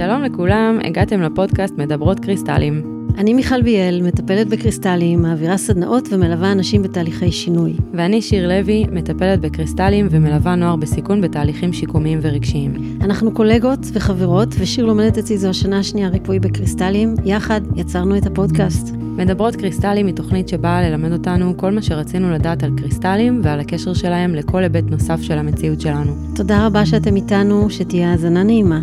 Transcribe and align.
שלום 0.00 0.22
לכולם, 0.22 0.78
הגעתם 0.84 1.20
לפודקאסט 1.20 1.74
מדברות 1.78 2.20
קריסטלים. 2.20 3.06
אני 3.18 3.34
מיכל 3.34 3.62
ביאל, 3.62 4.02
מטפלת 4.02 4.48
בקריסטלים, 4.48 5.22
מעבירה 5.22 5.56
סדנאות 5.56 6.08
ומלווה 6.10 6.52
אנשים 6.52 6.82
בתהליכי 6.82 7.32
שינוי. 7.32 7.72
ואני 7.94 8.22
שיר 8.22 8.48
לוי, 8.48 8.84
מטפלת 8.92 9.40
בקריסטלים 9.40 10.08
ומלווה 10.10 10.54
נוער 10.54 10.76
בסיכון 10.76 11.20
בתהליכים 11.20 11.72
שיקומיים 11.72 12.18
ורגשיים. 12.22 12.98
אנחנו 13.00 13.34
קולגות 13.34 13.78
וחברות, 13.92 14.48
ושיר 14.58 14.86
לומדת 14.86 15.18
אצלי 15.18 15.38
זו 15.38 15.48
השנה 15.48 15.78
השנייה 15.78 16.08
ריפוי 16.08 16.38
בקריסטלים. 16.38 17.14
יחד 17.24 17.60
יצרנו 17.76 18.16
את 18.16 18.26
הפודקאסט. 18.26 18.94
מדברות 18.96 19.56
קריסטלים 19.56 20.06
היא 20.06 20.14
תוכנית 20.14 20.48
שבאה 20.48 20.82
ללמד 20.82 21.12
אותנו 21.12 21.56
כל 21.56 21.70
מה 21.70 21.82
שרצינו 21.82 22.30
לדעת 22.30 22.62
על 22.62 22.70
קריסטלים 22.76 23.40
ועל 23.44 23.60
הקשר 23.60 23.94
שלהם 23.94 24.34
לכל 24.34 24.62
היבט 24.62 24.84
נוסף 24.90 25.22
של 25.22 25.38
המציאות 25.38 25.80
שלנו. 25.80 26.12
תודה 26.34 26.66
רבה 26.66 26.86
שאתם 26.86 27.16
איתנו, 27.16 27.70
שתהיה 27.70 28.10
האזנה 28.10 28.42
נעימה. 28.42 28.80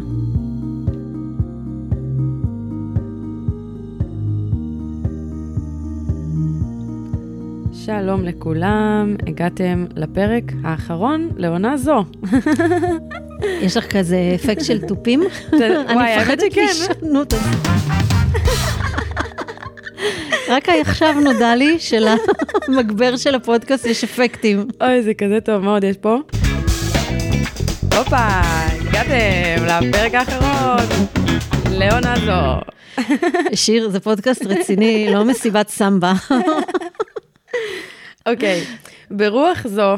שלום 7.88 8.24
לכולם, 8.24 9.16
הגעתם 9.28 9.86
לפרק 9.96 10.44
האחרון 10.64 11.30
לעונה 11.38 11.78
זו. 11.78 12.04
יש 13.66 13.78
לך 13.78 13.98
כזה 13.98 14.18
אפקט 14.36 14.64
של 14.64 14.82
תופים? 14.82 15.24
האמת 15.88 16.40
שכן. 16.42 16.62
לישנות. 16.62 17.34
רק 20.50 20.70
עכשיו 20.70 21.14
נודע 21.24 21.56
לי 21.56 21.78
שלמגבר 21.80 23.18
של 23.18 23.36
הפודקאסט 23.36 23.86
יש 23.86 24.04
אפקטים. 24.04 24.68
אוי, 24.82 25.02
זה 25.02 25.14
כזה 25.14 25.42
טוב, 25.42 25.64
מה 25.64 25.72
עוד 25.72 25.84
יש 25.84 25.98
פה? 25.98 26.18
הופה, 27.98 28.28
הגעתם 28.90 29.66
לפרק 29.66 30.14
האחרון, 30.14 30.88
לעונה 31.72 32.14
זו. 32.26 32.62
שיר, 33.54 33.90
זה 33.90 34.00
פודקאסט 34.00 34.46
רציני, 34.46 35.10
לא 35.14 35.26
מסיבת 35.26 35.70
סמבה. 35.70 36.14
אוקיי, 38.28 38.64
ברוח 39.12 39.68
זו, 39.68 39.96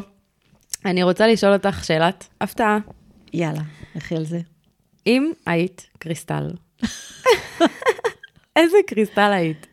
אני 0.85 1.03
רוצה 1.03 1.27
לשאול 1.27 1.53
אותך 1.53 1.83
שאלת 1.83 2.27
הפתעה. 2.41 2.77
יאללה, 3.33 3.61
לכי 3.95 4.15
על 4.15 4.25
זה. 4.25 4.39
אם 5.07 5.31
היית 5.45 5.87
קריסטל, 5.99 6.47
איזה 8.55 8.77
קריסטל 8.87 9.31
היית? 9.33 9.67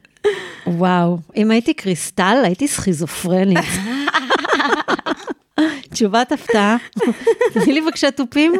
וואו, 0.66 1.18
אם 1.36 1.50
הייתי 1.50 1.74
קריסטל, 1.74 2.42
הייתי 2.44 2.68
סכיזופרנית. 2.68 3.58
תשובת 5.92 6.32
הפתעה, 6.32 6.76
תני 7.52 7.72
לי 7.72 7.80
בבקשה 7.80 8.10
תופים. 8.10 8.52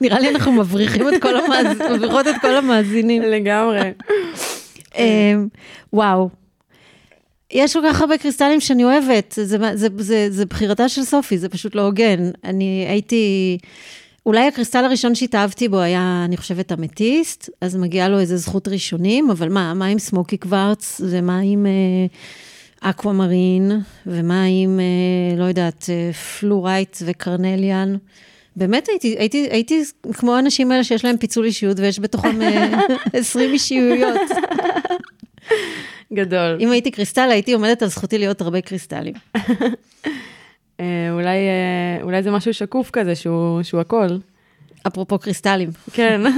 נראה 0.00 0.18
לי 0.18 0.28
אנחנו 0.28 0.52
מבריחים 0.52 1.08
את 1.08 1.22
כל 1.22 1.36
המאזינים, 1.36 1.92
מבריחות 1.92 2.28
את 2.28 2.34
כל 2.40 2.56
המאזינים. 2.56 3.22
לגמרי. 3.22 3.90
אמ, 4.98 5.48
וואו. 5.92 6.28
יש 7.50 7.72
כל 7.76 7.82
כך 7.88 8.00
הרבה 8.00 8.18
קריסטלים 8.18 8.60
שאני 8.60 8.84
אוהבת, 8.84 9.34
זה, 9.36 9.58
זה, 9.74 9.88
זה, 9.98 10.26
זה, 10.30 10.46
בחירתה 10.46 10.88
של 10.88 11.02
סופי, 11.04 11.38
זה 11.38 11.48
פשוט 11.48 11.74
לא 11.74 11.82
הוגן. 11.82 12.30
אני 12.44 12.86
הייתי, 12.88 13.58
אולי 14.26 14.48
הקריסטל 14.48 14.84
הראשון 14.84 15.14
שהתאהבתי 15.14 15.68
בו 15.68 15.80
היה, 15.80 16.22
אני 16.24 16.36
חושבת, 16.36 16.72
המטיסט, 16.72 17.50
אז 17.60 17.76
מגיעה 17.76 18.08
לו 18.08 18.18
איזה 18.18 18.36
זכות 18.36 18.68
ראשונים, 18.68 19.30
אבל 19.30 19.48
מה, 19.48 19.74
מה 19.74 19.86
עם 19.86 19.98
סמוקי 19.98 20.36
קוורץ, 20.36 21.00
ומה 21.04 21.38
עם 21.38 21.66
אה, 21.66 22.90
אקווה 22.90 23.12
מרין, 23.12 23.72
ומה 24.06 24.44
עם, 24.44 24.80
אה, 24.80 25.38
לא 25.38 25.44
יודעת, 25.44 25.86
אה, 25.88 26.12
פלורייט 26.12 26.96
וקרנליאן. 27.06 27.96
באמת 28.56 28.88
הייתי, 28.88 29.16
הייתי, 29.18 29.48
הייתי 29.50 29.82
כמו 30.12 30.36
האנשים 30.36 30.72
האלה 30.72 30.84
שיש 30.84 31.04
להם 31.04 31.16
פיצול 31.16 31.44
אישיות 31.44 31.80
ויש 31.80 32.00
בתוכם 32.00 32.42
אה, 32.42 32.80
20 33.12 33.52
אישיויות. 33.52 34.20
גדול. 36.12 36.56
אם 36.60 36.70
הייתי 36.70 36.90
קריסטל, 36.90 37.28
הייתי 37.30 37.52
עומדת 37.52 37.82
על 37.82 37.88
זכותי 37.88 38.18
להיות 38.18 38.40
הרבה 38.40 38.60
קריסטלים. 38.60 39.14
אה, 40.80 41.08
אולי, 41.10 41.36
אה, 41.36 42.02
אולי 42.02 42.22
זה 42.22 42.30
משהו 42.30 42.54
שקוף 42.54 42.90
כזה, 42.90 43.14
שהוא, 43.14 43.62
שהוא 43.62 43.80
הכל. 43.80 44.06
אפרופו 44.86 45.18
קריסטלים. 45.18 45.70
כן. 45.92 46.20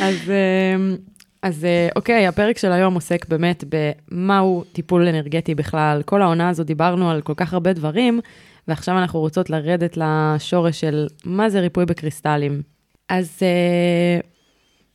אז, 0.00 0.30
אה, 0.30 0.76
אז 1.42 1.64
אה, 1.64 1.88
אוקיי, 1.96 2.26
הפרק 2.26 2.58
של 2.58 2.72
היום 2.72 2.94
עוסק 2.94 3.28
באמת 3.28 3.64
במהו 3.68 4.64
טיפול 4.72 5.08
אנרגטי 5.08 5.54
בכלל. 5.54 6.02
כל 6.04 6.22
העונה 6.22 6.48
הזו 6.48 6.64
דיברנו 6.64 7.10
על 7.10 7.20
כל 7.20 7.34
כך 7.36 7.52
הרבה 7.52 7.72
דברים, 7.72 8.20
ועכשיו 8.68 8.98
אנחנו 8.98 9.20
רוצות 9.20 9.50
לרדת 9.50 9.96
לשורש 9.96 10.80
של 10.80 11.06
מה 11.24 11.50
זה 11.50 11.60
ריפוי 11.60 11.86
בקריסטלים. 11.86 12.62
אז 13.08 13.38
אה, 13.42 14.20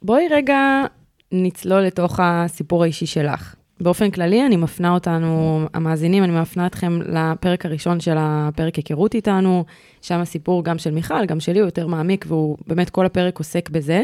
בואי 0.02 0.28
רגע 0.32 0.84
נצלול 1.32 1.82
לתוך 1.82 2.20
הסיפור 2.24 2.84
האישי 2.84 3.06
שלך. 3.06 3.56
באופן 3.80 4.12
כללי, 4.12 4.46
אני 4.46 4.58
מפנה 4.58 4.94
אותנו, 4.94 5.62
המאזינים, 5.74 6.24
אני 6.24 6.42
מפנה 6.42 6.66
אתכם 6.66 7.00
לפרק 7.02 7.66
הראשון 7.66 8.00
של 8.00 8.16
הפרק 8.18 8.76
היכרות 8.76 9.16
איתנו, 9.16 9.66
שם 10.02 10.20
הסיפור 10.20 10.64
גם 10.64 10.78
של 10.78 10.92
מיכל, 10.92 11.26
גם 11.26 11.40
שלי 11.40 11.60
הוא 11.60 11.68
יותר 11.68 11.88
מעמיק, 11.88 12.26
והוא 12.28 12.58
באמת, 12.68 12.90
כל 12.90 13.06
הפרק 13.06 13.38
עוסק 13.38 13.70
בזה. 13.70 14.04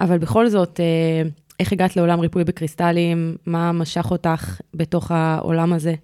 אבל 0.00 0.18
בכל 0.18 0.48
זאת, 0.48 0.80
אה, 0.80 1.28
איך 1.60 1.72
הגעת 1.72 1.96
לעולם 1.96 2.20
ריפוי 2.20 2.44
בקריסטלים? 2.44 3.36
מה 3.46 3.72
משך 3.72 4.10
אותך 4.10 4.60
בתוך 4.74 5.10
העולם 5.10 5.72
הזה? 5.72 5.94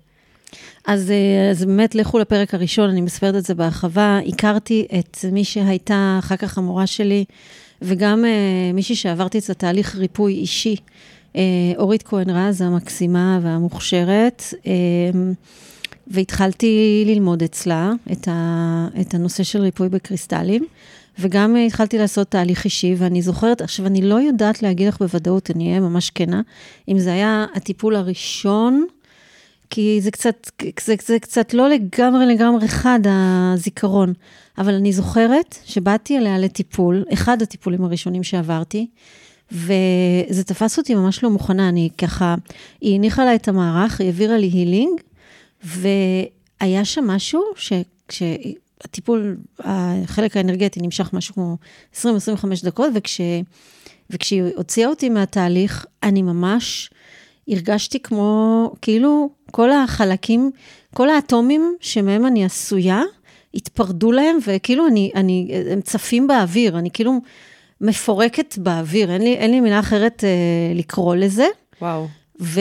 אז, 0.86 1.10
אה, 1.10 1.50
אז 1.50 1.64
באמת, 1.64 1.94
לכו 1.94 2.18
לפרק 2.18 2.54
הראשון, 2.54 2.90
אני 2.90 3.00
מספרת 3.00 3.34
את 3.34 3.44
זה 3.44 3.54
בהרחבה. 3.54 4.18
הכרתי 4.26 4.86
את 4.98 5.18
מי 5.32 5.44
שהייתה 5.44 6.16
אחר 6.18 6.36
כך 6.36 6.58
המורה 6.58 6.86
שלי, 6.86 7.24
וגם 7.82 8.24
uh, 8.24 8.74
מישהי 8.74 8.96
שעברתי 8.96 9.38
את 9.38 9.50
התהליך 9.50 9.96
ריפוי 9.96 10.34
אישי, 10.34 10.76
uh, 11.32 11.36
אורית 11.76 12.02
כהן 12.02 12.30
רז, 12.30 12.60
המקסימה 12.60 13.38
והמוכשרת, 13.42 14.42
uh, 14.50 14.66
והתחלתי 16.06 17.04
ללמוד 17.06 17.42
אצלה 17.42 17.92
את, 18.12 18.28
ה, 18.28 18.88
את 19.00 19.14
הנושא 19.14 19.42
של 19.42 19.60
ריפוי 19.60 19.88
בקריסטלים. 19.88 20.64
וגם 21.18 21.56
התחלתי 21.56 21.98
לעשות 21.98 22.28
תהליך 22.28 22.64
אישי, 22.64 22.94
ואני 22.98 23.22
זוכרת, 23.22 23.60
עכשיו, 23.60 23.86
אני 23.86 24.02
לא 24.02 24.20
יודעת 24.20 24.62
להגיד 24.62 24.88
לך 24.88 24.98
בוודאות, 24.98 25.50
אני 25.50 25.68
אהיה 25.68 25.80
ממש 25.80 26.10
כנה, 26.10 26.40
אם 26.88 26.98
זה 26.98 27.12
היה 27.12 27.46
הטיפול 27.54 27.96
הראשון, 27.96 28.86
כי 29.70 30.00
זה 30.00 30.10
קצת, 30.10 30.50
זה, 30.84 30.94
זה 31.06 31.18
קצת 31.18 31.54
לא 31.54 31.68
לגמרי 31.68 32.26
לגמרי 32.26 32.68
חד, 32.68 33.00
הזיכרון. 33.04 34.12
אבל 34.58 34.74
אני 34.74 34.92
זוכרת 34.92 35.58
שבאתי 35.64 36.18
אליה 36.18 36.38
לטיפול, 36.38 37.04
אחד 37.12 37.42
הטיפולים 37.42 37.84
הראשונים 37.84 38.22
שעברתי, 38.22 38.86
וזה 39.52 40.44
תפס 40.46 40.78
אותי 40.78 40.94
ממש 40.94 41.22
לא 41.22 41.30
מוכנה, 41.30 41.68
אני 41.68 41.88
ככה, 41.98 42.34
היא 42.80 42.94
הניחה 42.94 43.24
לה 43.24 43.34
את 43.34 43.48
המערך, 43.48 44.00
היא 44.00 44.06
העבירה 44.06 44.36
לי 44.36 44.46
הילינג, 44.46 45.00
והיה 45.64 46.84
שם 46.84 47.04
משהו 47.06 47.42
שכשהטיפול, 47.56 49.36
החלק 49.58 50.36
האנרגטי 50.36 50.80
נמשך 50.80 51.12
משהו 51.12 51.34
כמו 51.34 51.56
20-25 51.94 52.04
דקות, 52.64 52.90
וכש, 52.94 53.20
וכשהיא 54.10 54.42
הוציאה 54.56 54.88
אותי 54.88 55.08
מהתהליך, 55.08 55.86
אני 56.02 56.22
ממש 56.22 56.90
הרגשתי 57.48 58.00
כמו, 58.00 58.70
כאילו, 58.82 59.30
כל 59.50 59.72
החלקים, 59.72 60.50
כל 60.94 61.10
האטומים 61.10 61.74
שמהם 61.80 62.26
אני 62.26 62.44
עשויה, 62.44 63.02
התפרדו 63.54 64.12
להם, 64.12 64.38
וכאילו 64.46 64.86
אני, 64.86 65.10
אני, 65.14 65.48
הם 65.70 65.80
צפים 65.80 66.26
באוויר, 66.26 66.78
אני 66.78 66.90
כאילו 66.90 67.20
מפורקת 67.80 68.58
באוויר, 68.58 69.12
אין 69.12 69.22
לי, 69.22 69.34
אין 69.34 69.50
לי 69.50 69.60
מילה 69.60 69.80
אחרת 69.80 70.24
אה, 70.24 70.74
לקרוא 70.74 71.16
לזה. 71.16 71.46
וואו. 71.82 72.06
ו, 72.40 72.60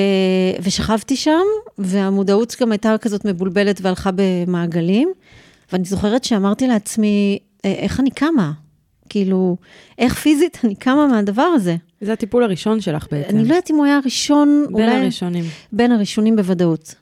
ושכבתי 0.64 1.16
שם, 1.16 1.42
והמודעות 1.78 2.56
גם 2.62 2.72
הייתה 2.72 2.96
כזאת 2.98 3.26
מבולבלת 3.26 3.80
והלכה 3.82 4.10
במעגלים, 4.16 5.12
ואני 5.72 5.86
זוכרת 5.86 6.24
שאמרתי 6.24 6.68
לעצמי, 6.68 7.40
"אה, 7.66 7.72
איך 7.72 8.00
אני 8.00 8.12
קמה? 8.12 8.52
כאילו, 9.10 9.58
איך 9.98 10.14
פיזית 10.14 10.58
אני 10.64 10.76
קמה 10.76 11.08
מהדבר 11.08 11.42
הזה? 11.42 11.76
זה 12.06 12.14
הטיפול 12.14 12.44
הראשון 12.44 12.82
שלך 12.82 13.08
בעצם. 13.12 13.30
אני 13.30 13.48
לא 13.48 13.54
יודעת 13.54 13.72
אם 13.72 13.76
הוא 13.76 13.86
היה 13.86 13.98
הראשון, 13.98 14.66
בין 14.68 14.90
אולי... 14.90 14.96
הראשונים. 14.96 15.44
בין 15.72 15.92
הראשונים 15.92 16.36
בוודאות. 16.36 16.96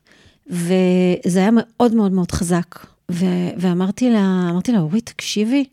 וזה 0.48 1.40
היה 1.40 1.50
מאוד 1.54 1.96
מאוד 1.96 2.12
מאוד 2.12 2.32
חזק. 2.32 2.86
ו- 3.12 3.50
ואמרתי 3.58 4.10
לה, 4.10 4.48
אמרתי 4.50 4.72
לה, 4.72 4.80
אורית, 4.80 5.06
תקשיבי, 5.06 5.66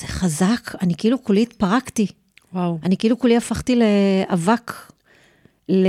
זה 0.00 0.06
חזק, 0.06 0.74
אני 0.82 0.94
כאילו 0.98 1.24
כולי 1.24 1.42
התפרקתי. 1.42 2.06
וואו. 2.52 2.78
אני 2.82 2.96
כאילו 2.96 3.18
כולי 3.18 3.36
הפכתי 3.36 3.76
לאבק, 3.76 4.72
ל... 5.68 5.86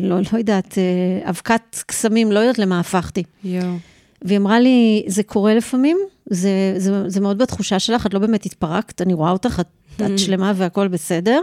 לא, 0.00 0.16
לא 0.32 0.38
יודעת, 0.38 0.78
אה, 0.78 1.30
אבקת 1.30 1.82
קסמים, 1.86 2.32
לא 2.32 2.38
יודעת 2.38 2.58
למה 2.58 2.80
הפכתי. 2.80 3.22
יואו. 3.44 3.76
והיא 4.22 4.38
אמרה 4.38 4.60
לי, 4.60 5.04
זה 5.06 5.22
קורה 5.22 5.54
לפעמים, 5.54 5.98
זה, 6.30 6.74
זה, 6.76 7.08
זה 7.08 7.20
מאוד 7.20 7.38
בתחושה 7.38 7.78
שלך, 7.78 8.06
את 8.06 8.14
לא 8.14 8.20
באמת 8.20 8.46
התפרקת, 8.46 9.02
אני 9.02 9.14
רואה 9.14 9.30
אותך, 9.30 9.60
את, 9.60 10.02
את 10.02 10.18
שלמה 10.18 10.52
והכל 10.56 10.88
בסדר. 10.88 11.40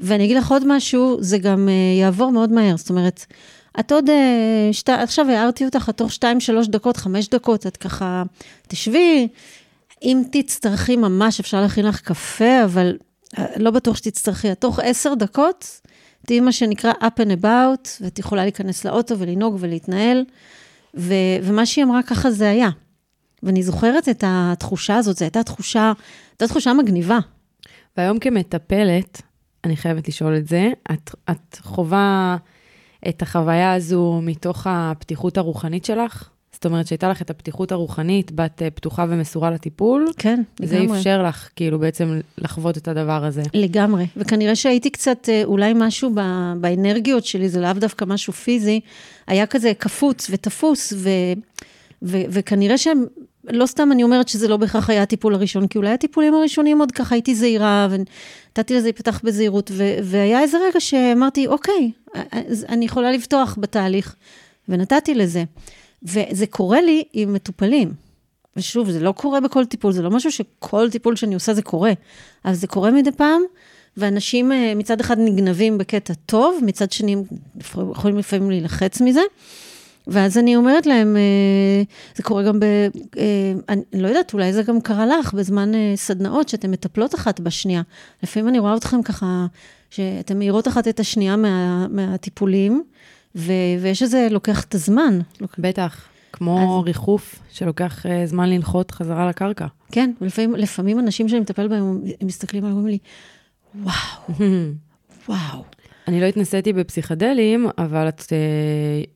ואני 0.00 0.24
אגיד 0.24 0.36
לך 0.36 0.50
עוד 0.50 0.62
משהו, 0.66 1.16
זה 1.20 1.38
גם 1.38 1.68
uh, 1.68 2.00
יעבור 2.00 2.32
מאוד 2.32 2.52
מהר, 2.52 2.76
זאת 2.76 2.90
אומרת, 2.90 3.26
את 3.80 3.92
עוד, 3.92 4.08
uh, 4.08 4.72
שת, 4.72 4.88
עכשיו 4.88 5.30
הערתי 5.30 5.64
אותך, 5.64 5.88
את 5.88 5.96
תוך 5.96 6.10
2-3 6.12 6.16
דקות, 6.68 6.96
5 6.96 7.28
דקות, 7.28 7.66
את 7.66 7.76
ככה 7.76 8.22
תשבי, 8.68 9.28
אם 10.02 10.22
תצטרכי 10.32 10.96
ממש, 10.96 11.40
אפשר 11.40 11.60
להכין 11.60 11.86
לך 11.86 12.00
קפה, 12.00 12.64
אבל 12.64 12.96
אה, 13.38 13.44
לא 13.56 13.70
בטוח 13.70 13.96
שתצטרכי. 13.96 14.54
תוך 14.54 14.78
עשר 14.78 15.14
דקות, 15.14 15.80
תהיי 16.26 16.40
מה 16.40 16.52
שנקרא 16.52 16.92
up 16.92 17.20
and 17.20 17.42
about, 17.42 17.88
ואת 18.00 18.18
יכולה 18.18 18.42
להיכנס 18.42 18.84
לאוטו 18.84 19.18
ולנהוג 19.18 19.56
ולהתנהל. 19.60 20.24
ו- 20.96 21.14
ומה 21.42 21.66
שהיא 21.66 21.84
אמרה, 21.84 22.02
ככה 22.02 22.30
זה 22.30 22.50
היה. 22.50 22.68
ואני 23.42 23.62
זוכרת 23.62 24.08
את 24.08 24.24
התחושה 24.26 24.96
הזאת, 24.96 25.16
זו 25.16 25.24
הייתה 25.24 25.42
תחושה, 25.42 25.92
הייתה 26.30 26.46
תחושה 26.46 26.72
מגניבה. 26.72 27.18
והיום 27.96 28.18
כמטפלת, 28.18 29.22
אני 29.66 29.76
חייבת 29.76 30.08
לשאול 30.08 30.36
את 30.36 30.48
זה, 30.48 30.70
את, 30.92 31.14
את 31.30 31.58
חווה 31.60 32.36
את 33.08 33.22
החוויה 33.22 33.72
הזו 33.72 34.20
מתוך 34.22 34.66
הפתיחות 34.70 35.38
הרוחנית 35.38 35.84
שלך? 35.84 36.28
זאת 36.52 36.66
אומרת 36.66 36.86
שהייתה 36.86 37.08
לך 37.08 37.22
את 37.22 37.30
הפתיחות 37.30 37.72
הרוחנית, 37.72 38.32
באת 38.32 38.62
אה, 38.62 38.70
פתוחה 38.70 39.06
ומסורה 39.08 39.50
לטיפול. 39.50 40.06
כן, 40.18 40.42
לגמרי. 40.60 40.88
זה 40.88 40.98
אפשר 40.98 41.22
לך, 41.22 41.48
כאילו, 41.56 41.78
בעצם 41.78 42.20
לחוות 42.38 42.76
את 42.76 42.88
הדבר 42.88 43.24
הזה. 43.24 43.42
לגמרי. 43.54 44.06
וכנראה 44.16 44.56
שהייתי 44.56 44.90
קצת, 44.90 45.28
אה, 45.28 45.44
אולי 45.44 45.72
משהו 45.76 46.10
ב, 46.14 46.20
באנרגיות 46.60 47.24
שלי, 47.24 47.48
זה 47.48 47.60
לאו 47.60 47.72
דווקא 47.72 48.04
משהו 48.04 48.32
פיזי, 48.32 48.80
היה 49.26 49.46
כזה 49.46 49.72
קפוץ 49.78 50.26
ותפוס, 50.30 50.92
ו, 50.96 51.08
ו, 52.02 52.18
וכנראה 52.30 52.78
שהם... 52.78 53.04
לא 53.50 53.66
סתם 53.66 53.92
אני 53.92 54.02
אומרת 54.02 54.28
שזה 54.28 54.48
לא 54.48 54.56
בהכרח 54.56 54.90
היה 54.90 55.02
הטיפול 55.02 55.34
הראשון, 55.34 55.66
כי 55.66 55.78
אולי 55.78 55.90
הטיפולים 55.90 56.34
הראשונים 56.34 56.80
עוד 56.80 56.92
ככה 56.92 57.14
הייתי 57.14 57.34
זהירה, 57.34 57.88
ונתתי 57.90 58.74
לזה 58.74 58.86
להיפתח 58.86 59.20
בזהירות, 59.24 59.70
ו- 59.74 59.98
והיה 60.02 60.40
איזה 60.40 60.58
רגע 60.68 60.80
שאמרתי, 60.80 61.46
אוקיי, 61.46 61.90
אני 62.68 62.84
יכולה 62.84 63.12
לפתוח 63.12 63.58
בתהליך, 63.60 64.14
ונתתי 64.68 65.14
לזה. 65.14 65.44
וזה 66.02 66.46
קורה 66.46 66.80
לי 66.80 67.04
עם 67.12 67.32
מטופלים. 67.32 67.92
ושוב, 68.56 68.90
זה 68.90 69.00
לא 69.00 69.12
קורה 69.12 69.40
בכל 69.40 69.64
טיפול, 69.64 69.92
זה 69.92 70.02
לא 70.02 70.10
משהו 70.10 70.32
שכל 70.32 70.90
טיפול 70.90 71.16
שאני 71.16 71.34
עושה 71.34 71.54
זה 71.54 71.62
קורה, 71.62 71.92
אבל 72.44 72.54
זה 72.54 72.66
קורה 72.66 72.90
מדי 72.90 73.12
פעם, 73.12 73.42
ואנשים 73.96 74.52
אה, 74.52 74.72
מצד 74.76 75.00
אחד 75.00 75.18
נגנבים 75.18 75.78
בקטע 75.78 76.14
טוב, 76.26 76.58
מצד 76.62 76.92
שני 76.92 77.16
יכולים 77.90 78.18
לפעמים 78.18 78.50
להילחץ 78.50 79.00
מזה. 79.00 79.20
ואז 80.06 80.38
אני 80.38 80.56
אומרת 80.56 80.86
להם, 80.86 81.16
אה, 81.16 81.82
זה 82.16 82.22
קורה 82.22 82.42
גם 82.42 82.60
ב... 82.60 82.64
אה, 83.18 83.52
אני 83.68 84.02
לא 84.02 84.08
יודעת, 84.08 84.34
אולי 84.34 84.52
זה 84.52 84.62
גם 84.62 84.80
קרה 84.80 85.06
לך 85.06 85.34
בזמן 85.34 85.72
סדנאות, 85.96 86.48
שאתן 86.48 86.70
מטפלות 86.70 87.14
אחת 87.14 87.40
בשנייה. 87.40 87.82
לפעמים 88.22 88.48
אני 88.48 88.58
רואה 88.58 88.76
אתכם 88.76 89.02
ככה, 89.02 89.46
שאתן 89.90 90.38
מאירות 90.38 90.68
אחת 90.68 90.88
את 90.88 91.00
השנייה 91.00 91.36
מה, 91.36 91.86
מהטיפולים, 91.90 92.82
ו- 93.36 93.52
ויש 93.80 94.02
איזה, 94.02 94.28
לוקח 94.30 94.64
את 94.64 94.74
הזמן. 94.74 95.18
בטח, 95.58 96.08
כמו 96.32 96.78
אז... 96.80 96.86
ריחוף 96.86 97.38
שלוקח 97.52 98.06
uh, 98.06 98.08
זמן 98.26 98.50
לנחות 98.50 98.90
חזרה 98.90 99.28
לקרקע. 99.28 99.66
כן, 99.92 100.12
ולפעמים 100.20 100.98
אנשים 100.98 101.28
שאני 101.28 101.40
מטפל 101.40 101.68
בהם, 101.68 102.00
הם 102.20 102.26
מסתכלים 102.26 102.64
עליהם 102.64 102.76
ואומרים 102.76 102.98
לי, 103.74 103.84
וואו, 103.84 104.48
וואו. 105.28 105.64
אני 106.08 106.20
לא 106.20 106.26
התנסיתי 106.26 106.72
בפסיכדלים, 106.72 107.68
אבל 107.78 108.08
את, 108.08 108.22
אה, 108.32 108.36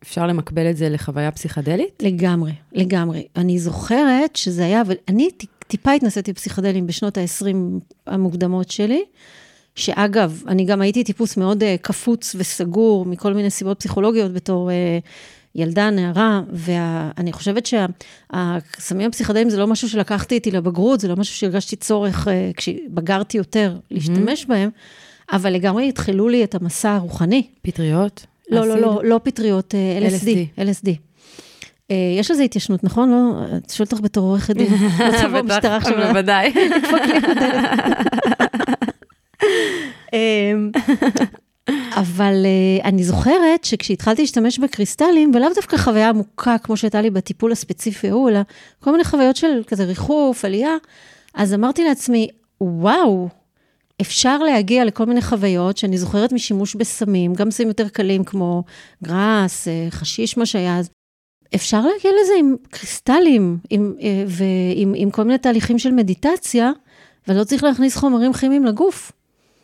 אפשר 0.03 0.27
למקבל 0.27 0.71
את 0.71 0.77
זה 0.77 0.89
לחוויה 0.89 1.31
פסיכדלית? 1.31 2.03
לגמרי, 2.03 2.53
לגמרי. 2.73 3.27
אני 3.37 3.59
זוכרת 3.59 4.37
שזה 4.37 4.65
היה, 4.65 4.81
אבל 4.81 4.95
אני 5.09 5.29
טיפה 5.67 5.93
התנסיתי 5.93 6.33
בפסיכדלים 6.33 6.87
בשנות 6.87 7.19
ה-20 7.19 7.57
המוקדמות 8.07 8.71
שלי. 8.71 9.05
שאגב, 9.75 10.43
אני 10.47 10.65
גם 10.65 10.81
הייתי 10.81 11.05
טיפוס 11.05 11.37
מאוד 11.37 11.63
uh, 11.63 11.67
קפוץ 11.83 12.35
וסגור 12.39 13.07
מכל 13.07 13.35
מיני 13.35 13.51
סיבות 13.51 13.79
פסיכולוגיות 13.79 14.33
בתור 14.33 14.71
uh, 14.71 14.73
ילדה, 15.55 15.91
נערה, 15.91 16.43
ואני 16.53 17.33
חושבת 17.33 17.67
שהסמים 17.67 19.09
הפסיכדליים 19.09 19.51
זה 19.51 19.57
לא 19.59 19.67
משהו 19.67 19.89
שלקחתי 19.89 20.35
איתי 20.35 20.51
לבגרות, 20.51 21.01
זה 21.01 21.09
לא 21.09 21.17
משהו 21.17 21.35
שהרגשתי 21.35 21.77
צורך, 21.77 22.27
uh, 22.27 22.31
כשבגרתי 22.57 23.39
יותר, 23.39 23.77
להשתמש 23.91 24.45
mm-hmm. 24.45 24.49
בהם, 24.49 24.71
אבל 25.33 25.53
לגמרי 25.53 25.89
התחילו 25.89 26.29
לי 26.29 26.45
את 26.45 26.55
המסע 26.55 26.95
הרוחני. 26.95 27.47
פטריות? 27.63 28.27
לא, 28.51 28.67
לא, 28.67 28.79
לא, 28.79 29.01
לא 29.05 29.21
פטריות, 29.23 29.75
LSD. 30.01 30.61
LSD. 30.61 30.89
Uh, 30.89 31.93
יש 32.19 32.31
לזה 32.31 32.43
התיישנות, 32.43 32.85
נכון? 32.85 33.11
לא, 33.11 33.57
את 33.57 33.71
שואלת 33.71 33.93
אותך 33.93 34.05
בתור 34.05 34.25
עורכת 34.25 34.57
דין. 34.57 34.69
בטח, 35.49 35.83
בוודאי. 35.89 36.53
אמ, 40.13 40.71
אבל 41.95 42.35
uh, 42.45 42.85
אני 42.85 43.05
זוכרת 43.05 43.65
שכשהתחלתי 43.65 44.23
להשתמש 44.23 44.59
בקריסטלים, 44.59 45.33
ולאו 45.35 45.49
דווקא 45.55 45.77
חוויה 45.77 46.09
עמוקה 46.09 46.57
כמו 46.59 46.77
שהייתה 46.77 47.01
לי 47.01 47.11
בטיפול 47.11 47.53
הספציפי 47.53 48.09
ההוא, 48.09 48.31
אלא 48.31 48.41
כל 48.81 48.93
מיני 48.93 49.05
חוויות 49.05 49.37
של 49.37 49.63
כזה 49.67 49.85
ריחוף, 49.85 50.45
עלייה, 50.45 50.77
אז 51.35 51.55
אמרתי 51.55 51.85
לעצמי, 51.85 52.29
וואו, 52.61 53.29
אפשר 54.01 54.39
להגיע 54.39 54.85
לכל 54.85 55.07
מיני 55.07 55.23
חוויות 55.23 55.77
שאני 55.77 55.99
זוכרת 55.99 56.33
משימוש 56.33 56.75
בסמים, 56.75 57.35
גם 57.35 57.51
סמים 57.51 57.69
יותר 57.69 57.89
קלים 57.89 58.25
כמו 58.25 58.65
גראס, 59.05 59.69
אה, 59.69 59.87
חשיש, 59.91 60.37
מה 60.37 60.47
שהיה 60.47 60.79
אז. 60.79 60.91
אפשר 61.55 61.81
להגיע 61.81 62.11
לזה 62.23 62.33
עם 62.39 62.57
קריסטלים 62.71 63.59
עם, 63.71 63.95
אה, 64.03 64.25
ועם 64.27 64.93
עם 64.97 65.11
כל 65.11 65.23
מיני 65.23 65.39
תהליכים 65.39 65.79
של 65.79 65.91
מדיטציה, 65.91 66.71
ולא 67.29 67.45
צריך 67.45 67.65
להכניס 67.65 67.97
חומרים 67.97 68.33
כימיים 68.33 68.65
לגוף. 68.65 69.13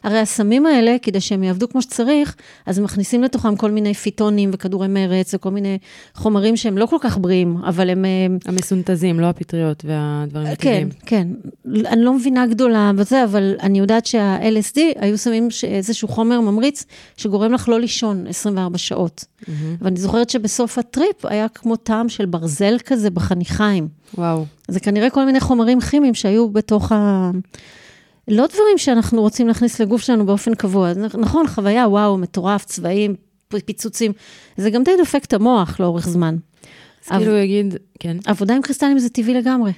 הרי 0.02 0.18
הסמים 0.18 0.66
האלה, 0.66 0.96
כדי 1.02 1.20
שהם 1.20 1.42
יעבדו 1.42 1.68
כמו 1.68 1.82
שצריך, 1.82 2.36
אז 2.66 2.78
מכניסים 2.78 3.22
לתוכם 3.22 3.56
כל 3.56 3.70
מיני 3.70 3.94
פיתונים 3.94 4.50
וכדורי 4.52 4.88
מרץ 4.88 5.34
וכל 5.34 5.50
מיני 5.50 5.78
חומרים 6.14 6.56
שהם 6.56 6.78
לא 6.78 6.86
כל 6.86 6.96
כך 7.00 7.18
בריאים, 7.18 7.56
אבל 7.56 7.90
הם... 7.90 8.04
אה, 8.04 8.26
המסונתזים, 8.46 9.20
לא 9.20 9.26
הפטריות 9.26 9.84
והדברים 9.84 10.46
הטבעיים. 10.46 10.88
כן, 10.90 10.98
כן. 11.06 11.28
אני 11.86 12.04
לא 12.04 12.12
מבינה 12.12 12.46
גדולה 12.46 12.90
בזה, 12.96 13.24
אבל 13.24 13.54
אני 13.60 13.78
יודעת 13.78 14.06
שה-LSD, 14.06 14.78
היו 14.96 15.18
שמים 15.18 15.48
איזשהו 15.64 16.08
חומר 16.08 16.40
ממריץ 16.40 16.84
שגורם 17.16 17.52
לך 17.52 17.68
לא 17.68 17.80
לישון 17.80 18.26
24 18.26 18.78
שעות. 18.78 19.24
Mm-hmm. 19.24 19.50
ואני 19.80 20.00
זוכרת 20.00 20.30
שבסוף 20.30 20.78
הטריפ 20.78 21.26
היה 21.26 21.48
כמו 21.48 21.76
טעם 21.76 22.08
של 22.08 22.26
ברזל 22.26 22.76
כזה 22.84 23.10
בחניכיים. 23.10 23.88
וואו. 24.18 24.44
זה 24.68 24.80
כנראה 24.80 25.10
כל 25.10 25.24
מיני 25.24 25.40
חומרים 25.40 25.80
כימיים 25.80 26.14
שהיו 26.14 26.50
בתוך 26.50 26.92
ה... 26.92 27.30
לא 28.28 28.46
דברים 28.46 28.78
שאנחנו 28.78 29.20
רוצים 29.22 29.48
להכניס 29.48 29.80
לגוף 29.80 30.02
שלנו 30.02 30.26
באופן 30.26 30.54
קבוע. 30.54 30.92
נכון, 31.18 31.46
חוויה, 31.46 31.88
וואו, 31.88 32.18
מטורף, 32.18 32.64
צבעים, 32.64 33.14
פיצוצים. 33.64 34.12
זה 34.56 34.70
גם 34.70 34.82
די 34.82 34.90
דופק 34.98 35.24
את 35.24 35.32
המוח 35.32 35.80
לאורך 35.80 36.08
זמן. 36.08 36.36
אז 37.10 37.18
כאילו 37.18 37.32
הוא 37.32 37.40
יגיד, 37.40 37.74
כן. 37.98 38.16
עבודה 38.26 38.56
עם 38.56 38.62
קריסטלים 38.62 38.98
זה 38.98 39.08
טבעי 39.08 39.34
לגמרי. 39.34 39.72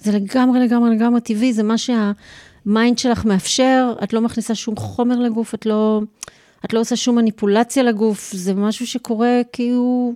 זה 0.00 0.12
לגמרי, 0.12 0.60
לגמרי, 0.60 0.96
לגמרי 0.96 1.20
טבעי, 1.20 1.52
זה 1.52 1.62
מה 1.62 1.74
שה 1.78 2.29
mind 2.29 2.98
שלך 2.98 3.24
מאפשר, 3.24 3.94
את 4.02 4.12
לא 4.12 4.20
מכניסה 4.20 4.54
שום 4.54 4.76
חומר 4.76 5.16
לגוף, 5.16 5.54
את 5.54 5.66
לא, 5.66 6.00
את 6.64 6.72
לא 6.72 6.80
עושה 6.80 6.96
שום 6.96 7.16
מניפולציה 7.16 7.82
לגוף, 7.82 8.32
זה 8.32 8.54
משהו 8.54 8.86
שקורה 8.86 9.40
כי 9.52 9.70
הוא 9.70 10.14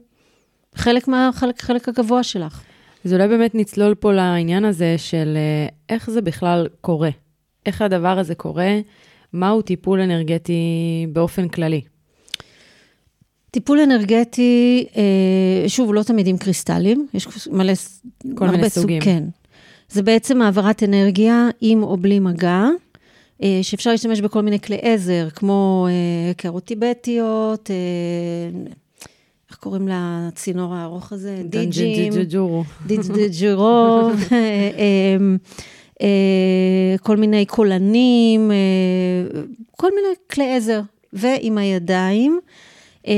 חלק 0.75 1.09
מהחלק 1.09 1.63
חלק 1.63 1.89
הגבוה 1.89 2.23
שלך. 2.23 2.63
אז 3.05 3.13
אולי 3.13 3.29
באמת 3.29 3.55
נצלול 3.55 3.95
פה 3.95 4.13
לעניין 4.13 4.65
הזה 4.65 4.95
של 4.99 5.37
אה, 5.37 5.69
איך 5.89 6.11
זה 6.11 6.21
בכלל 6.21 6.69
קורה. 6.81 7.11
איך 7.67 7.83
הדבר 7.83 8.19
הזה 8.19 8.35
קורה? 8.35 8.81
מהו 9.33 9.63
טיפול 9.63 10.01
אנרגטי 10.01 10.63
באופן 11.13 11.49
כללי? 11.49 11.81
טיפול 13.51 13.81
אנרגטי, 13.81 14.87
אה, 14.97 15.69
שוב, 15.69 15.95
לא 15.95 16.03
תמיד 16.03 16.27
עם 16.27 16.37
קריסטלים, 16.37 17.07
יש 17.15 17.49
מלא, 17.49 17.73
כל 18.35 18.49
מיני 18.49 18.71
סוגים. 18.71 19.01
סוג, 19.01 19.11
כן. 19.11 19.25
זה 19.89 20.03
בעצם 20.03 20.43
העברת 20.43 20.83
אנרגיה 20.83 21.49
עם 21.61 21.83
או 21.83 21.97
בלי 21.97 22.19
מגע, 22.21 22.65
אה, 23.43 23.59
שאפשר 23.63 23.91
להשתמש 23.91 24.21
בכל 24.21 24.43
מיני 24.43 24.61
כלי 24.61 24.79
עזר, 24.83 25.29
כמו 25.31 25.87
אה, 25.91 26.35
קערות 26.35 26.65
טיבטיות, 26.65 27.71
איך 29.51 29.57
קוראים 29.57 29.89
לצינור 29.89 30.75
הארוך 30.75 31.13
הזה? 31.13 31.43
דיג'ים. 31.45 32.13
דיג'ג'ורו. 32.13 32.65
דיג'ג'ורו. 32.87 34.11
אה, 36.03 36.99
כל 37.03 37.17
מיני 37.17 37.47
קולנים, 37.47 38.51
אה, 38.51 39.41
כל 39.77 39.91
מיני 39.95 40.15
כלי 40.31 40.57
עזר, 40.57 40.81
ועם 41.13 41.59
הידיים, 41.59 42.41
אה, 43.07 43.13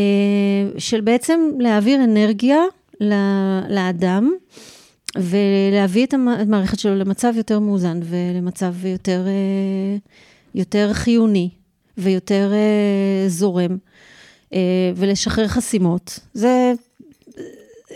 של 0.78 1.00
בעצם 1.00 1.40
להעביר 1.58 2.04
אנרגיה 2.04 2.62
לאדם, 3.68 4.32
ולהביא 5.16 6.06
את 6.06 6.14
המערכת 6.14 6.78
שלו 6.78 6.94
למצב 6.94 7.32
יותר 7.36 7.58
מאוזן 7.58 8.00
ולמצב 8.04 8.84
יותר, 8.84 9.26
יותר 10.54 10.90
חיוני 10.92 11.50
ויותר 11.98 12.52
זורם, 13.28 13.76
ולשחרר 14.96 15.48
חסימות. 15.48 16.18
זה 16.34 16.72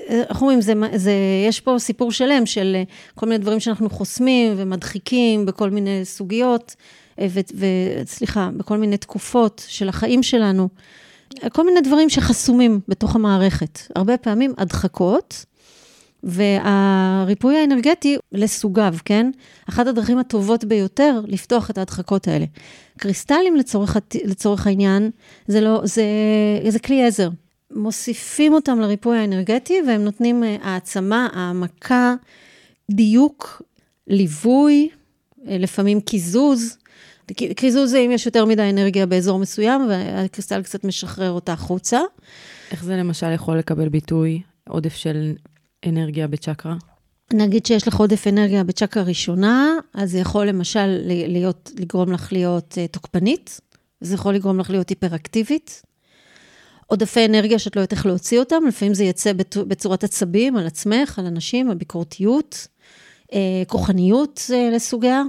איך 0.08 0.42
אומרים, 0.42 0.60
זה, 0.60 0.72
זה, 0.94 1.12
יש 1.48 1.60
פה 1.60 1.76
סיפור 1.78 2.12
שלם 2.12 2.46
של 2.46 2.76
אה, 2.76 2.82
כל 3.14 3.26
מיני 3.26 3.38
דברים 3.38 3.60
שאנחנו 3.60 3.90
חוסמים 3.90 4.52
ומדחיקים 4.56 5.46
בכל 5.46 5.70
מיני 5.70 6.00
סוגיות, 6.04 6.74
אה, 7.18 7.26
וסליחה, 8.04 8.50
בכל 8.56 8.76
מיני 8.76 8.96
תקופות 8.96 9.64
של 9.68 9.88
החיים 9.88 10.22
שלנו. 10.22 10.68
כל 11.52 11.66
מיני 11.66 11.80
דברים 11.80 12.10
שחסומים 12.10 12.80
בתוך 12.88 13.16
המערכת. 13.16 13.78
הרבה 13.96 14.16
פעמים 14.16 14.54
הדחקות, 14.58 15.44
והריפוי 16.22 17.56
האנרגטי 17.56 18.16
לסוגיו, 18.32 18.94
כן? 19.04 19.30
אחת 19.68 19.86
הדרכים 19.86 20.18
הטובות 20.18 20.64
ביותר 20.64 21.20
לפתוח 21.26 21.70
את 21.70 21.78
ההדחקות 21.78 22.28
האלה. 22.28 22.44
קריסטלים 22.98 23.56
לצורך, 23.56 23.96
לצורך 24.24 24.66
העניין, 24.66 25.10
זה, 25.46 25.60
לא, 25.60 25.80
זה, 25.84 26.04
זה 26.68 26.78
כלי 26.78 27.06
עזר. 27.06 27.28
מוסיפים 27.70 28.52
אותם 28.52 28.80
לריפוי 28.80 29.18
האנרגטי 29.18 29.82
והם 29.86 30.04
נותנים 30.04 30.44
אה, 30.44 30.56
העצמה, 30.62 31.28
העמקה, 31.32 32.14
דיוק, 32.90 33.62
ליווי, 34.06 34.88
אה, 35.48 35.58
לפעמים 35.58 36.00
קיזוז. 36.00 36.78
קיזוז 37.56 37.90
זה 37.90 37.98
אם 37.98 38.10
יש 38.10 38.26
יותר 38.26 38.44
מדי 38.44 38.70
אנרגיה 38.70 39.06
באזור 39.06 39.38
מסוים 39.38 39.86
והקריסטל 39.88 40.62
קצת 40.62 40.84
משחרר 40.84 41.30
אותה 41.30 41.52
החוצה. 41.52 42.00
איך 42.70 42.84
זה 42.84 42.96
למשל 42.96 43.32
יכול 43.32 43.58
לקבל 43.58 43.88
ביטוי, 43.88 44.42
עודף 44.68 44.94
של 44.94 45.32
אנרגיה 45.86 46.26
בצ'קרה? 46.26 46.74
נגיד 47.32 47.66
שיש 47.66 47.88
לך 47.88 47.96
עודף 47.96 48.26
אנרגיה 48.26 48.64
בצ'קרה 48.64 49.02
ראשונה, 49.02 49.72
אז 49.94 50.10
זה 50.10 50.18
יכול 50.18 50.46
למשל 50.46 50.98
להיות, 51.04 51.70
לגרום 51.78 52.12
לך 52.12 52.32
להיות 52.32 52.78
uh, 52.78 52.92
תוקפנית, 52.92 53.60
זה 54.00 54.14
יכול 54.14 54.34
לגרום 54.34 54.60
לך 54.60 54.70
להיות 54.70 54.88
היפראקטיבית. 54.88 55.82
עודפי 56.88 57.24
אנרגיה 57.24 57.58
שאת 57.58 57.76
לא 57.76 57.80
יודעת 57.80 57.92
איך 57.92 58.06
להוציא 58.06 58.38
אותם, 58.38 58.62
לפעמים 58.68 58.94
זה 58.94 59.04
יצא 59.04 59.32
בצורת 59.66 60.04
עצבים 60.04 60.56
על 60.56 60.66
עצמך, 60.66 61.18
על 61.18 61.26
אנשים, 61.26 61.70
על 61.70 61.76
ביקורתיות, 61.76 62.68
uh, 63.26 63.34
כוחניות 63.66 64.50
uh, 64.50 64.74
לסוגיה, 64.74 65.22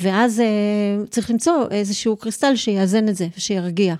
ואז 0.00 0.40
uh, 0.40 1.08
צריך 1.10 1.30
למצוא 1.30 1.68
איזשהו 1.70 2.16
קריסטל 2.16 2.56
שיאזן 2.56 3.08
את 3.08 3.16
זה 3.16 3.26
ושירגיע. 3.36 3.94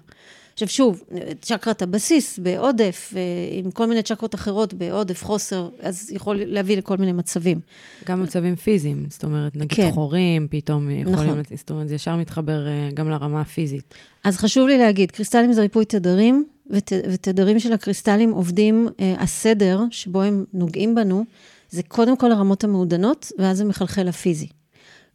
עכשיו 0.53 0.69
שוב, 0.69 1.03
צ'קרת 1.41 1.83
הבסיס 1.83 2.39
בעודף, 2.39 3.13
אה, 3.17 3.21
עם 3.53 3.71
כל 3.71 3.87
מיני 3.87 4.03
צ'קרות 4.03 4.35
אחרות 4.35 4.75
בעודף, 4.75 5.25
חוסר, 5.25 5.69
אז 5.81 6.11
יכול 6.13 6.41
להביא 6.47 6.77
לכל 6.77 6.97
מיני 6.97 7.13
מצבים. 7.13 7.61
גם 8.09 8.23
מצבים 8.23 8.57
פיזיים, 8.57 9.07
זאת 9.09 9.25
אומרת, 9.25 9.57
נגיד 9.57 9.73
כן. 9.73 9.91
חורים, 9.91 10.49
פתאום 10.51 10.91
יכולים, 10.91 11.31
נכון. 11.31 11.57
זאת 11.57 11.71
אומרת, 11.71 11.89
זה 11.89 11.95
ישר 11.95 12.17
מתחבר 12.17 12.67
אה, 12.67 12.89
גם 12.95 13.11
לרמה 13.11 13.41
הפיזית. 13.41 13.95
אז 14.25 14.37
חשוב 14.37 14.69
לי 14.69 14.79
להגיד, 14.79 15.11
קריסטלים 15.11 15.53
זה 15.53 15.61
ריפוי 15.61 15.85
תדרים, 15.85 16.45
ות, 16.73 16.93
ותדרים 17.11 17.61
של 17.61 17.73
הקריסטלים 17.73 18.31
עובדים, 18.31 18.89
אה, 19.01 19.15
הסדר 19.19 19.81
שבו 19.91 20.23
הם 20.23 20.45
נוגעים 20.53 20.95
בנו, 20.95 21.25
זה 21.71 21.83
קודם 21.83 22.17
כל 22.17 22.33
הרמות 22.33 22.65
המעודנות, 22.65 23.33
ואז 23.39 23.59
זה 23.59 23.65
מחלחל 23.65 24.03
לפיזי. 24.03 24.49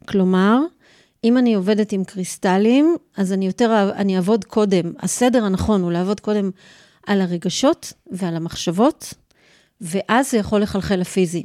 כלומר, 0.08 0.60
אם 1.24 1.38
אני 1.38 1.54
עובדת 1.54 1.92
עם 1.92 2.04
קריסטלים, 2.04 2.96
אז 3.16 3.32
אני 3.32 3.46
יותר, 3.46 3.90
אני 3.96 4.16
אעבוד 4.16 4.44
קודם. 4.44 4.92
הסדר 5.00 5.44
הנכון 5.44 5.82
הוא 5.82 5.92
לעבוד 5.92 6.20
קודם 6.20 6.50
על 7.06 7.20
הרגשות 7.20 7.92
ועל 8.10 8.36
המחשבות, 8.36 9.14
ואז 9.80 10.30
זה 10.30 10.36
יכול 10.36 10.60
לחלחל 10.60 10.96
לפיזי. 10.96 11.44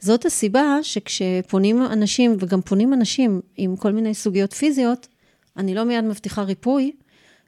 זאת 0.00 0.26
הסיבה 0.26 0.78
שכשפונים 0.82 1.82
אנשים, 1.86 2.36
וגם 2.40 2.62
פונים 2.62 2.92
אנשים 2.92 3.40
עם 3.56 3.76
כל 3.76 3.92
מיני 3.92 4.14
סוגיות 4.14 4.52
פיזיות, 4.52 5.08
אני 5.56 5.74
לא 5.74 5.84
מיד 5.84 6.04
מבטיחה 6.04 6.42
ריפוי, 6.42 6.92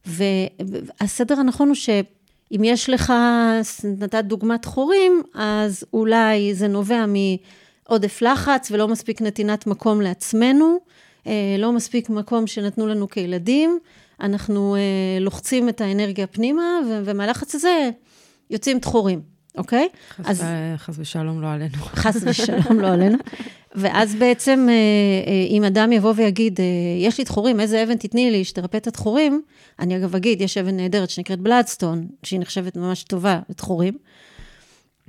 והסדר 0.07 1.41
הנכון 1.41 1.69
הוא 1.69 1.75
שאם 1.75 2.65
יש 2.65 2.91
לך, 2.91 3.13
נתת 3.99 4.25
דוגמת 4.25 4.65
חורים, 4.65 5.23
אז 5.35 5.85
אולי 5.93 6.55
זה 6.55 6.69
נובע 6.69 7.05
מעודף 7.07 8.23
לחץ 8.23 8.71
ולא 8.71 8.89
מספיק 8.89 9.23
נתינת 9.23 9.67
מקום 9.67 10.01
לעצמנו, 10.01 10.79
אה, 11.27 11.57
לא 11.59 11.73
מספיק 11.73 12.11
מקום 12.11 12.47
שנתנו 12.47 12.87
לנו 12.87 13.09
כילדים, 13.09 13.79
אנחנו 14.21 14.77
אה, 14.77 14.81
לוחצים 15.21 15.69
את 15.69 15.81
האנרגיה 15.81 16.27
פנימה, 16.27 16.63
ומהלחץ 17.05 17.55
הזה 17.55 17.91
יוצאים 18.51 18.79
דחורים, 18.79 19.21
אוקיי? 19.59 19.89
חס, 20.11 20.27
אז, 20.27 20.45
חס 20.77 20.95
ושלום 20.99 21.43
לא 21.43 21.47
עלינו. 21.53 21.77
חס 21.77 22.17
ושלום 22.23 22.81
לא 22.81 22.89
עלינו. 22.89 23.19
ואז 23.75 24.15
בעצם, 24.15 24.67
אה, 24.71 25.47
אם 25.51 25.65
אדם 25.65 25.93
יבוא 25.93 26.13
ויגיד, 26.17 26.61
יש 27.01 27.19
לי 27.19 27.25
דחורים, 27.25 27.61
איזה 27.61 27.83
אבן 27.83 27.97
תתני 27.97 28.31
לי 28.31 28.45
שתרפא 28.45 28.77
את 28.77 28.87
הדחורים, 28.87 29.43
אני 29.79 29.97
אגב 29.97 30.17
אגיד, 30.17 30.41
יש 30.41 30.59
אבן 30.59 30.77
נהדרת 30.77 31.11
שנקראת 31.11 31.41
בלאדסטון, 31.41 32.07
שהיא 32.23 32.41
נחשבת 32.41 32.77
ממש 32.77 33.03
טובה 33.03 33.41
לדחורים. 33.51 33.95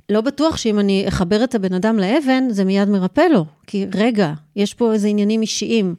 לא 0.08 0.20
בטוח 0.20 0.56
שאם 0.56 0.78
אני 0.78 1.04
אחבר 1.08 1.44
את 1.44 1.54
הבן 1.54 1.72
אדם 1.72 1.98
לאבן, 1.98 2.50
זה 2.50 2.64
מיד 2.64 2.88
מרפא 2.88 3.20
לו. 3.20 3.44
כי 3.66 3.86
רגע, 3.94 4.32
יש 4.56 4.74
פה 4.74 4.92
איזה 4.92 5.08
עניינים 5.08 5.42
אישיים, 5.42 5.94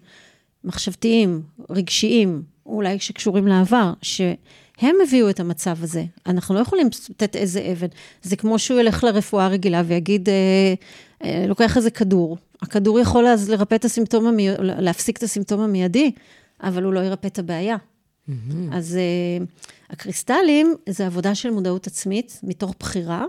מחשבתיים, 0.63 1.41
רגשיים, 1.69 2.41
אולי 2.65 2.99
שקשורים 2.99 3.47
לעבר, 3.47 3.93
שהם 4.01 4.95
הביאו 5.03 5.29
את 5.29 5.39
המצב 5.39 5.83
הזה. 5.83 6.03
אנחנו 6.25 6.55
לא 6.55 6.59
יכולים 6.59 6.87
לתת 7.09 7.35
איזה 7.35 7.69
אבן. 7.71 7.87
זה 8.21 8.35
כמו 8.35 8.59
שהוא 8.59 8.79
ילך 8.79 9.03
לרפואה 9.03 9.45
הרגילה 9.45 9.81
ויגיד, 9.85 10.29
אה, 10.29 10.73
אה, 11.23 11.45
לוקח 11.47 11.77
איזה 11.77 11.91
כדור. 11.91 12.37
הכדור 12.61 12.99
יכול 12.99 13.27
אז 13.27 13.49
לרפא 13.49 13.75
את 13.75 13.85
הסימפטום, 13.85 14.27
המי... 14.27 14.47
להפסיק 14.59 15.17
את 15.17 15.23
הסימפטום 15.23 15.61
המיידי, 15.61 16.11
אבל 16.63 16.83
הוא 16.83 16.93
לא 16.93 16.99
ירפא 16.99 17.27
את 17.27 17.39
הבעיה. 17.39 17.75
Mm-hmm. 17.77 18.31
אז 18.71 18.95
אה, 18.95 19.45
הקריסטלים 19.89 20.75
זה 20.89 21.05
עבודה 21.05 21.35
של 21.35 21.49
מודעות 21.49 21.87
עצמית, 21.87 22.39
מתוך 22.43 22.75
בחירה. 22.79 23.25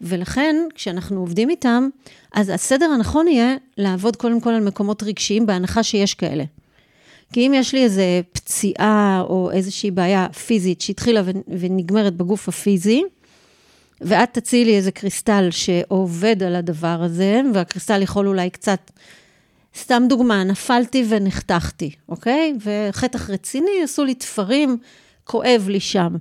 ולכן, 0.00 0.56
כשאנחנו 0.74 1.20
עובדים 1.20 1.50
איתם, 1.50 1.88
אז 2.32 2.48
הסדר 2.48 2.86
הנכון 2.86 3.28
יהיה 3.28 3.56
לעבוד 3.76 4.16
קודם 4.16 4.40
כל 4.40 4.50
על 4.50 4.64
מקומות 4.64 5.02
רגשיים, 5.02 5.46
בהנחה 5.46 5.82
שיש 5.82 6.14
כאלה. 6.14 6.44
כי 7.32 7.46
אם 7.46 7.52
יש 7.54 7.74
לי 7.74 7.84
איזה 7.84 8.20
פציעה 8.32 9.24
או 9.28 9.50
איזושהי 9.50 9.90
בעיה 9.90 10.28
פיזית 10.32 10.80
שהתחילה 10.80 11.22
ונגמרת 11.48 12.16
בגוף 12.16 12.48
הפיזי, 12.48 13.02
ואת 14.00 14.28
תציעי 14.32 14.64
לי 14.64 14.76
איזה 14.76 14.90
קריסטל 14.90 15.48
שעובד 15.50 16.42
על 16.42 16.56
הדבר 16.56 17.02
הזה, 17.02 17.40
והקריסטל 17.54 18.02
יכול 18.02 18.28
אולי 18.28 18.50
קצת, 18.50 18.90
סתם 19.76 20.02
דוגמה, 20.08 20.44
נפלתי 20.44 21.04
ונחתכתי, 21.08 21.90
אוקיי? 22.08 22.54
וחטח 22.64 23.30
רציני, 23.30 23.82
עשו 23.84 24.04
לי 24.04 24.14
תפרים, 24.14 24.78
כואב 25.24 25.66
לי 25.68 25.80
שם. 25.80 26.16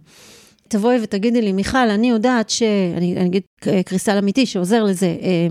תבואי 0.67 0.99
ותגידי 1.03 1.41
לי, 1.41 1.51
מיכל, 1.51 1.77
אני 1.77 2.09
יודעת 2.09 2.49
ש... 2.49 2.63
אני, 2.97 3.17
אני 3.17 3.25
אגיד 3.25 3.43
קריסטל 3.85 4.17
אמיתי 4.17 4.45
שעוזר 4.45 4.83
לזה, 4.83 5.05
אה, 5.05 5.47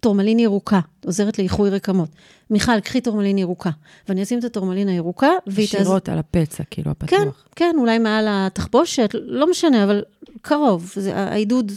טורמלין 0.00 0.38
ירוקה, 0.38 0.80
עוזרת 1.04 1.38
לאיחוי 1.38 1.70
רקמות. 1.70 2.08
מיכל, 2.50 2.80
קחי 2.80 3.00
טורמלין 3.00 3.38
ירוקה. 3.38 3.70
ואני 4.08 4.22
אשים 4.22 4.38
את 4.38 4.44
הטורמלין 4.44 4.88
הירוקה, 4.88 5.30
והיא 5.46 5.68
תעז... 5.68 5.80
ישירות 5.80 6.08
על 6.08 6.18
הפצע, 6.18 6.62
כאילו, 6.70 6.90
הפתוח. 6.90 7.10
כן, 7.10 7.28
כן, 7.56 7.76
אולי 7.78 7.98
מעל 7.98 8.26
התחבושת, 8.28 9.10
לא 9.14 9.50
משנה, 9.50 9.84
אבל 9.84 10.02
קרוב. 10.42 10.92
זה 10.96 11.16
העידוד 11.16 11.72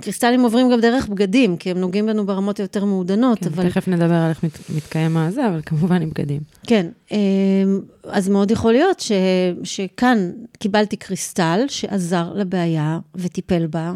קריסטלים 0.00 0.42
עוברים 0.42 0.70
גם 0.70 0.80
דרך 0.80 1.08
בגדים, 1.08 1.56
כי 1.56 1.70
הם 1.70 1.78
נוגעים 1.78 2.06
בנו 2.06 2.26
ברמות 2.26 2.60
היותר 2.60 2.84
מעודנות, 2.84 3.38
כן, 3.38 3.46
אבל... 3.46 3.68
תכף 3.70 3.88
נדבר 3.88 4.14
על 4.14 4.30
איך 4.30 4.44
מת, 4.44 4.70
מתקיים 4.76 5.16
הזה, 5.16 5.48
אבל 5.48 5.60
כמובן 5.66 6.02
עם 6.02 6.10
בגדים. 6.10 6.40
כן, 6.66 6.86
אמ, 7.12 7.16
אז 8.04 8.28
מאוד 8.28 8.50
יכול 8.50 8.72
להיות 8.72 9.00
ש, 9.00 9.12
שכאן 9.64 10.30
קיבלתי 10.58 10.96
קריסטל 10.96 11.64
שעזר 11.68 12.32
לבעיה 12.34 12.98
וטיפל 13.14 13.66
בה, 13.66 13.92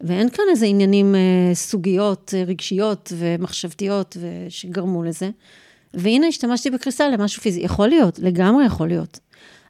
ואין 0.00 0.28
כאן 0.28 0.44
איזה 0.50 0.66
עניינים, 0.66 1.14
אה, 1.14 1.54
סוגיות 1.54 2.34
אה, 2.36 2.44
רגשיות 2.46 3.12
ומחשבתיות 3.16 4.16
שגרמו 4.48 5.02
לזה. 5.02 5.30
והנה 5.94 6.26
השתמשתי 6.26 6.70
בקריסטל 6.70 7.08
למשהו 7.08 7.42
פיזי. 7.42 7.60
יכול 7.60 7.88
להיות, 7.88 8.18
לגמרי 8.18 8.64
יכול 8.64 8.88
להיות. 8.88 9.18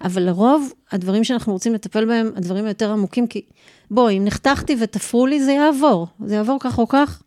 אבל 0.04 0.22
לרוב, 0.22 0.72
הדברים 0.92 1.24
שאנחנו 1.24 1.52
רוצים 1.52 1.74
לטפל 1.74 2.04
בהם, 2.04 2.30
הדברים 2.36 2.64
היותר 2.64 2.92
עמוקים, 2.92 3.26
כי 3.26 3.42
בואי, 3.90 4.18
אם 4.18 4.24
נחתכתי 4.24 4.76
ותפרו 4.80 5.26
לי, 5.26 5.44
זה 5.44 5.52
יעבור. 5.52 6.06
זה 6.24 6.34
יעבור 6.34 6.58
כך 6.60 6.78
או 6.78 6.88
כך. 6.88 7.22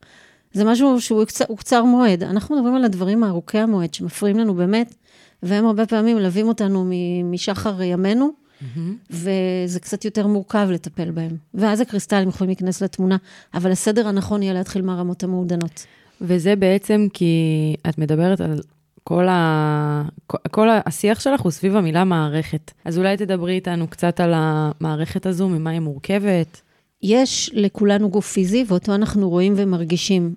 זה 0.54 0.66
משהו 0.66 1.01
שהוא 1.01 1.25
קצר, 1.25 1.46
קצר 1.58 1.84
מועד. 1.84 2.24
אנחנו 2.24 2.56
מדברים 2.56 2.75
על 2.75 2.86
הדברים 2.86 3.24
הארוכי 3.24 3.58
המועד, 3.58 3.94
שמפריעים 3.94 4.38
לנו 4.38 4.54
באמת, 4.54 4.96
והם 5.44 5.66
הרבה 5.66 5.86
פעמים 5.86 6.18
מלווים 6.18 6.48
אותנו 6.48 6.92
משחר 7.24 7.82
ימינו, 7.82 8.30
mm-hmm. 8.30 8.80
וזה 9.10 9.80
קצת 9.80 10.06
יותר 10.06 10.28
מורכב 10.28 10.68
לטפל 10.72 11.12
בהם. 11.12 11.38
ואז 11.54 11.82
הקריסטלים 11.82 12.30
יכולים 12.30 12.50
להיכנס 12.50 12.84
לתמונה, 12.84 13.18
אבל 13.54 13.72
הסדר 13.72 14.08
הנכון 14.08 14.44
יהיה 14.44 14.54
להתחיל 14.54 14.82
מהרמות 14.82 15.24
המעודנות. 15.24 15.86
וזה 16.22 16.56
בעצם 16.56 17.08
כי 17.13 17.75
את 17.89 17.98
מדברת 17.98 18.42
על 18.42 18.62
כל, 19.10 19.28
ה... 19.28 20.04
כל 20.51 20.68
השיח 20.86 21.20
שלך 21.20 21.42
הוא 21.42 21.51
סביב 21.51 21.75
המילה 21.75 22.04
מערכת. 22.04 22.72
אז 22.86 22.98
אולי 22.98 23.18
תדברי 23.18 23.54
איתנו 23.54 23.88
קצת 23.88 24.20
על 24.20 24.34
המערכת 24.36 25.25
הזו, 25.25 25.50
ממה 25.50 25.70
היא 25.70 25.80
מורכבת. 25.80 26.62
יש 27.04 27.51
לכולנו 27.54 28.10
גוף 28.10 28.32
פיזי, 28.32 28.66
ואותו 28.68 28.96
אנחנו 28.96 29.30
רואים 29.30 29.54
ומרגישים 29.58 30.34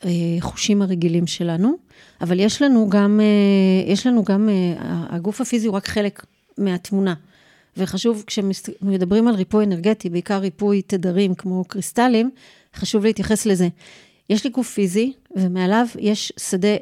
בחושים 0.00 0.82
הרגילים 0.82 1.26
שלנו, 1.26 1.74
אבל 2.20 2.40
יש 2.40 2.62
לנו 2.62 2.88
גם, 2.88 3.20
יש 3.86 4.06
לנו 4.06 4.24
גם, 4.24 4.48
הגוף 5.08 5.40
הפיזי 5.40 5.66
הוא 5.66 5.76
רק 5.76 5.88
חלק 5.88 6.24
מהתמונה. 6.58 7.14
וחשוב, 7.76 8.24
כשמדברים 8.26 9.28
על 9.28 9.34
ריפוי 9.34 9.64
אנרגטי, 9.64 10.10
בעיקר 10.10 10.38
ריפוי 10.38 10.82
תדרים 10.82 11.34
כמו 11.34 11.64
קריסטלים, 11.64 12.30
חשוב 12.74 13.04
להתייחס 13.04 13.46
לזה. 13.46 13.68
יש 14.30 14.44
לי 14.44 14.50
גוף 14.50 14.70
פיזי, 14.70 15.12
ומעליו 15.36 15.86
יש 15.98 16.32
שדה 16.36 16.76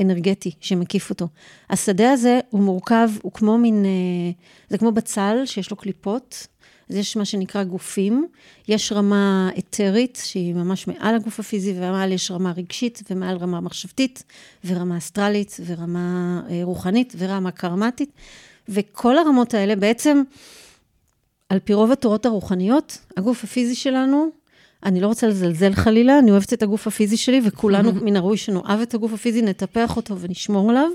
אנרגטי 0.00 0.50
שמקיף 0.60 1.10
אותו. 1.10 1.28
השדה 1.70 2.12
הזה 2.12 2.40
הוא 2.50 2.60
מורכב, 2.60 3.10
הוא 3.22 3.32
כמו 3.32 3.58
מין, 3.58 3.84
אה, 3.84 4.30
זה 4.68 4.78
כמו 4.78 4.92
בצל 4.92 5.42
שיש 5.44 5.70
לו 5.70 5.76
קליפות, 5.76 6.46
אז 6.90 6.96
יש 6.96 7.16
מה 7.16 7.24
שנקרא 7.24 7.64
גופים, 7.64 8.26
יש 8.68 8.92
רמה 8.92 9.50
אתרית, 9.58 10.22
שהיא 10.24 10.54
ממש 10.54 10.86
מעל 10.86 11.14
הגוף 11.14 11.40
הפיזי, 11.40 11.72
ומעל 11.76 12.12
יש 12.12 12.30
רמה 12.30 12.52
רגשית, 12.56 13.02
ומעל 13.10 13.36
רמה 13.36 13.60
מחשבתית, 13.60 14.22
ורמה 14.64 14.98
אסטרלית, 14.98 15.56
ורמה 15.66 16.40
אה, 16.50 16.60
רוחנית, 16.62 17.14
ורמה 17.18 17.50
קרמטית, 17.50 18.10
וכל 18.68 19.18
הרמות 19.18 19.54
האלה 19.54 19.76
בעצם, 19.76 20.22
על 21.48 21.58
פי 21.58 21.74
רוב 21.74 21.92
התורות 21.92 22.26
הרוחניות, 22.26 22.98
הגוף 23.16 23.44
הפיזי 23.44 23.74
שלנו, 23.74 24.41
אני 24.84 25.00
לא 25.00 25.06
רוצה 25.06 25.26
לזלזל 25.26 25.74
חלילה, 25.74 26.18
אני 26.18 26.30
אוהבת 26.30 26.52
את 26.52 26.62
הגוף 26.62 26.86
הפיזי 26.86 27.16
שלי, 27.16 27.40
וכולנו 27.44 27.92
מן 28.04 28.16
הראוי 28.16 28.36
שנאהב 28.36 28.80
את 28.80 28.94
הגוף 28.94 29.12
הפיזי, 29.12 29.42
נטפח 29.42 29.96
אותו 29.96 30.18
ונשמור 30.18 30.70
עליו, 30.70 30.90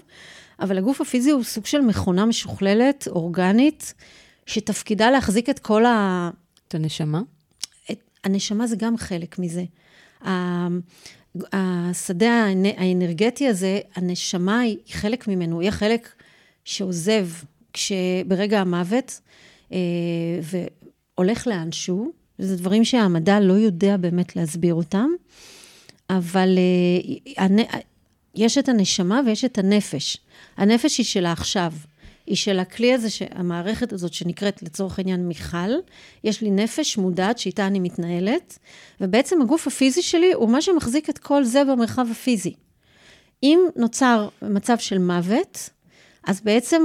אבל 0.60 0.77
הגוף 0.77 1.01
הפיזי 1.01 1.32
הוא 1.32 1.44
סוג 1.44 1.65
של 1.65 1.82
מכונה 1.82 2.25
משוכללת, 2.25 3.08
אורגנית, 3.08 3.94
שתפקידה 4.46 5.12
להחזיק 5.12 5.50
את 5.50 5.60
כל 5.60 5.86
ה... 5.86 6.29
את 6.67 6.75
הנשמה? 6.75 7.22
את, 7.91 8.00
הנשמה 8.24 8.67
זה 8.67 8.75
גם 8.75 8.98
חלק 8.98 9.39
מזה. 9.39 9.63
השדה 11.53 12.46
האנרגטי 12.77 13.48
הזה, 13.48 13.79
הנשמה 13.96 14.60
היא 14.60 14.77
חלק 14.91 15.27
ממנו, 15.27 15.62
היא 15.62 15.70
החלק 15.70 16.10
שעוזב 16.65 17.27
כשברגע 17.74 18.62
המוות 18.62 19.22
אה, 19.72 19.77
והולך 20.41 21.48
לאנשהו, 21.48 22.12
זה 22.39 22.56
דברים 22.56 22.86
שהמדע 22.86 23.39
לא 23.39 23.53
יודע 23.53 23.98
באמת 23.98 24.36
להסביר 24.36 24.74
אותם, 24.74 25.10
אבל 26.10 26.58
אה, 27.38 27.79
יש 28.36 28.58
את 28.58 28.70
הנשמה 28.70 29.22
ויש 29.25 29.46
את 29.46 29.58
הנפש. 29.58 30.17
הנפש 30.58 30.98
היא 30.98 31.06
של 31.06 31.25
העכשיו. 31.25 31.74
היא 32.27 32.36
של 32.36 32.60
הכלי 32.60 32.94
הזה, 32.94 33.08
המערכת 33.32 33.94
הזאת 33.94 34.13
שנקראת 34.13 34.63
לצורך 34.63 35.00
העניין 35.00 35.27
מיכל, 35.27 35.72
יש 36.24 36.41
לי 36.41 36.51
נפש 36.51 36.98
מודעת 36.98 37.38
שאיתה 37.38 37.67
אני 37.67 37.79
מתנהלת, 37.79 38.60
ובעצם 39.01 39.41
הגוף 39.41 39.67
הפיזי 39.67 40.01
שלי 40.01 40.34
הוא 40.34 40.50
מה 40.50 40.62
שמחזיק 40.62 41.10
את 41.10 41.17
כל 41.17 41.44
זה 41.44 41.63
במרחב 41.63 42.08
הפיזי. 42.12 42.53
אם 43.44 43.60
נוצר 43.75 44.29
מצב 44.41 44.77
של 44.77 44.98
מוות, 44.98 45.70
אז 46.27 46.41
בעצם 46.41 46.82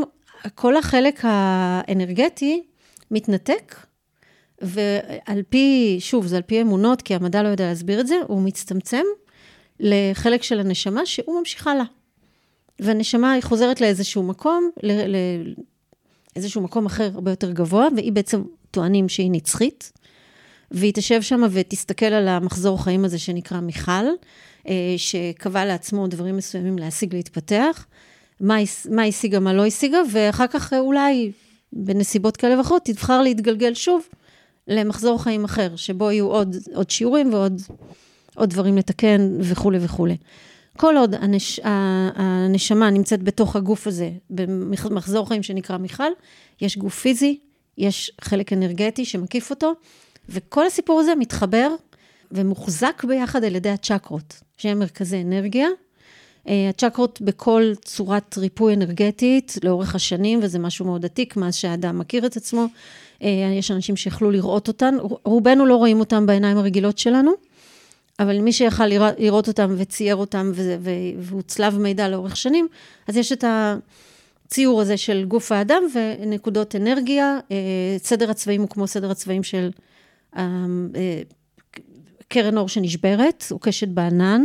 כל 0.54 0.76
החלק 0.76 1.20
האנרגטי 1.22 2.62
מתנתק, 3.10 3.76
ועל 4.62 5.42
פי, 5.48 5.96
שוב, 6.00 6.26
זה 6.26 6.36
על 6.36 6.42
פי 6.42 6.62
אמונות, 6.62 7.02
כי 7.02 7.14
המדע 7.14 7.42
לא 7.42 7.48
יודע 7.48 7.66
להסביר 7.68 8.00
את 8.00 8.06
זה, 8.06 8.14
הוא 8.26 8.42
מצטמצם 8.42 9.02
לחלק 9.80 10.42
של 10.42 10.60
הנשמה 10.60 11.06
שהוא 11.06 11.38
ממשיך 11.38 11.66
הלאה. 11.66 11.84
והנשמה 12.80 13.32
היא 13.32 13.42
חוזרת 13.42 13.80
לאיזשהו 13.80 14.22
מקום, 14.22 14.70
לאיזשהו 16.36 16.60
מקום 16.60 16.86
אחר 16.86 17.10
הרבה 17.14 17.30
יותר 17.30 17.52
גבוה, 17.52 17.88
והיא 17.96 18.12
בעצם 18.12 18.42
טוענים 18.70 19.08
שהיא 19.08 19.30
נצחית, 19.30 19.92
והיא 20.70 20.92
תשב 20.94 21.22
שם 21.22 21.42
ותסתכל 21.50 22.06
על 22.06 22.28
המחזור 22.28 22.84
חיים 22.84 23.04
הזה 23.04 23.18
שנקרא 23.18 23.60
מיכל, 23.60 24.06
אה, 24.68 24.94
שקבע 24.96 25.64
לעצמו 25.64 26.06
דברים 26.06 26.36
מסוימים 26.36 26.78
להשיג, 26.78 27.14
להתפתח, 27.14 27.86
מה, 28.40 28.56
מה 28.90 29.04
השיגה, 29.04 29.40
מה 29.40 29.52
לא 29.52 29.66
השיגה, 29.66 29.98
ואחר 30.10 30.46
כך 30.46 30.72
אולי 30.72 31.32
בנסיבות 31.72 32.36
כאלה 32.36 32.58
ואחרות 32.58 32.84
תבחר 32.84 33.22
להתגלגל 33.22 33.74
שוב 33.74 34.08
למחזור 34.68 35.22
חיים 35.22 35.44
אחר, 35.44 35.76
שבו 35.76 36.10
יהיו 36.10 36.26
עוד, 36.26 36.56
עוד 36.74 36.90
שיעורים 36.90 37.32
ועוד 37.32 37.62
עוד 38.34 38.50
דברים 38.50 38.76
לתקן 38.76 39.36
וכולי 39.40 39.78
וכולי. 39.80 40.16
כל 40.76 40.96
עוד 40.96 41.14
הנש, 41.14 41.60
הנשמה 42.14 42.90
נמצאת 42.90 43.22
בתוך 43.22 43.56
הגוף 43.56 43.86
הזה, 43.86 44.10
במחזור 44.30 45.28
חיים 45.28 45.42
שנקרא 45.42 45.76
מיכל, 45.76 46.10
יש 46.60 46.78
גוף 46.78 47.00
פיזי, 47.00 47.38
יש 47.78 48.12
חלק 48.20 48.52
אנרגטי 48.52 49.04
שמקיף 49.04 49.50
אותו, 49.50 49.72
וכל 50.28 50.66
הסיפור 50.66 51.00
הזה 51.00 51.14
מתחבר 51.14 51.74
ומוחזק 52.32 53.04
ביחד 53.08 53.44
על 53.44 53.56
ידי 53.56 53.68
הצ'קרות, 53.68 54.40
שהם 54.56 54.78
מרכזי 54.78 55.20
אנרגיה. 55.22 55.68
אה, 56.48 56.68
הצ'קרות 56.68 57.20
בכל 57.20 57.72
צורת 57.84 58.38
ריפוי 58.38 58.74
אנרגטית 58.74 59.58
לאורך 59.64 59.94
השנים, 59.94 60.40
וזה 60.42 60.58
משהו 60.58 60.86
מאוד 60.86 61.04
עתיק, 61.04 61.36
מאז 61.36 61.54
שהאדם 61.54 61.98
מכיר 61.98 62.26
את 62.26 62.36
עצמו. 62.36 62.66
אה, 63.22 63.28
יש 63.58 63.70
אנשים 63.70 63.96
שיכלו 63.96 64.30
לראות 64.30 64.68
אותן, 64.68 64.94
רובנו 65.24 65.66
לא 65.66 65.76
רואים 65.76 66.00
אותן 66.00 66.26
בעיניים 66.26 66.58
הרגילות 66.58 66.98
שלנו. 66.98 67.32
אבל 68.18 68.40
מי 68.40 68.52
שיכל 68.52 68.86
לראות, 68.86 69.48
אותם 69.48 69.74
וצייר 69.78 70.16
אותם 70.16 70.52
והוצלב 71.18 71.78
מידע 71.78 72.08
לאורך 72.08 72.36
שנים, 72.36 72.68
אז 73.08 73.16
יש 73.16 73.32
את 73.32 73.44
הציור 73.46 74.80
הזה 74.80 74.96
של 74.96 75.24
גוף 75.28 75.52
האדם 75.52 75.82
ונקודות 75.94 76.76
אנרגיה. 76.76 77.38
אה, 77.50 77.56
סדר 77.98 78.30
הצבעים 78.30 78.60
הוא 78.60 78.68
כמו 78.68 78.86
סדר 78.86 79.10
הצבעים 79.10 79.42
של 79.42 79.70
אה, 80.36 80.42
קרן 82.28 82.58
אור 82.58 82.68
שנשברת, 82.68 83.44
הוא 83.50 83.60
קשת 83.60 83.88
בענן, 83.88 84.44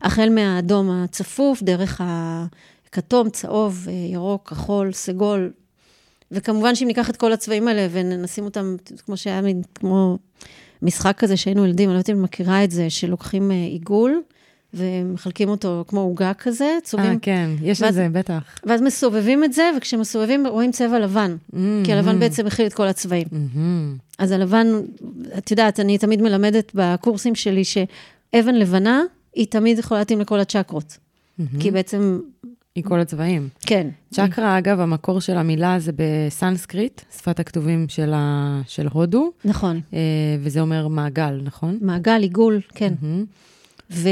החל 0.00 0.28
מהאדום 0.30 0.90
הצפוף, 0.90 1.62
דרך 1.62 2.00
הכתום, 2.04 3.30
צהוב, 3.30 3.86
ירוק, 4.12 4.48
כחול, 4.48 4.92
סגול. 4.92 5.50
וכמובן 6.32 6.74
שאם 6.74 6.86
ניקח 6.86 7.10
את 7.10 7.16
כל 7.16 7.32
הצבעים 7.32 7.68
האלה 7.68 7.86
ונשים 7.90 8.44
אותם, 8.44 8.76
כמו 9.06 9.16
שהיה, 9.16 9.40
כמו 9.74 10.18
משחק 10.82 11.16
כזה 11.18 11.36
שהיינו 11.36 11.66
ילדים, 11.66 11.88
אני 11.88 11.94
לא 11.94 11.98
יודעת 11.98 12.10
אם 12.10 12.22
מכירה 12.22 12.64
את 12.64 12.70
זה, 12.70 12.90
שלוקחים 12.90 13.50
אה, 13.50 13.56
עיגול. 13.56 14.22
ומחלקים 14.74 15.48
אותו 15.48 15.84
כמו 15.88 16.00
עוגה 16.00 16.34
כזה, 16.34 16.78
צובעים. 16.82 17.12
אה, 17.12 17.16
כן, 17.22 17.50
יש 17.62 17.82
את 17.82 17.94
זה, 17.94 18.08
בטח. 18.12 18.58
ואז 18.64 18.82
מסובבים 18.82 19.44
את 19.44 19.52
זה, 19.52 19.70
וכשמסובבים 19.76 20.46
רואים 20.46 20.72
צבע 20.72 20.98
לבן, 20.98 21.36
mm-hmm. 21.36 21.56
כי 21.84 21.92
הלבן 21.92 22.20
בעצם 22.20 22.46
מכיל 22.46 22.66
את 22.66 22.74
כל 22.74 22.86
הצבעים. 22.86 23.26
Mm-hmm. 23.30 23.58
אז 24.18 24.30
הלבן, 24.30 24.66
את 25.38 25.50
יודעת, 25.50 25.80
אני 25.80 25.98
תמיד 25.98 26.22
מלמדת 26.22 26.72
בקורסים 26.74 27.34
שלי 27.34 27.62
שאבן 27.64 28.54
לבנה, 28.54 29.02
היא 29.34 29.46
תמיד 29.46 29.78
יכולה 29.78 30.00
להתאים 30.00 30.20
לכל 30.20 30.40
הצ'קרות. 30.40 30.96
Mm-hmm. 30.96 31.60
כי 31.60 31.70
בעצם 31.70 32.20
מכל 32.78 33.00
הצבעים. 33.00 33.48
כן. 33.60 33.88
צ'קרה, 34.10 34.58
אגב, 34.58 34.80
המקור 34.80 35.20
של 35.20 35.36
המילה 35.36 35.78
זה 35.78 35.92
בסנסקריט, 35.96 37.00
שפת 37.16 37.40
הכתובים 37.40 37.86
של, 37.88 38.12
ה... 38.14 38.60
של 38.66 38.86
הודו. 38.92 39.30
נכון. 39.44 39.80
אה, 39.94 39.98
וזה 40.40 40.60
אומר 40.60 40.88
מעגל, 40.88 41.40
נכון? 41.44 41.78
מעגל, 41.80 42.22
עיגול, 42.22 42.60
כן. 42.74 42.94
ו... 43.90 44.08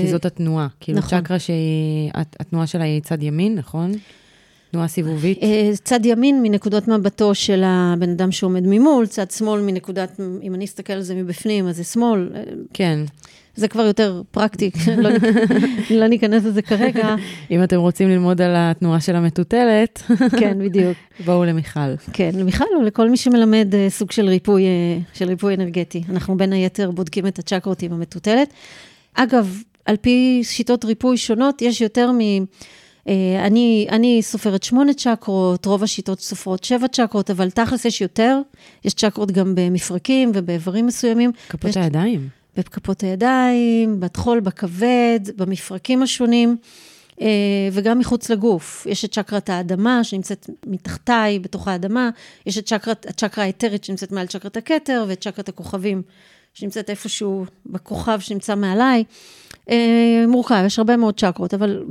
כי 0.00 0.10
זאת 0.10 0.24
התנועה. 0.24 0.68
כאילו, 0.80 0.98
נכון. 0.98 1.20
צ'קרה 1.20 1.38
שהיא, 1.38 2.10
התנועה 2.14 2.66
שלה 2.66 2.84
היא 2.84 3.00
צד 3.00 3.22
ימין, 3.22 3.54
נכון? 3.54 3.92
תנועה 4.70 4.88
סיבובית? 4.88 5.42
אה, 5.42 5.70
צד 5.84 6.06
ימין 6.06 6.42
מנקודות 6.42 6.88
מבטו 6.88 7.34
של 7.34 7.62
הבן 7.64 8.10
אדם 8.10 8.32
שעומד 8.32 8.62
ממול, 8.66 9.06
צד 9.06 9.30
שמאל 9.30 9.60
מנקודת, 9.60 10.20
אם 10.42 10.54
אני 10.54 10.64
אסתכל 10.64 10.92
על 10.92 11.02
זה 11.02 11.14
מבפנים, 11.14 11.68
אז 11.68 11.76
זה 11.76 11.84
שמאל. 11.84 12.28
כן. 12.72 12.98
זה 13.56 13.68
כבר 13.68 13.82
יותר 13.82 14.22
פרקטי, 14.30 14.70
לא, 15.02 15.10
לא 15.90 16.06
ניכנס 16.06 16.44
לזה 16.44 16.62
כרגע. 16.62 17.14
אם 17.50 17.62
אתם 17.62 17.76
רוצים 17.76 18.08
ללמוד 18.08 18.42
על 18.42 18.54
התנועה 18.56 19.00
של 19.00 19.16
המטוטלת, 19.16 20.02
כן, 20.40 20.58
בדיוק. 20.64 20.96
בואו 21.24 21.44
למיכל. 21.44 21.94
כן, 22.12 22.30
למיכל 22.34 22.64
או 22.76 22.82
לכל 22.82 23.10
מי 23.10 23.16
שמלמד 23.16 23.68
uh, 23.72 23.90
סוג 23.90 24.10
של 24.10 24.28
ריפוי, 24.28 24.62
uh, 24.62 25.18
של 25.18 25.28
ריפוי 25.28 25.54
אנרגטי. 25.54 26.02
אנחנו 26.08 26.36
בין 26.36 26.52
היתר 26.52 26.90
בודקים 26.90 27.26
את 27.26 27.38
הצ'קרות 27.38 27.82
עם 27.82 27.92
המטוטלת. 27.92 28.48
אגב, 29.14 29.62
על 29.86 29.96
פי 29.96 30.40
שיטות 30.42 30.84
ריפוי 30.84 31.16
שונות, 31.16 31.62
יש 31.62 31.80
יותר 31.80 32.12
מ... 32.12 32.18
Uh, 33.06 33.10
אני, 33.38 33.86
אני 33.90 34.22
סופרת 34.22 34.62
שמונה 34.62 34.94
צ'קרות, 34.94 35.66
רוב 35.66 35.82
השיטות 35.82 36.20
סופרות 36.20 36.64
שבע 36.64 36.88
צ'קרות, 36.88 37.30
אבל 37.30 37.50
תכלס 37.50 37.84
יש 37.84 38.00
יותר. 38.00 38.40
יש 38.84 38.94
צ'קרות 38.94 39.32
גם 39.32 39.54
במפרקים 39.54 40.32
ובאיברים 40.34 40.86
מסוימים. 40.86 41.32
כפות 41.48 41.76
הידיים. 41.76 42.28
בכפות 42.56 43.00
הידיים, 43.00 44.00
בטחול, 44.00 44.40
בכבד, 44.40 45.20
במפרקים 45.36 46.02
השונים, 46.02 46.56
אה, 47.20 47.26
וגם 47.72 47.98
מחוץ 47.98 48.30
לגוף. 48.30 48.86
יש 48.90 49.04
את 49.04 49.12
צ'קרת 49.12 49.50
האדמה 49.50 50.04
שנמצאת 50.04 50.50
מתחתיי, 50.66 51.38
בתוך 51.38 51.68
האדמה, 51.68 52.10
יש 52.46 52.58
את 52.58 52.66
צ'קרת, 52.66 53.06
הצ'קרה 53.08 53.44
האתרית 53.44 53.84
שנמצאת 53.84 54.12
מעל 54.12 54.26
צ'קרת 54.26 54.56
הכתר, 54.56 55.04
ואת 55.08 55.20
צ'קרת 55.20 55.48
הכוכבים 55.48 56.02
שנמצאת 56.54 56.90
איפשהו 56.90 57.44
בכוכב 57.66 58.20
שנמצא 58.20 58.54
מעליי. 58.54 59.04
אה, 59.70 60.24
מורכב, 60.28 60.62
יש 60.66 60.78
הרבה 60.78 60.96
מאוד 60.96 61.20
צ'קרות, 61.20 61.54
אבל 61.54 61.84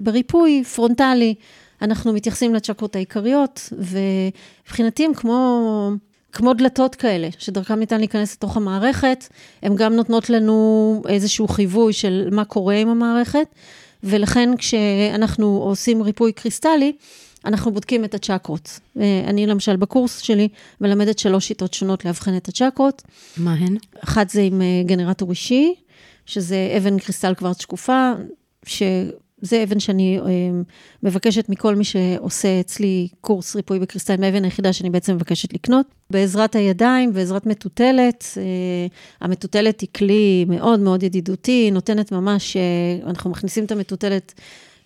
בריפוי 0.00 0.64
פרונטלי, 0.64 1.34
אנחנו 1.82 2.12
מתייחסים 2.12 2.54
לצ'קרות 2.54 2.96
העיקריות, 2.96 3.72
ומבחינתי 3.72 5.04
הם 5.04 5.14
כמו... 5.14 5.90
כמו 6.32 6.54
דלתות 6.54 6.94
כאלה, 6.94 7.28
שדרכם 7.38 7.78
ניתן 7.78 7.98
להיכנס 7.98 8.34
לתוך 8.34 8.56
המערכת, 8.56 9.28
הן 9.62 9.74
גם 9.76 9.92
נותנות 9.92 10.30
לנו 10.30 11.02
איזשהו 11.08 11.48
חיווי 11.48 11.92
של 11.92 12.28
מה 12.32 12.44
קורה 12.44 12.74
עם 12.74 12.88
המערכת, 12.88 13.46
ולכן 14.04 14.56
כשאנחנו 14.56 15.46
עושים 15.62 16.02
ריפוי 16.02 16.32
קריסטלי, 16.32 16.92
אנחנו 17.44 17.72
בודקים 17.72 18.04
את 18.04 18.14
הצ'קרות. 18.14 18.80
אני 19.26 19.46
למשל 19.46 19.76
בקורס 19.76 20.18
שלי 20.18 20.48
מלמדת 20.80 21.18
שלוש 21.18 21.48
שיטות 21.48 21.74
שונות 21.74 22.04
לאבחן 22.04 22.36
את 22.36 22.48
הצ'קרות. 22.48 23.02
מה 23.36 23.52
הן? 23.52 23.76
אחת 24.04 24.30
זה 24.30 24.42
עם 24.42 24.62
אה, 24.62 24.82
גנרטור 24.86 25.30
אישי, 25.30 25.74
שזה 26.26 26.74
אבן 26.76 26.98
קריסטל 26.98 27.34
קוורץ 27.34 27.62
שקופה, 27.62 28.12
ש... 28.66 28.82
זה 29.42 29.62
אבן 29.62 29.80
שאני 29.80 30.18
אה, 30.18 30.24
מבקשת 31.02 31.48
מכל 31.48 31.74
מי 31.74 31.84
שעושה 31.84 32.60
אצלי 32.60 33.08
קורס 33.20 33.56
ריפוי 33.56 33.78
בקריסטלים, 33.78 34.22
האבן 34.22 34.44
היחידה 34.44 34.72
שאני 34.72 34.90
בעצם 34.90 35.14
מבקשת 35.14 35.52
לקנות. 35.52 35.86
בעזרת 36.10 36.56
הידיים, 36.56 37.12
בעזרת 37.12 37.46
מטוטלת. 37.46 38.24
אה, 38.36 38.42
המטוטלת 39.20 39.80
היא 39.80 39.88
כלי 39.96 40.44
מאוד 40.48 40.80
מאוד 40.80 41.02
ידידותי, 41.02 41.70
נותנת 41.70 42.12
ממש, 42.12 42.56
אה, 42.56 42.62
אנחנו 43.06 43.30
מכניסים 43.30 43.64
את 43.64 43.72
המטוטלת 43.72 44.34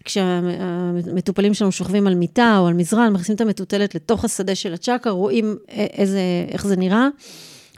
כשהמטופלים 0.04 1.54
שלנו 1.54 1.72
שוכבים 1.72 2.06
על 2.06 2.14
מיטה 2.14 2.58
או 2.58 2.66
על 2.66 2.74
מזרן, 2.74 3.12
מכניסים 3.12 3.34
את 3.34 3.40
המטוטלת 3.40 3.94
לתוך 3.94 4.24
השדה 4.24 4.54
של 4.54 4.74
הצ'קרה, 4.74 5.12
רואים 5.12 5.56
איזה, 5.68 6.20
איך 6.48 6.66
זה 6.66 6.76
נראה. 6.76 7.08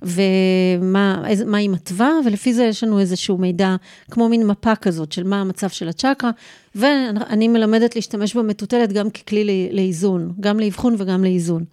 ומה 0.02 1.22
איזה, 1.26 1.44
היא 1.56 1.70
מתווה, 1.70 2.10
ולפי 2.24 2.54
זה 2.54 2.64
יש 2.64 2.84
לנו 2.84 3.00
איזשהו 3.00 3.38
מידע, 3.38 3.76
כמו 4.10 4.28
מין 4.28 4.46
מפה 4.46 4.74
כזאת 4.76 5.12
של 5.12 5.24
מה 5.24 5.40
המצב 5.40 5.68
של 5.68 5.88
הצ'קרה, 5.88 6.30
ואני 6.74 7.48
מלמדת 7.48 7.96
להשתמש 7.96 8.34
במטוטלת 8.34 8.92
גם 8.92 9.10
ככלי 9.10 9.68
לאיזון, 9.72 10.32
גם 10.40 10.60
לאבחון 10.60 10.94
וגם 10.98 11.24
לאיזון. 11.24 11.64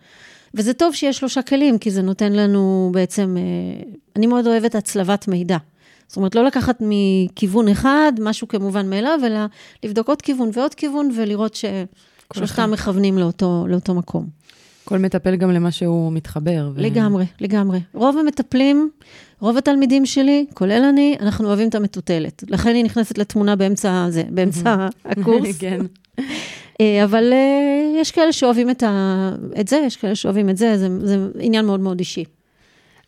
וזה 0.53 0.73
טוב 0.73 0.93
שיש 0.93 1.17
שלושה 1.17 1.41
כלים, 1.41 1.77
כי 1.77 1.91
זה 1.91 2.01
נותן 2.01 2.33
לנו 2.33 2.89
בעצם, 2.93 3.37
אה, 3.37 3.83
אני 4.15 4.27
מאוד 4.27 4.47
אוהבת 4.47 4.75
הצלבת 4.75 5.27
מידע. 5.27 5.57
זאת 6.13 6.17
אומרת, 6.17 6.35
לא 6.35 6.43
לקחת 6.43 6.77
מכיוון 6.79 7.67
אחד, 7.67 8.13
משהו 8.19 8.47
כמובן 8.47 8.89
מאליו, 8.89 9.19
אלא 9.25 9.39
לבדוק 9.83 10.09
עוד 10.09 10.21
כיוון 10.21 10.49
ועוד 10.53 10.73
כיוון, 10.73 11.09
ולראות 11.15 11.55
ששלושתם 11.55 12.71
מכוונים 12.71 13.17
לאותו, 13.17 13.65
לאותו 13.69 13.93
מקום. 13.93 14.25
כל 14.83 14.99
מטפל 14.99 15.35
גם 15.35 15.51
למה 15.51 15.71
שהוא 15.71 16.13
מתחבר. 16.13 16.71
ו... 16.75 16.81
לגמרי, 16.81 17.25
לגמרי. 17.41 17.79
רוב 17.93 18.17
המטפלים, 18.17 18.89
רוב 19.39 19.57
התלמידים 19.57 20.05
שלי, 20.05 20.45
כולל 20.53 20.83
אני, 20.83 21.17
אנחנו 21.19 21.47
אוהבים 21.47 21.69
את 21.69 21.75
המטוטלת. 21.75 22.43
לכן 22.47 22.75
היא 22.75 22.85
נכנסת 22.85 23.17
לתמונה 23.17 23.55
באמצע 23.55 24.05
זה, 24.09 24.23
באמצע 24.29 24.87
הקורס. 25.05 25.57
כן. 25.61 25.79
אה, 26.81 27.03
אבל 27.03 27.33
אה, 27.33 27.99
יש 28.01 28.11
כאלה 28.11 28.31
שאוהבים 28.31 28.69
את, 28.69 28.83
ה... 28.83 29.31
את 29.59 29.67
זה, 29.67 29.83
יש 29.85 29.95
כאלה 29.97 30.15
שאוהבים 30.15 30.49
את 30.49 30.57
זה, 30.57 30.77
זה, 30.77 30.87
זה 31.07 31.27
עניין 31.39 31.65
מאוד 31.65 31.79
מאוד 31.79 31.99
אישי. 31.99 32.23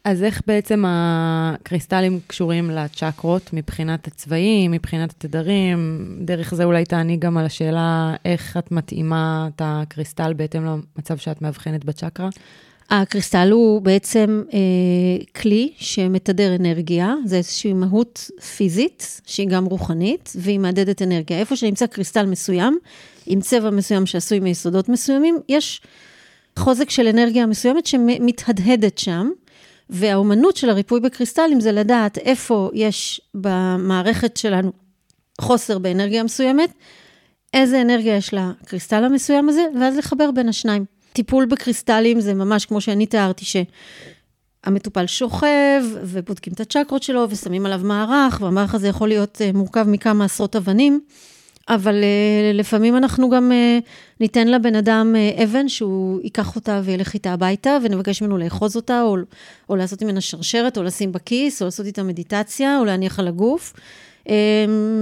אז 0.05 0.23
איך 0.23 0.41
בעצם 0.47 0.83
הקריסטלים 0.87 2.19
קשורים 2.27 2.69
לצ'קרות 2.69 3.49
מבחינת 3.53 4.07
הצבעים, 4.07 4.71
מבחינת 4.71 5.11
התדרים? 5.11 6.07
דרך 6.21 6.53
זה 6.53 6.63
אולי 6.63 6.85
תעני 6.85 7.17
גם 7.17 7.37
על 7.37 7.45
השאלה 7.45 8.15
איך 8.25 8.57
את 8.57 8.71
מתאימה 8.71 9.49
את 9.55 9.61
הקריסטל 9.65 10.33
בהתאם 10.33 10.65
למצב 10.65 11.17
שאת 11.17 11.41
מאבחנת 11.41 11.85
בצ'קרה? 11.85 12.29
הקריסטל 12.89 13.49
הוא 13.51 13.81
בעצם 13.81 14.43
אה, 14.53 14.59
כלי 15.41 15.71
שמתדר 15.77 16.55
אנרגיה, 16.55 17.13
זה 17.25 17.37
איזושהי 17.37 17.73
מהות 17.73 18.31
פיזית, 18.57 19.21
שהיא 19.25 19.49
גם 19.49 19.65
רוחנית, 19.65 20.33
והיא 20.35 20.59
מהדהדת 20.59 21.01
אנרגיה. 21.01 21.39
איפה 21.39 21.55
שנמצא 21.55 21.85
קריסטל 21.85 22.25
מסוים, 22.25 22.77
עם 23.25 23.41
צבע 23.41 23.69
מסוים 23.69 24.05
שעשוי 24.05 24.39
מיסודות 24.39 24.89
מסוימים, 24.89 25.39
יש 25.49 25.81
חוזק 26.59 26.89
של 26.89 27.07
אנרגיה 27.07 27.45
מסוימת 27.45 27.85
שמתהדהדת 27.85 28.97
שם. 28.97 29.29
והאומנות 29.89 30.57
של 30.57 30.69
הריפוי 30.69 30.99
בקריסטלים 30.99 31.59
זה 31.59 31.71
לדעת 31.71 32.17
איפה 32.17 32.69
יש 32.73 33.21
במערכת 33.33 34.37
שלנו 34.37 34.71
חוסר 35.41 35.77
באנרגיה 35.77 36.23
מסוימת, 36.23 36.73
איזה 37.53 37.81
אנרגיה 37.81 38.15
יש 38.15 38.33
לקריסטל 38.33 39.03
המסוים 39.03 39.49
הזה, 39.49 39.65
ואז 39.79 39.97
לחבר 39.97 40.31
בין 40.31 40.49
השניים. 40.49 40.85
טיפול 41.13 41.45
בקריסטלים 41.45 42.19
זה 42.19 42.33
ממש 42.33 42.65
כמו 42.65 42.81
שאני 42.81 43.05
תיארתי, 43.05 43.45
שהמטופל 44.65 45.07
שוכב, 45.07 45.83
ובודקים 46.03 46.53
את 46.53 46.59
הצ'קרות 46.59 47.03
שלו, 47.03 47.27
ושמים 47.29 47.65
עליו 47.65 47.81
מערך, 47.83 48.41
והמערך 48.41 48.75
הזה 48.75 48.87
יכול 48.87 49.07
להיות 49.07 49.41
אה, 49.41 49.51
מורכב 49.53 49.85
מכמה 49.87 50.25
עשרות 50.25 50.55
אבנים. 50.55 51.01
אבל 51.69 52.01
uh, 52.01 52.57
לפעמים 52.57 52.97
אנחנו 52.97 53.29
גם 53.29 53.51
uh, 53.51 53.85
ניתן 54.19 54.47
לבן 54.47 54.75
אדם 54.75 55.15
uh, 55.15 55.43
אבן 55.43 55.69
שהוא 55.69 56.19
ייקח 56.23 56.55
אותה 56.55 56.81
וילך 56.83 57.13
איתה 57.13 57.33
הביתה, 57.33 57.77
ונבקש 57.83 58.21
ממנו 58.21 58.37
לאחוז 58.37 58.75
אותה, 58.75 59.01
או, 59.01 59.15
או 59.69 59.75
לעשות 59.75 60.03
ממנה 60.03 60.21
שרשרת, 60.21 60.77
או 60.77 60.83
לשים 60.83 61.11
בכיס, 61.11 61.61
או 61.61 61.65
לעשות 61.65 61.85
איתה 61.85 62.03
מדיטציה, 62.03 62.79
או 62.79 62.85
להניח 62.85 63.19
על 63.19 63.27
הגוף. 63.27 63.73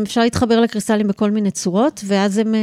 אפשר 0.03 0.21
להתחבר 0.21 0.61
לקריסטלים 0.61 1.07
בכל 1.07 1.31
מיני 1.31 1.51
צורות, 1.51 2.01
ואז 2.07 2.37
הם 2.37 2.55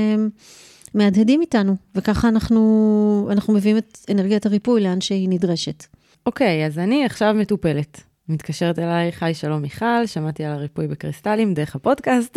מהדהדים 0.95 1.41
איתנו, 1.41 1.77
וככה 1.95 2.29
אנחנו, 2.29 3.29
אנחנו 3.31 3.55
מביאים 3.55 3.79
את 3.79 3.99
אנרגיית 4.11 4.47
הריפוי 4.47 4.81
לאן 4.81 5.01
שהיא 5.01 5.29
נדרשת. 5.29 5.85
אוקיי, 6.27 6.65
okay, 6.65 6.67
אז 6.67 6.79
אני 6.79 7.05
עכשיו 7.05 7.35
מטופלת. 7.35 8.10
מתקשרת 8.31 8.79
אלייך, 8.79 9.23
היי, 9.23 9.35
שלום 9.35 9.63
מיכל, 9.63 10.07
שמעתי 10.07 10.45
על 10.45 10.53
הריפוי 10.53 10.87
בקריסטלים 10.87 11.55
דרך 11.55 11.77
הפודקאסט, 11.77 12.37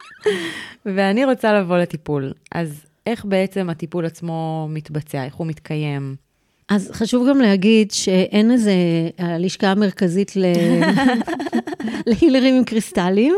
ואני 0.86 1.24
רוצה 1.24 1.52
לבוא 1.52 1.78
לטיפול. 1.78 2.32
אז 2.54 2.86
איך 3.06 3.24
בעצם 3.24 3.70
הטיפול 3.70 4.06
עצמו 4.06 4.66
מתבצע? 4.70 5.24
איך 5.24 5.34
הוא 5.34 5.46
מתקיים? 5.46 6.16
אז 6.68 6.90
חשוב 6.92 7.28
גם 7.28 7.40
להגיד 7.40 7.90
שאין 7.90 8.50
איזה 8.50 8.72
הלשכה 9.18 9.66
המרכזית 9.66 10.36
ל... 10.36 10.44
להילרים 12.06 12.54
עם 12.54 12.64
קריסטלים. 12.64 13.34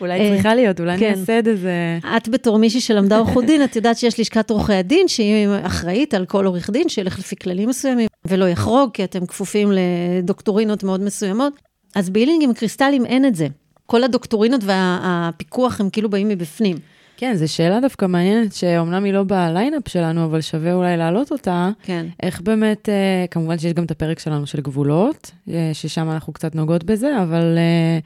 אולי 0.00 0.30
צריכה 0.30 0.54
להיות, 0.54 0.80
אולי 0.80 0.98
כן. 0.98 1.06
נייסד 1.06 1.48
איזה... 1.48 1.98
את 2.16 2.28
בתור 2.28 2.58
מישהי 2.58 2.80
שלמדה 2.80 3.18
עורכות 3.18 3.44
דין, 3.44 3.64
את 3.64 3.76
יודעת 3.76 3.98
שיש 3.98 4.20
לשכת 4.20 4.50
עורכי 4.50 4.74
הדין, 4.74 5.08
שהיא 5.08 5.48
אחראית 5.62 6.14
על 6.14 6.26
כל 6.26 6.46
עורך 6.46 6.70
דין, 6.70 6.88
שילך 6.88 7.18
לפי 7.18 7.36
כללים 7.36 7.68
מסוימים, 7.68 8.08
ולא 8.24 8.44
יחרוג, 8.44 8.90
כי 8.92 9.04
אתם 9.04 9.26
כפופים 9.26 9.72
לדוקטורינות 9.72 10.84
מאוד 10.84 11.00
מסוימות. 11.00 11.52
אז 11.94 12.10
בהילינג 12.10 12.42
עם 12.42 12.54
קריסטלים 12.54 13.06
אין 13.06 13.26
את 13.26 13.34
זה. 13.34 13.46
כל 13.86 14.04
הדוקטורינות 14.04 14.60
והפיקוח 14.64 15.80
הם 15.80 15.90
כאילו 15.90 16.10
באים 16.10 16.28
מבפנים. 16.28 16.76
כן, 17.16 17.34
זו 17.34 17.52
שאלה 17.52 17.80
דווקא 17.80 18.06
מעניינת, 18.06 18.52
שאומנם 18.52 19.04
היא 19.04 19.12
לא 19.12 19.22
ב 19.22 19.30
line-up 19.30 19.88
שלנו, 19.88 20.24
אבל 20.24 20.40
שווה 20.40 20.74
אולי 20.74 20.96
להעלות 20.96 21.32
אותה. 21.32 21.70
כן. 21.82 22.06
איך 22.22 22.40
באמת, 22.40 22.88
אה, 22.88 23.24
כמובן 23.30 23.58
שיש 23.58 23.72
גם 23.72 23.84
את 23.84 23.90
הפרק 23.90 24.18
שלנו 24.18 24.46
של 24.46 24.60
גבולות, 24.60 25.30
אה, 25.50 25.70
ששם 25.72 26.10
אנחנו 26.10 26.32
קצת 26.32 26.54
נוגעות 26.54 26.84
בזה, 26.84 27.22
אבל 27.22 27.58
אה, 27.58 27.98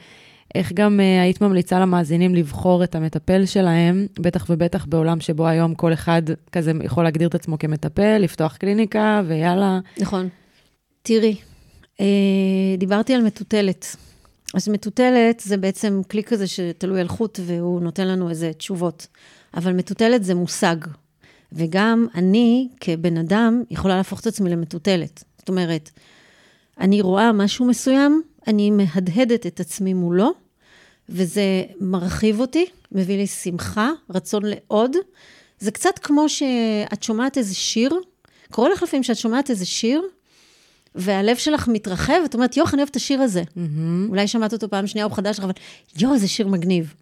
איך 0.54 0.72
גם 0.72 1.00
היית 1.00 1.40
ממליצה 1.40 1.80
למאזינים 1.80 2.34
לבחור 2.34 2.84
את 2.84 2.94
המטפל 2.94 3.46
שלהם, 3.46 4.06
בטח 4.20 4.46
ובטח 4.50 4.86
בעולם 4.86 5.20
שבו 5.20 5.46
היום 5.46 5.74
כל 5.74 5.92
אחד 5.92 6.22
כזה 6.52 6.72
יכול 6.84 7.04
להגדיר 7.04 7.28
את 7.28 7.34
עצמו 7.34 7.58
כמטפל, 7.58 8.18
לפתוח 8.18 8.56
קליניקה, 8.56 9.22
ויאללה. 9.26 9.80
נכון. 10.00 10.28
תראי, 11.02 11.36
דיברתי 12.78 13.14
על 13.14 13.22
מטוטלת. 13.22 13.96
אז 14.54 14.68
מטוטלת 14.68 15.40
זה 15.44 15.56
בעצם 15.56 16.00
כלי 16.10 16.24
כזה 16.24 16.46
שתלוי 16.46 17.00
על 17.00 17.08
חוט 17.08 17.40
והוא 17.42 17.80
נותן 17.80 18.08
לנו 18.08 18.30
איזה 18.30 18.52
תשובות. 18.52 19.06
אבל 19.54 19.72
מטוטלת 19.72 20.24
זה 20.24 20.34
מושג. 20.34 20.76
וגם 21.52 22.06
אני, 22.14 22.68
כבן 22.80 23.16
אדם, 23.16 23.62
יכולה 23.70 23.96
להפוך 23.96 24.20
את 24.20 24.26
עצמי 24.26 24.50
למטוטלת. 24.50 25.24
זאת 25.38 25.48
אומרת, 25.48 25.90
אני 26.80 27.00
רואה 27.00 27.32
משהו 27.32 27.66
מסוים, 27.66 28.22
אני 28.46 28.70
מהדהדת 28.70 29.46
את 29.46 29.61
עצמי 29.61 29.94
מולו, 29.94 30.33
וזה 31.09 31.64
מרחיב 31.81 32.40
אותי, 32.40 32.66
מביא 32.92 33.16
לי 33.16 33.26
שמחה, 33.26 33.90
רצון 34.11 34.42
לעוד. 34.44 34.96
זה 35.59 35.70
קצת 35.70 35.98
כמו 35.98 36.29
שאת 36.29 37.03
שומעת 37.03 37.38
איזה 37.38 37.55
שיר, 37.55 37.94
קורה 38.50 38.68
לך 38.68 38.83
לפעמים 38.83 39.03
שאת 39.03 39.16
שומעת 39.16 39.50
איזה 39.50 39.66
שיר, 39.66 40.03
והלב 40.94 41.37
שלך 41.37 41.68
מתרחב, 41.68 42.20
את 42.24 42.35
אומרת, 42.35 42.57
יוח, 42.57 42.74
אני 42.74 42.83
אוהבת 42.83 42.90
את 42.90 42.96
השיר 42.96 43.20
הזה. 43.20 43.42
Mm-hmm. 43.42 44.09
אולי 44.09 44.29
שמעת 44.29 44.53
אותו 44.53 44.70
פעם 44.70 44.87
שנייה, 44.87 45.05
הוא 45.05 45.14
חדש 45.14 45.38
לך, 45.38 45.44
אבל 45.44 45.53
יואו, 45.98 46.14
איזה 46.14 46.29
שיר 46.29 46.48
מגניב. 46.48 46.94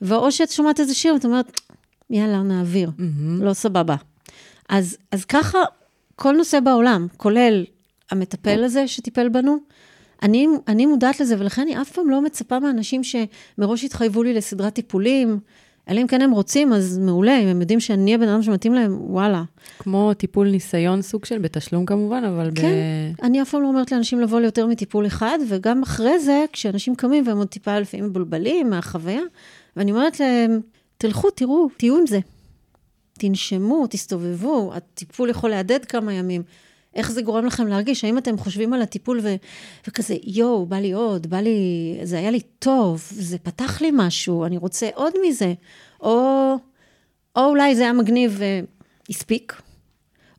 ואו 0.00 0.32
שאת 0.32 0.50
שומעת 0.50 0.80
איזה 0.80 0.94
שיר, 0.94 1.16
את 1.16 1.24
אומרת, 1.24 1.60
יאללה, 2.10 2.42
נעביר, 2.42 2.90
mm-hmm. 2.98 3.44
לא 3.44 3.52
סבבה. 3.52 3.96
אז, 4.68 4.96
אז 5.12 5.24
ככה, 5.24 5.58
כל 6.16 6.36
נושא 6.36 6.60
בעולם, 6.60 7.06
כולל 7.16 7.64
המטפל 8.10 8.64
הזה 8.64 8.88
שטיפל 8.88 9.28
בנו, 9.28 9.58
אני, 10.22 10.46
אני 10.68 10.86
מודעת 10.86 11.20
לזה, 11.20 11.36
ולכן 11.38 11.62
אני 11.62 11.80
אף 11.80 11.92
פעם 11.92 12.10
לא 12.10 12.22
מצפה 12.22 12.60
מאנשים 12.60 13.00
שמראש 13.04 13.84
יתחייבו 13.84 14.22
לי 14.22 14.34
לסדרת 14.34 14.74
טיפולים, 14.74 15.40
אלא 15.88 16.00
אם 16.00 16.06
כן 16.06 16.22
הם 16.22 16.30
רוצים, 16.30 16.72
אז 16.72 16.98
מעולה, 16.98 17.38
אם 17.38 17.46
הם 17.46 17.60
יודעים 17.60 17.80
שאני 17.80 18.14
הבן 18.14 18.28
אדם 18.28 18.42
שמתאים 18.42 18.74
להם, 18.74 18.98
וואלה. 19.00 19.42
כמו 19.78 20.14
טיפול 20.14 20.50
ניסיון 20.50 21.02
סוג 21.02 21.24
של, 21.24 21.38
בתשלום 21.38 21.86
כמובן, 21.86 22.24
אבל 22.24 22.50
כן, 22.54 22.72
ב... 23.18 23.24
אני 23.24 23.42
אף 23.42 23.50
פעם 23.50 23.62
לא 23.62 23.68
אומרת 23.68 23.92
לאנשים 23.92 24.20
לבוא 24.20 24.40
ליותר 24.40 24.66
מטיפול 24.66 25.06
אחד, 25.06 25.38
וגם 25.48 25.82
אחרי 25.82 26.18
זה, 26.18 26.44
כשאנשים 26.52 26.94
קמים 26.94 27.26
והם 27.26 27.38
עוד 27.38 27.48
טיפה 27.48 27.78
לפעמים 27.78 28.06
מבולבלים 28.06 28.70
מהחוויה, 28.70 29.22
ואני 29.76 29.90
אומרת 29.90 30.20
להם, 30.20 30.60
תלכו, 30.98 31.30
תראו, 31.30 31.68
תהיו 31.76 31.98
עם 31.98 32.06
זה. 32.06 32.18
תנשמו, 33.18 33.86
תסתובבו, 33.90 34.72
הטיפול 34.74 35.30
יכול 35.30 35.50
להדד 35.50 35.84
כמה 35.84 36.12
ימים. 36.12 36.42
איך 36.94 37.10
זה 37.10 37.22
גורם 37.22 37.46
לכם 37.46 37.66
להרגיש? 37.66 38.04
האם 38.04 38.18
אתם 38.18 38.38
חושבים 38.38 38.72
על 38.72 38.82
הטיפול 38.82 39.20
ו... 39.22 39.34
וכזה, 39.88 40.16
יואו, 40.24 40.66
בא 40.66 40.76
לי 40.76 40.92
עוד, 40.92 41.26
בא 41.26 41.36
לי, 41.36 41.98
זה 42.02 42.18
היה 42.18 42.30
לי 42.30 42.40
טוב, 42.40 43.02
זה 43.10 43.38
פתח 43.38 43.80
לי 43.80 43.90
משהו, 43.92 44.44
אני 44.44 44.56
רוצה 44.56 44.88
עוד 44.94 45.12
מזה. 45.26 45.54
או, 46.00 46.54
או 47.36 47.44
אולי 47.44 47.76
זה 47.76 47.82
היה 47.82 47.92
מגניב 47.92 48.40
והספיק, 49.08 49.62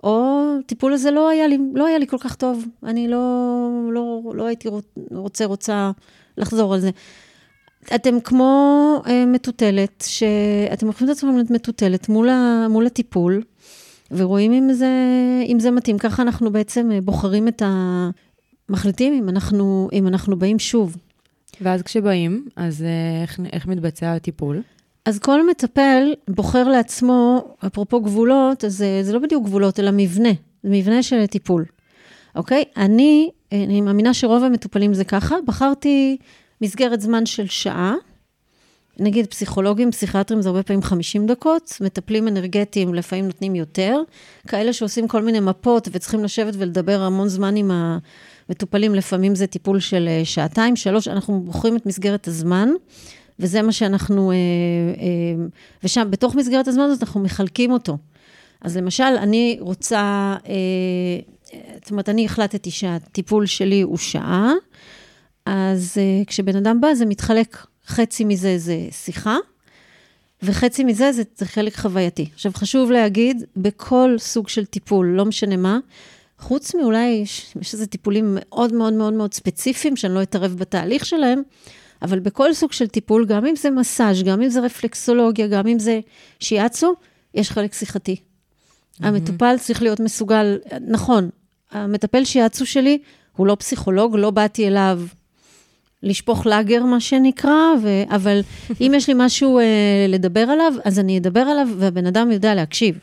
או 0.03 0.45
טיפול 0.65 0.93
הזה 0.93 1.11
לא 1.11 1.29
היה 1.29 1.47
לי, 1.47 1.57
לא 1.73 1.85
היה 1.87 1.97
לי 1.97 2.07
כל 2.07 2.17
כך 2.17 2.35
טוב, 2.35 2.65
אני 2.83 3.07
לא, 3.07 3.69
לא, 3.91 4.21
לא 4.33 4.45
הייתי 4.45 4.69
רוצה, 5.11 5.45
רוצה 5.45 5.91
לחזור 6.37 6.73
על 6.73 6.79
זה. 6.79 6.89
אתם 7.95 8.19
כמו 8.19 9.01
אה, 9.07 9.25
מטוטלת, 9.25 10.03
שאתם 10.07 10.87
לוקחים 10.87 11.07
את 11.07 11.11
עצמכם 11.11 11.53
מטוטלת 11.53 12.09
מול, 12.09 12.29
ה, 12.29 12.67
מול 12.69 12.85
הטיפול, 12.85 13.43
ורואים 14.11 14.53
אם 14.53 14.73
זה, 14.73 14.91
אם 15.47 15.59
זה 15.59 15.71
מתאים. 15.71 15.97
ככה 15.97 16.21
אנחנו 16.21 16.51
בעצם 16.51 16.91
אה, 16.91 17.01
בוחרים 17.01 17.47
את 17.47 17.61
ה... 17.61 18.09
מחליטים 18.69 19.13
אם 19.13 19.29
אנחנו, 19.29 19.89
אם 19.93 20.07
אנחנו 20.07 20.39
באים 20.39 20.59
שוב. 20.59 20.97
ואז 21.61 21.81
כשבאים, 21.81 22.45
אז 22.55 22.81
אה, 22.83 23.21
איך, 23.21 23.39
איך 23.53 23.67
מתבצע 23.67 24.13
הטיפול? 24.13 24.61
אז 25.05 25.19
כל 25.19 25.49
מטפל 25.49 26.13
בוחר 26.27 26.67
לעצמו, 26.67 27.47
אפרופו 27.67 28.01
גבולות, 28.01 28.65
אז 28.65 28.77
זה, 28.77 28.99
זה 29.03 29.13
לא 29.13 29.19
בדיוק 29.19 29.45
גבולות, 29.45 29.79
אלא 29.79 29.91
מבנה. 29.93 30.29
זה 30.63 30.69
מבנה 30.69 31.03
של 31.03 31.25
טיפול, 31.25 31.65
אוקיי? 32.35 32.63
אני, 32.77 33.29
אני 33.51 33.81
מאמינה 33.81 34.13
שרוב 34.13 34.43
המטופלים 34.43 34.93
זה 34.93 35.03
ככה, 35.03 35.35
בחרתי 35.47 36.17
מסגרת 36.61 37.01
זמן 37.01 37.25
של 37.25 37.47
שעה, 37.47 37.93
נגיד 38.99 39.27
פסיכולוגים, 39.27 39.91
פסיכיאטרים 39.91 40.41
זה 40.41 40.49
הרבה 40.49 40.63
פעמים 40.63 40.81
50 40.81 41.27
דקות, 41.27 41.77
מטפלים 41.81 42.27
אנרגטיים 42.27 42.93
לפעמים 42.93 43.25
נותנים 43.25 43.55
יותר, 43.55 44.01
כאלה 44.47 44.73
שעושים 44.73 45.07
כל 45.07 45.21
מיני 45.21 45.39
מפות 45.39 45.87
וצריכים 45.91 46.23
לשבת 46.23 46.53
ולדבר 46.57 47.01
המון 47.01 47.27
זמן 47.27 47.55
עם 47.55 47.71
המטופלים, 47.71 48.95
לפעמים 48.95 49.35
זה 49.35 49.47
טיפול 49.47 49.79
של 49.79 50.07
אה, 50.07 50.25
שעתיים, 50.25 50.75
שלוש, 50.75 51.07
אנחנו 51.07 51.39
בוחרים 51.39 51.75
את 51.75 51.85
מסגרת 51.85 52.27
הזמן, 52.27 52.69
וזה 53.39 53.61
מה 53.61 53.71
שאנחנו, 53.71 54.31
אה, 54.31 54.35
אה, 54.35 55.45
ושם, 55.83 56.07
בתוך 56.09 56.35
מסגרת 56.35 56.67
הזמן 56.67 56.83
הזאת 56.83 57.03
אנחנו 57.03 57.19
מחלקים 57.19 57.71
אותו. 57.71 57.97
אז 58.61 58.77
למשל, 58.77 59.03
אני 59.03 59.57
רוצה, 59.59 60.35
זאת 61.81 61.91
אומרת, 61.91 62.09
אני 62.09 62.25
החלטתי 62.25 62.71
שהטיפול 62.71 63.45
שלי 63.45 63.81
הוא 63.81 63.97
שעה, 63.97 64.53
אז 65.45 65.97
כשבן 66.27 66.55
אדם 66.55 66.81
בא, 66.81 66.93
זה 66.93 67.05
מתחלק 67.05 67.57
חצי 67.89 68.23
מזה 68.23 68.57
זה 68.57 68.87
שיחה, 68.91 69.37
וחצי 70.43 70.83
מזה 70.83 71.11
זה, 71.11 71.23
זה 71.37 71.45
חלק 71.45 71.77
חווייתי. 71.77 72.29
עכשיו, 72.33 72.51
חשוב 72.55 72.91
להגיד, 72.91 73.43
בכל 73.57 74.15
סוג 74.17 74.49
של 74.49 74.65
טיפול, 74.65 75.07
לא 75.07 75.25
משנה 75.25 75.57
מה, 75.57 75.79
חוץ 76.39 76.75
מאולי, 76.75 77.05
יש, 77.05 77.55
איזה 77.73 77.87
טיפולים 77.87 78.37
מאוד 78.39 78.73
מאוד 78.73 78.93
מאוד 78.93 79.13
מאוד 79.13 79.33
ספציפיים, 79.33 79.95
שאני 79.95 80.13
לא 80.13 80.21
אתערב 80.21 80.55
בתהליך 80.57 81.05
שלהם, 81.05 81.41
אבל 82.01 82.19
בכל 82.19 82.53
סוג 82.53 82.71
של 82.71 82.87
טיפול, 82.87 83.25
גם 83.25 83.45
אם 83.45 83.55
זה 83.55 83.69
מסאז', 83.69 84.23
גם 84.23 84.41
אם 84.41 84.49
זה 84.49 84.59
רפלקסולוגיה, 84.59 85.47
גם 85.47 85.67
אם 85.67 85.79
זה 85.79 85.99
שיאצו, 86.39 86.93
יש 87.33 87.51
חלק 87.51 87.73
שיחתי. 87.73 88.15
Mm-hmm. 88.15 89.07
המטופל 89.07 89.55
צריך 89.59 89.81
להיות 89.81 89.99
מסוגל, 89.99 90.57
נכון, 90.87 91.29
המטפל 91.71 92.25
שיאצו 92.25 92.65
שלי 92.65 92.97
הוא 93.35 93.47
לא 93.47 93.55
פסיכולוג, 93.59 94.15
לא 94.15 94.31
באתי 94.31 94.67
אליו 94.67 95.01
לשפוך 96.03 96.45
לאגר, 96.45 96.85
מה 96.85 96.99
שנקרא, 96.99 97.61
ו... 97.83 98.03
אבל 98.09 98.41
אם 98.81 98.91
יש 98.95 99.07
לי 99.07 99.13
משהו 99.17 99.59
אה, 99.59 99.65
לדבר 100.09 100.39
עליו, 100.39 100.73
אז 100.85 100.99
אני 100.99 101.17
אדבר 101.17 101.39
עליו, 101.39 101.67
והבן 101.77 102.05
אדם 102.05 102.31
יודע 102.31 102.55
להקשיב, 102.55 102.99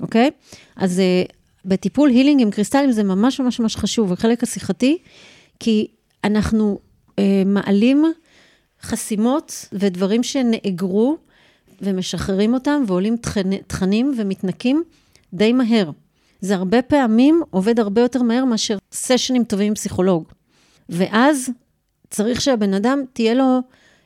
אוקיי? 0.00 0.30
אז 0.76 1.00
אה, 1.00 1.22
בטיפול 1.64 2.10
הילינג 2.10 2.40
עם 2.42 2.50
קריסטלים 2.50 2.92
זה 2.92 3.02
ממש 3.02 3.40
ממש 3.40 3.60
ממש 3.60 3.76
חשוב, 3.76 4.12
החלק 4.12 4.42
השיחתי, 4.42 4.98
כי 5.60 5.86
אנחנו 6.24 6.78
אה, 7.18 7.42
מעלים 7.46 8.04
חסימות 8.82 9.68
ודברים 9.72 10.22
שנאגרו 10.22 11.16
ומשחררים 11.82 12.54
אותם 12.54 12.82
ועולים 12.86 13.16
תכנ... 13.16 13.56
תכנים 13.66 14.14
ומתנקים 14.16 14.82
די 15.34 15.52
מהר. 15.52 15.90
זה 16.40 16.54
הרבה 16.54 16.82
פעמים 16.82 17.42
עובד 17.50 17.80
הרבה 17.80 18.00
יותר 18.00 18.22
מהר 18.22 18.44
מאשר 18.44 18.78
סשנים 18.92 19.44
טובים 19.44 19.66
עם 19.66 19.74
פסיכולוג. 19.74 20.24
ואז 20.88 21.50
צריך 22.10 22.40
שהבן 22.40 22.74
אדם, 22.74 23.02
תהיה 23.12 23.34
לו, 23.34 23.58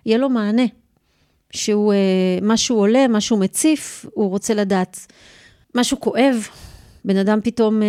יהיה 0.07 0.19
לו 0.19 0.29
מענה. 0.29 0.65
שהוא, 1.53 1.93
אה, 1.93 1.99
משהו 2.43 2.77
עולה, 2.77 3.09
משהו 3.09 3.37
מציף, 3.37 4.07
הוא 4.15 4.31
רוצה 4.31 4.55
לדעת. 4.55 5.07
משהו 5.75 6.01
כואב, 6.01 6.47
בן 7.05 7.17
אדם 7.17 7.39
פתאום, 7.45 7.83
אה, 7.83 7.89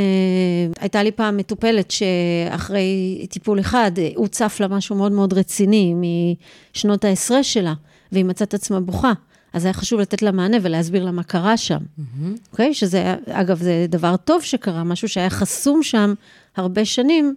הייתה 0.79 1.03
לי 1.03 1.11
פעם 1.11 1.37
מטופלת 1.37 1.91
שאחרי 1.91 3.25
טיפול 3.29 3.59
אחד, 3.59 3.91
אה, 3.97 4.09
הוא 4.15 4.27
צף 4.27 4.57
לה 4.59 4.67
משהו 4.67 4.95
מאוד 4.95 5.11
מאוד 5.11 5.33
רציני 5.33 5.95
משנות 6.75 7.05
העשרה 7.05 7.43
שלה, 7.43 7.73
והיא 8.11 8.25
מצאת 8.25 8.47
את 8.47 8.53
עצמה 8.53 8.79
בוכה. 8.79 9.13
אז 9.53 9.65
היה 9.65 9.73
חשוב 9.73 9.99
לתת 9.99 10.21
לה 10.21 10.31
מענה 10.31 10.57
ולהסביר 10.61 11.05
לה 11.05 11.11
מה 11.11 11.23
קרה 11.23 11.57
שם. 11.57 11.77
אוקיי? 12.51 12.69
Mm-hmm. 12.69 12.71
Okay? 12.71 12.73
שזה, 12.73 13.15
אגב, 13.29 13.59
זה 13.59 13.85
דבר 13.89 14.17
טוב 14.17 14.41
שקרה, 14.41 14.83
משהו 14.83 15.07
שהיה 15.07 15.29
חסום 15.29 15.83
שם 15.83 16.13
הרבה 16.55 16.85
שנים, 16.85 17.35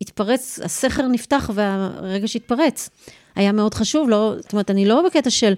התפרץ, 0.00 0.60
הסכר 0.62 1.06
נפתח 1.06 1.50
והרגע 1.54 2.28
שהתפרץ. 2.28 2.90
היה 3.34 3.52
מאוד 3.52 3.74
חשוב, 3.74 4.08
לא, 4.08 4.34
זאת 4.38 4.52
אומרת, 4.52 4.70
אני 4.70 4.86
לא 4.86 5.02
בקטע 5.06 5.30
של 5.30 5.54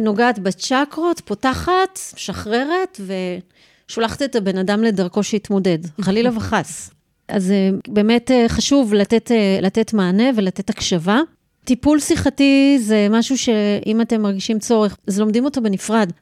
נוגעת 0.00 0.38
בצ'קרות, 0.38 1.20
פותחת, 1.20 1.98
משחררת 2.14 3.00
ושולחת 3.88 4.22
את 4.22 4.36
הבן 4.36 4.58
אדם 4.58 4.82
לדרכו 4.82 5.22
שיתמודד, 5.22 5.78
חלילה 6.00 6.30
וחס. 6.36 6.90
אז 7.28 7.50
אה, 7.50 7.70
באמת 7.88 8.30
אה, 8.30 8.48
חשוב 8.48 8.94
לתת, 8.94 9.30
אה, 9.30 9.58
לתת 9.62 9.92
מענה 9.92 10.24
ולתת 10.36 10.70
הקשבה. 10.70 11.20
טיפול 11.64 12.00
שיחתי 12.00 12.78
זה 12.80 13.06
משהו 13.10 13.38
שאם 13.38 14.00
אתם 14.00 14.22
מרגישים 14.22 14.58
צורך, 14.58 14.96
אז 15.06 15.20
לומדים 15.20 15.44
אותו 15.44 15.62
בנפרד. 15.62 16.12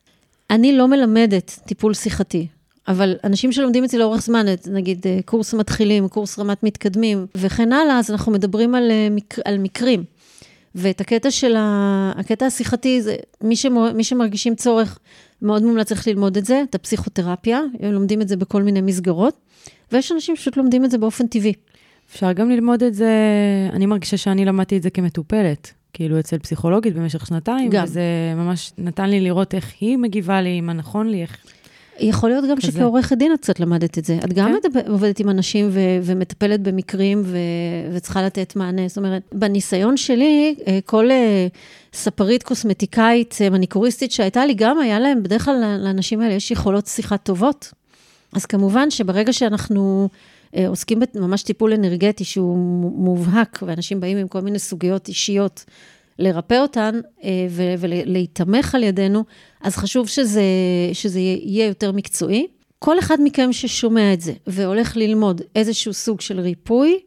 אני 0.50 0.76
לא 0.76 0.88
מלמדת 0.88 1.58
טיפול 1.66 1.94
שיחתי. 1.94 2.46
אבל 2.90 3.14
אנשים 3.24 3.52
שלומדים 3.52 3.84
אצלי 3.84 3.98
לאורך 3.98 4.22
זמן, 4.22 4.46
נגיד 4.66 5.06
אה, 5.06 5.18
קורס 5.24 5.54
מתחילים, 5.54 6.08
קורס 6.08 6.38
רמת 6.38 6.62
מתקדמים 6.62 7.26
וכן 7.34 7.72
הלאה, 7.72 7.98
אז 7.98 8.10
אנחנו 8.10 8.32
מדברים 8.32 8.74
על, 8.74 8.90
אה, 8.90 9.08
מק, 9.10 9.38
על 9.44 9.58
מקרים. 9.58 10.04
ואת 10.74 11.00
הקטע 11.00 11.30
של 11.30 11.56
ה... 11.56 12.12
הקטע 12.16 12.46
השיחתי, 12.46 13.02
זה 13.02 13.16
מי, 13.42 13.56
שמור... 13.56 13.92
מי 13.92 14.04
שמרגישים 14.04 14.54
צורך, 14.54 14.98
מאוד 15.42 15.62
מומלץ 15.62 15.92
איך 15.92 16.08
ללמוד 16.08 16.36
את 16.36 16.44
זה, 16.44 16.62
את 16.70 16.74
הפסיכותרפיה, 16.74 17.60
הם 17.80 17.92
לומדים 17.92 18.22
את 18.22 18.28
זה 18.28 18.36
בכל 18.36 18.62
מיני 18.62 18.80
מסגרות, 18.80 19.34
ויש 19.92 20.12
אנשים 20.12 20.36
שפשוט 20.36 20.56
לומדים 20.56 20.84
את 20.84 20.90
זה 20.90 20.98
באופן 20.98 21.26
טבעי. 21.26 21.52
אפשר 22.10 22.32
גם 22.32 22.50
ללמוד 22.50 22.82
את 22.82 22.94
זה, 22.94 23.12
אני 23.72 23.86
מרגישה 23.86 24.16
שאני 24.16 24.44
למדתי 24.44 24.76
את 24.76 24.82
זה 24.82 24.90
כמטופלת, 24.90 25.72
כאילו 25.92 26.20
אצל 26.20 26.38
פסיכולוגית 26.38 26.94
במשך 26.94 27.26
שנתיים, 27.26 27.70
גם. 27.70 27.84
וזה 27.84 28.02
ממש 28.36 28.72
נתן 28.78 29.10
לי 29.10 29.20
לראות 29.20 29.54
איך 29.54 29.72
היא 29.80 29.98
מגיבה 29.98 30.42
לי, 30.42 30.60
מה 30.60 30.72
נכון 30.72 31.08
לי, 31.08 31.22
איך... 31.22 31.36
יכול 32.00 32.30
להיות 32.30 32.44
גם. 32.50 32.60
שכעורכת 32.60 33.16
דין 33.16 33.32
את 33.32 33.40
קצת 33.40 33.60
למדת 33.60 33.98
את 33.98 34.04
זה. 34.04 34.18
את 34.24 34.32
גם 34.32 34.56
כן. 34.72 34.90
עובדת 34.90 35.20
עם 35.20 35.30
אנשים 35.30 35.68
ו- 35.70 35.98
ומטפלת 36.02 36.60
במקרים 36.60 37.22
ו- 37.24 37.36
וצריכה 37.92 38.22
לתת 38.22 38.56
מענה. 38.56 38.88
זאת 38.88 38.98
אומרת, 38.98 39.22
בניסיון 39.32 39.96
שלי, 39.96 40.54
אה, 40.66 40.78
כל 40.84 41.10
אה, 41.10 41.46
ספרית, 41.92 42.42
קוסמטיקאית, 42.42 43.38
אה, 43.40 43.50
מניקוריסטית 43.50 44.12
שהייתה 44.12 44.46
לי, 44.46 44.54
גם 44.54 44.78
היה 44.78 45.00
להם, 45.00 45.22
בדרך 45.22 45.44
כלל 45.44 45.78
לאנשים 45.80 46.20
האלה 46.20 46.34
יש 46.34 46.50
יכולות 46.50 46.86
שיחה 46.86 47.16
טובות. 47.16 47.72
אז 48.32 48.46
כמובן 48.46 48.90
שברגע 48.90 49.32
שאנחנו 49.32 50.08
עוסקים 50.66 51.00
בממש 51.14 51.42
טיפול 51.42 51.72
אנרגטי 51.72 52.24
שהוא 52.24 52.56
מובהק, 52.96 53.58
ואנשים 53.66 54.00
באים 54.00 54.18
עם 54.18 54.28
כל 54.28 54.40
מיני 54.40 54.58
סוגיות 54.58 55.08
אישיות, 55.08 55.64
לרפא 56.18 56.54
אותן 56.54 57.00
ולהיתמך 57.78 58.74
על 58.74 58.82
ידינו, 58.82 59.24
אז 59.60 59.76
חשוב 59.76 60.08
שזה, 60.08 60.42
שזה 60.92 61.20
יהיה 61.20 61.66
יותר 61.66 61.92
מקצועי. 61.92 62.46
כל 62.78 62.98
אחד 62.98 63.16
מכם 63.24 63.52
ששומע 63.52 64.12
את 64.12 64.20
זה 64.20 64.32
והולך 64.46 64.96
ללמוד 64.96 65.42
איזשהו 65.56 65.92
סוג 65.92 66.20
של 66.20 66.40
ריפוי, 66.40 66.98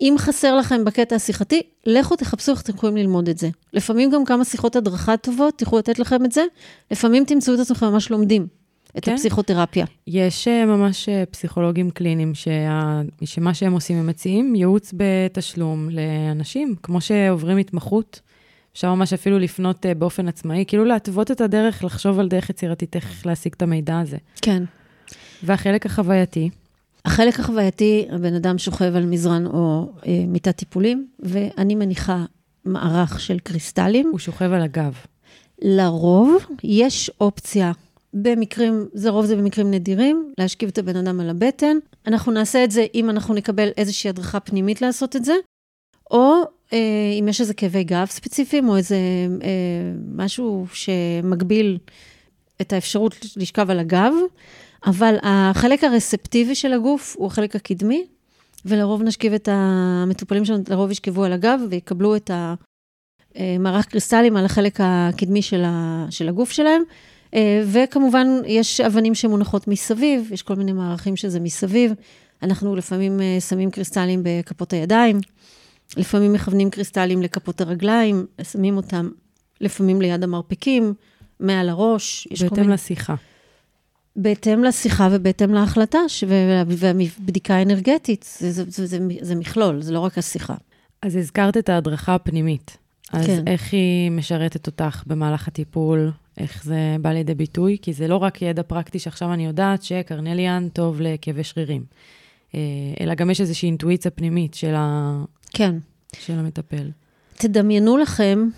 אם 0.00 0.14
חסר 0.18 0.56
לכם 0.56 0.84
בקטע 0.84 1.16
השיחתי, 1.16 1.62
לכו 1.86 2.16
תחפשו 2.16 2.52
איך 2.52 2.62
אתם 2.62 2.74
יכולים 2.74 2.96
ללמוד 2.96 3.28
את 3.28 3.38
זה. 3.38 3.48
לפעמים 3.72 4.10
גם 4.10 4.24
כמה 4.24 4.44
שיחות 4.44 4.76
הדרכה 4.76 5.16
טובות 5.16 5.60
יוכלו 5.60 5.78
לתת 5.78 5.98
לכם 5.98 6.24
את 6.24 6.32
זה, 6.32 6.44
לפעמים 6.90 7.24
תמצאו 7.24 7.54
את 7.54 7.58
עצמכם 7.60 7.86
ממש 7.86 8.10
לומדים 8.10 8.46
את 8.98 9.04
כן? 9.04 9.14
הפסיכותרפיה. 9.14 9.86
יש 10.06 10.48
אה, 10.48 10.66
ממש 10.66 11.08
אה, 11.08 11.26
פסיכולוגים 11.26 11.90
קליניים 11.90 12.34
שה... 12.34 13.00
שמה 13.24 13.54
שהם 13.54 13.72
עושים, 13.72 13.98
הם 13.98 14.06
מציעים 14.06 14.54
ייעוץ 14.54 14.94
בתשלום 14.96 15.88
לאנשים, 15.90 16.74
כמו 16.82 17.00
שעוברים 17.00 17.58
התמחות. 17.58 18.20
אפשר 18.72 18.94
ממש 18.94 19.12
אפילו 19.12 19.38
לפנות 19.38 19.86
uh, 19.86 19.88
באופן 19.98 20.28
עצמאי, 20.28 20.64
כאילו 20.68 20.84
להתוות 20.84 21.30
את 21.30 21.40
הדרך, 21.40 21.84
לחשוב 21.84 22.18
על 22.18 22.28
דרך 22.28 22.50
יצירתית 22.50 22.96
איך 22.96 23.26
להשיג 23.26 23.52
את 23.56 23.62
המידע 23.62 23.98
הזה. 23.98 24.16
כן. 24.42 24.62
והחלק 25.42 25.86
החווייתי? 25.86 26.50
החלק 27.04 27.40
החווייתי, 27.40 28.06
הבן 28.10 28.34
אדם 28.34 28.58
שוכב 28.58 28.96
על 28.96 29.06
מזרן 29.06 29.46
או 29.46 29.92
אה, 30.06 30.24
מיטת 30.26 30.56
טיפולים, 30.56 31.08
ואני 31.20 31.74
מניחה 31.74 32.24
מערך 32.64 33.20
של 33.20 33.38
קריסטלים. 33.38 34.08
הוא 34.10 34.18
שוכב 34.18 34.52
על 34.52 34.62
הגב. 34.62 34.94
לרוב 35.62 36.36
יש 36.64 37.10
אופציה, 37.20 37.72
במקרים, 38.14 38.88
זה 38.92 39.10
רוב 39.10 39.26
זה 39.26 39.36
במקרים 39.36 39.70
נדירים, 39.70 40.32
להשכיב 40.38 40.68
את 40.68 40.78
הבן 40.78 40.96
אדם 40.96 41.20
על 41.20 41.30
הבטן. 41.30 41.76
אנחנו 42.06 42.32
נעשה 42.32 42.64
את 42.64 42.70
זה 42.70 42.86
אם 42.94 43.10
אנחנו 43.10 43.34
נקבל 43.34 43.68
איזושהי 43.76 44.10
הדרכה 44.10 44.40
פנימית 44.40 44.82
לעשות 44.82 45.16
את 45.16 45.24
זה, 45.24 45.34
או 46.10 46.42
אה, 46.72 46.78
אם 47.20 47.28
יש 47.28 47.40
איזה 47.40 47.54
כאבי 47.54 47.84
גב 47.84 48.06
ספציפיים, 48.06 48.68
או 48.68 48.76
איזה 48.76 48.96
אה, 49.42 49.48
משהו 50.14 50.66
שמגביל 50.72 51.78
את 52.60 52.72
האפשרות 52.72 53.16
לשכב 53.36 53.70
על 53.70 53.78
הגב, 53.78 54.12
אבל 54.86 55.16
החלק 55.22 55.84
הרספטיבי 55.84 56.54
של 56.54 56.72
הגוף 56.72 57.16
הוא 57.18 57.26
החלק 57.26 57.56
הקדמי, 57.56 58.06
ולרוב 58.64 59.02
נשכיב 59.02 59.32
את 59.32 59.48
המטופלים 59.52 60.44
שלנו, 60.44 60.62
לרוב 60.68 60.90
ישכבו 60.90 61.24
על 61.24 61.32
הגב 61.32 61.60
ויקבלו 61.70 62.16
את, 62.16 62.30
ה, 62.30 62.54
אה, 63.36 63.82
קריסטלים 63.88 64.36
על 64.36 64.44
החלק 64.44 64.78
הקדמי 64.82 65.42
של, 65.42 65.62
ה, 65.64 66.06
של 66.10 66.28
הגוף 66.28 66.50
שלהם, 66.50 66.82
וכמובן, 67.66 68.26
יש 68.46 68.80
אבנים 68.80 69.14
שמונחות 69.14 69.68
מסביב, 69.68 70.28
יש 70.32 70.42
כל 70.42 70.54
מיני 70.54 70.72
מערכים 70.72 71.16
שזה 71.16 71.40
מסביב. 71.40 71.92
אנחנו 72.42 72.76
לפעמים 72.76 73.20
אה, 73.20 73.38
שמים 73.40 73.70
קריסטלים 73.70 74.22
בכפות 74.24 74.72
הידיים, 74.72 75.20
לפעמים 75.96 76.32
מכוונים 76.32 76.70
קריסטלים 76.70 77.22
לכפות 77.22 77.60
הרגליים, 77.60 78.26
שמים 78.42 78.76
אותם 78.76 79.08
לפעמים 79.60 80.00
ליד 80.00 80.22
המרפקים, 80.22 80.94
מעל 81.40 81.68
הראש. 81.68 82.28
בהתאם 82.40 82.60
מיני... 82.60 82.74
לשיחה. 82.74 83.14
בהתאם 84.16 84.64
לשיחה 84.64 85.08
ובהתאם 85.12 85.54
להחלטה, 85.54 85.98
ש... 86.08 86.24
ובדיקה 86.66 87.62
אנרגטית, 87.62 88.34
זה, 88.38 88.52
זה, 88.52 88.64
זה, 88.68 88.86
זה, 88.86 88.98
זה 89.20 89.34
מכלול, 89.34 89.82
זה 89.82 89.92
לא 89.92 90.00
רק 90.00 90.18
השיחה. 90.18 90.54
אז 91.02 91.16
הזכרת 91.16 91.56
את 91.56 91.68
ההדרכה 91.68 92.14
הפנימית. 92.14 92.76
אז 93.12 93.26
כן. 93.26 93.42
איך 93.46 93.72
היא 93.72 94.10
משרתת 94.10 94.66
אותך 94.66 95.02
במהלך 95.06 95.48
הטיפול? 95.48 96.10
איך 96.38 96.64
זה 96.64 96.96
בא 97.00 97.12
לידי 97.12 97.34
ביטוי? 97.34 97.76
כי 97.82 97.92
זה 97.92 98.08
לא 98.08 98.16
רק 98.16 98.42
ידע 98.42 98.62
פרקטי 98.62 98.98
שעכשיו 98.98 99.32
אני 99.32 99.46
יודעת 99.46 99.82
שקרנליאן 99.82 100.68
טוב 100.72 101.00
לכאבי 101.00 101.44
שרירים, 101.44 101.84
אה, 102.54 102.60
אלא 103.00 103.14
גם 103.14 103.30
יש 103.30 103.40
איזושהי 103.40 103.66
אינטואיציה 103.66 104.10
פנימית 104.10 104.54
של, 104.54 104.74
ה... 104.76 105.22
כן. 105.50 105.74
של 106.20 106.38
המטפל. 106.38 106.90
תדמיינו 107.36 107.96
לכם 107.96 108.48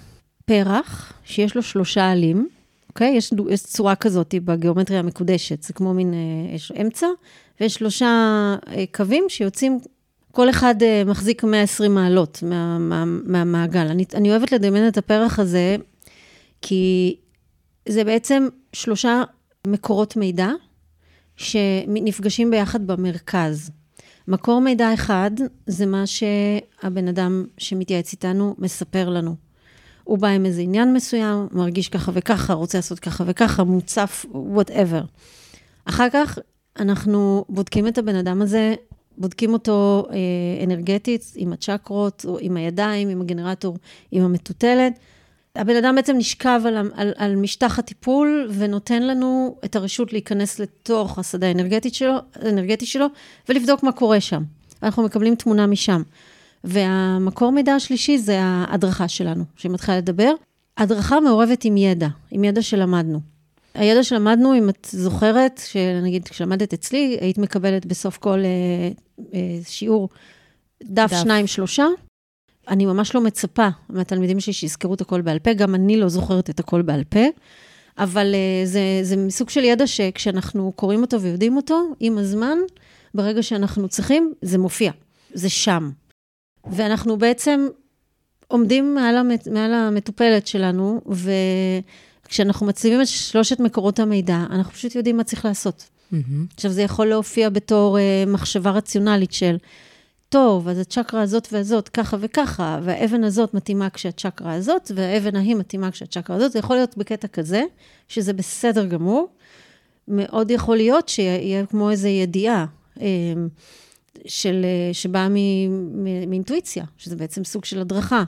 פרח 0.44 1.12
שיש 1.24 1.56
לו 1.56 1.62
שלושה 1.62 2.10
עלים, 2.10 2.48
אוקיי? 2.88 3.14
יש, 3.16 3.32
יש 3.50 3.62
צורה 3.62 3.94
כזאת 3.94 4.34
בגיאומטריה 4.44 5.00
המקודשת, 5.00 5.62
זה 5.62 5.72
כמו 5.72 5.94
מין, 5.94 6.14
אה, 6.14 6.54
יש 6.54 6.72
אמצע, 6.80 7.06
ויש 7.60 7.74
שלושה 7.74 8.06
אה, 8.68 8.84
קווים 8.92 9.24
שיוצאים, 9.28 9.78
כל 10.32 10.50
אחד 10.50 10.74
מחזיק 11.06 11.44
120 11.44 11.94
מעלות 11.94 12.42
מה, 12.42 12.78
מה, 12.78 13.04
מהמעגל. 13.04 13.86
אני, 13.86 14.04
אני 14.14 14.30
אוהבת 14.30 14.52
לדמיין 14.52 14.88
את 14.88 14.98
הפרח 14.98 15.38
הזה, 15.38 15.76
כי 16.62 17.16
זה 17.88 18.04
בעצם 18.04 18.48
שלושה 18.72 19.22
מקורות 19.66 20.16
מידע 20.16 20.48
שנפגשים 21.36 22.50
ביחד 22.50 22.86
במרכז. 22.86 23.70
מקור 24.28 24.60
מידע 24.60 24.94
אחד 24.94 25.30
זה 25.66 25.86
מה 25.86 26.04
שהבן 26.06 27.08
אדם 27.08 27.44
שמתייעץ 27.58 28.12
איתנו 28.12 28.54
מספר 28.58 29.08
לנו. 29.08 29.36
הוא 30.04 30.18
בא 30.18 30.28
עם 30.28 30.46
איזה 30.46 30.60
עניין 30.60 30.94
מסוים, 30.94 31.48
מרגיש 31.52 31.88
ככה 31.88 32.12
וככה, 32.14 32.52
רוצה 32.52 32.78
לעשות 32.78 32.98
ככה 32.98 33.24
וככה, 33.26 33.64
מוצף, 33.64 34.26
וואטאבר. 34.30 35.02
אחר 35.84 36.08
כך 36.12 36.38
אנחנו 36.78 37.44
בודקים 37.48 37.88
את 37.88 37.98
הבן 37.98 38.14
אדם 38.14 38.42
הזה, 38.42 38.74
בודקים 39.18 39.52
אותו 39.52 40.06
אה, 40.10 40.64
אנרגטית, 40.64 41.32
עם 41.36 41.52
הצ'קרות, 41.52 42.24
או 42.28 42.38
עם 42.40 42.56
הידיים, 42.56 43.08
עם 43.08 43.20
הגנרטור, 43.20 43.76
עם 44.10 44.22
המטוטלת. 44.22 44.98
הבן 45.56 45.76
אדם 45.76 45.94
בעצם 45.96 46.16
נשכב 46.16 46.60
על, 46.66 46.76
על, 46.94 47.12
על 47.16 47.36
משטח 47.36 47.78
הטיפול 47.78 48.50
ונותן 48.52 49.02
לנו 49.02 49.56
את 49.64 49.76
הרשות 49.76 50.12
להיכנס 50.12 50.58
לתוך 50.58 51.18
השדה 51.18 51.46
האנרגטי 51.46 51.90
שלו, 51.90 52.16
האנרגטי 52.34 52.86
שלו 52.86 53.06
ולבדוק 53.48 53.82
מה 53.82 53.92
קורה 53.92 54.20
שם. 54.20 54.42
אנחנו 54.82 55.02
מקבלים 55.02 55.34
תמונה 55.34 55.66
משם. 55.66 56.02
והמקור 56.64 57.52
מידע 57.52 57.74
השלישי 57.74 58.18
זה 58.18 58.38
ההדרכה 58.42 59.08
שלנו, 59.08 59.44
שמתחילה 59.56 59.98
לדבר. 59.98 60.32
הדרכה 60.76 61.20
מעורבת 61.20 61.64
עם 61.64 61.76
ידע, 61.76 62.08
עם 62.30 62.44
ידע 62.44 62.62
שלמדנו. 62.62 63.20
הידע 63.74 64.04
שלמדנו, 64.04 64.54
אם 64.54 64.68
את 64.68 64.86
זוכרת, 64.90 65.60
שנגיד 65.66 66.28
כשלמדת 66.28 66.72
אצלי, 66.72 67.18
היית 67.20 67.38
מקבלת 67.38 67.86
בסוף 67.86 68.16
כל 68.16 68.38
אה, 68.38 68.90
אה, 69.34 69.58
שיעור 69.64 70.08
דף, 70.82 71.12
דף. 71.12 71.22
שניים, 71.22 71.46
שלושה, 71.46 71.86
אני 72.68 72.86
ממש 72.86 73.14
לא 73.14 73.20
מצפה 73.20 73.68
מהתלמידים 73.88 74.40
שלי 74.40 74.52
שיזכרו 74.52 74.94
את 74.94 75.00
הכל 75.00 75.20
בעל 75.20 75.38
פה, 75.38 75.52
גם 75.52 75.74
אני 75.74 75.96
לא 75.96 76.08
זוכרת 76.08 76.50
את 76.50 76.60
הכל 76.60 76.82
בעל 76.82 77.04
פה, 77.04 77.20
אבל 77.98 78.34
uh, 78.34 78.66
זה, 78.66 78.80
זה 79.02 79.16
מסוג 79.16 79.50
של 79.50 79.64
ידע 79.64 79.86
שכשאנחנו 79.86 80.72
קוראים 80.76 81.02
אותו 81.02 81.20
ויודעים 81.20 81.56
אותו, 81.56 81.82
עם 82.00 82.18
הזמן, 82.18 82.58
ברגע 83.14 83.42
שאנחנו 83.42 83.88
צריכים, 83.88 84.32
זה 84.42 84.58
מופיע, 84.58 84.92
זה 85.34 85.48
שם. 85.48 85.90
ואנחנו 86.70 87.16
בעצם 87.18 87.66
עומדים 88.48 88.94
מעל, 88.94 89.16
המת, 89.16 89.48
מעל 89.48 89.74
המטופלת 89.74 90.46
שלנו, 90.46 91.00
וכשאנחנו 92.26 92.66
מציבים 92.66 93.00
את 93.00 93.06
שלושת 93.06 93.60
מקורות 93.60 93.98
המידע, 93.98 94.44
אנחנו 94.50 94.72
פשוט 94.72 94.94
יודעים 94.94 95.16
מה 95.16 95.24
צריך 95.24 95.44
לעשות. 95.44 95.88
Mm-hmm. 96.12 96.16
עכשיו, 96.54 96.70
זה 96.70 96.82
יכול 96.82 97.06
להופיע 97.06 97.48
בתור 97.48 97.98
uh, 97.98 98.30
מחשבה 98.30 98.70
רציונלית 98.70 99.32
של... 99.32 99.56
טוב, 100.32 100.68
אז 100.68 100.78
הצ'קרה 100.78 101.22
הזאת 101.22 101.48
והזאת 101.52 101.88
ככה 101.88 102.16
וככה, 102.20 102.78
והאבן 102.82 103.24
הזאת 103.24 103.54
מתאימה 103.54 103.90
כשהצ'קרה 103.90 104.52
הזאת, 104.52 104.90
והאבן 104.94 105.36
ההיא 105.36 105.54
מתאימה 105.54 105.90
כשהצ'קרה 105.90 106.36
הזאת, 106.36 106.52
זה 106.52 106.58
יכול 106.58 106.76
להיות 106.76 106.96
בקטע 106.96 107.28
כזה, 107.28 107.62
שזה 108.08 108.32
בסדר 108.32 108.86
גמור. 108.86 109.28
מאוד 110.08 110.50
יכול 110.50 110.76
להיות 110.76 111.08
שיהיה 111.08 111.66
כמו 111.66 111.90
איזו 111.90 112.08
ידיעה 112.08 112.66
אמ, 113.00 113.48
של, 114.26 114.64
שבאה 114.92 115.28
מאינטואיציה, 116.26 116.84
שזה 116.98 117.16
בעצם 117.16 117.44
סוג 117.44 117.64
של 117.64 117.80
הדרכה. 117.80 118.24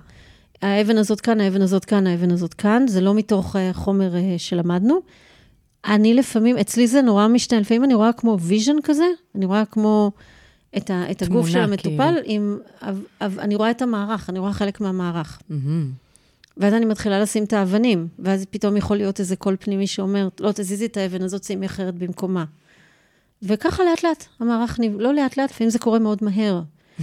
האבן 0.62 0.98
הזאת 0.98 1.20
כאן, 1.20 1.40
האבן 1.40 1.62
הזאת 1.62 1.84
כאן, 1.84 2.06
האבן 2.06 2.30
הזאת 2.30 2.54
כאן, 2.54 2.88
זה 2.88 3.00
לא 3.00 3.14
מתוך 3.14 3.56
אה, 3.56 3.70
חומר 3.72 4.16
אה, 4.16 4.34
שלמדנו. 4.38 5.00
אני 5.84 6.14
לפעמים, 6.14 6.58
אצלי 6.58 6.86
זה 6.86 7.02
נורא 7.02 7.28
משתנה, 7.28 7.60
לפעמים 7.60 7.84
אני 7.84 7.94
רואה 7.94 8.12
כמו 8.12 8.38
vision 8.40 8.76
כזה, 8.82 9.06
אני 9.34 9.44
רואה 9.46 9.64
כמו... 9.64 10.10
את, 10.76 10.90
ה, 10.90 11.10
את 11.10 11.22
הגוף 11.22 11.48
של 11.48 11.58
המטופל, 11.58 12.14
כאילו. 12.24 12.24
עם, 12.24 12.58
אני 13.20 13.54
רואה 13.54 13.70
את 13.70 13.82
המערך, 13.82 14.30
אני 14.30 14.38
רואה 14.38 14.52
חלק 14.52 14.80
מהמערך. 14.80 15.38
Mm-hmm. 15.50 15.54
ואז 16.56 16.74
אני 16.74 16.84
מתחילה 16.84 17.20
לשים 17.20 17.44
את 17.44 17.52
האבנים, 17.52 18.08
ואז 18.18 18.46
פתאום 18.50 18.76
יכול 18.76 18.96
להיות 18.96 19.20
איזה 19.20 19.36
קול 19.36 19.56
פנימי 19.60 19.86
שאומר, 19.86 20.28
לא, 20.40 20.52
תזיזי 20.52 20.86
את 20.86 20.96
האבן 20.96 21.22
הזאת, 21.22 21.44
שימי 21.44 21.66
אחרת 21.66 21.94
במקומה. 21.94 22.44
וככה 23.42 23.84
לאט-לאט, 23.84 24.24
המערך, 24.40 24.80
נב... 24.80 25.00
לא 25.00 25.14
לאט-לאט, 25.14 25.50
לפעמים 25.50 25.70
זה 25.70 25.78
קורה 25.78 25.98
מאוד 25.98 26.18
מהר. 26.22 26.60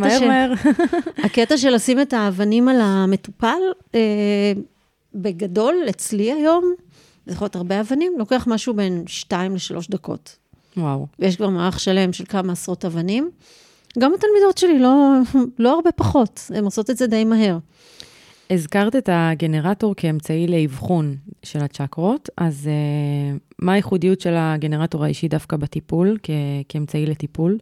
מהר, 0.00 0.18
של, 0.18 0.26
מהר. 0.26 0.52
הקטע 1.24 1.56
של 1.56 1.70
לשים 1.70 2.00
את 2.00 2.12
האבנים 2.12 2.68
על 2.68 2.80
המטופל, 2.80 3.60
אה, 3.94 4.52
בגדול, 5.14 5.74
אצלי 5.90 6.32
היום, 6.32 6.74
זה 7.26 7.32
יכול 7.32 7.44
להיות 7.44 7.56
הרבה 7.56 7.80
אבנים, 7.80 8.12
לוקח 8.18 8.44
משהו 8.46 8.74
בין 8.74 9.04
2 9.06 9.54
ל-3 9.54 9.90
דקות. 9.90 10.36
וואו. 10.76 11.06
ויש 11.18 11.36
כבר 11.36 11.48
מערך 11.48 11.80
שלם 11.80 12.12
של 12.12 12.24
כמה 12.24 12.52
עשרות 12.52 12.84
אבנים. 12.84 13.30
גם 13.98 14.12
התלמידות 14.14 14.58
שלי, 14.58 14.78
לא, 14.78 15.12
לא 15.58 15.74
הרבה 15.74 15.92
פחות, 15.92 16.50
הן 16.54 16.64
עושות 16.64 16.90
את 16.90 16.96
זה 16.96 17.06
די 17.06 17.24
מהר. 17.24 17.58
הזכרת 18.50 18.96
את 18.96 19.08
הגנרטור 19.12 19.94
כאמצעי 19.96 20.46
לאבחון 20.46 21.16
של 21.42 21.58
הצ'קרות, 21.58 22.28
אז 22.36 22.68
uh, 22.70 23.38
מה 23.58 23.72
הייחודיות 23.72 24.20
של 24.20 24.34
הגנרטור 24.36 25.04
האישי 25.04 25.28
דווקא 25.28 25.56
בטיפול, 25.56 26.18
כ- 26.22 26.30
כאמצעי 26.68 27.06
לטיפול? 27.06 27.58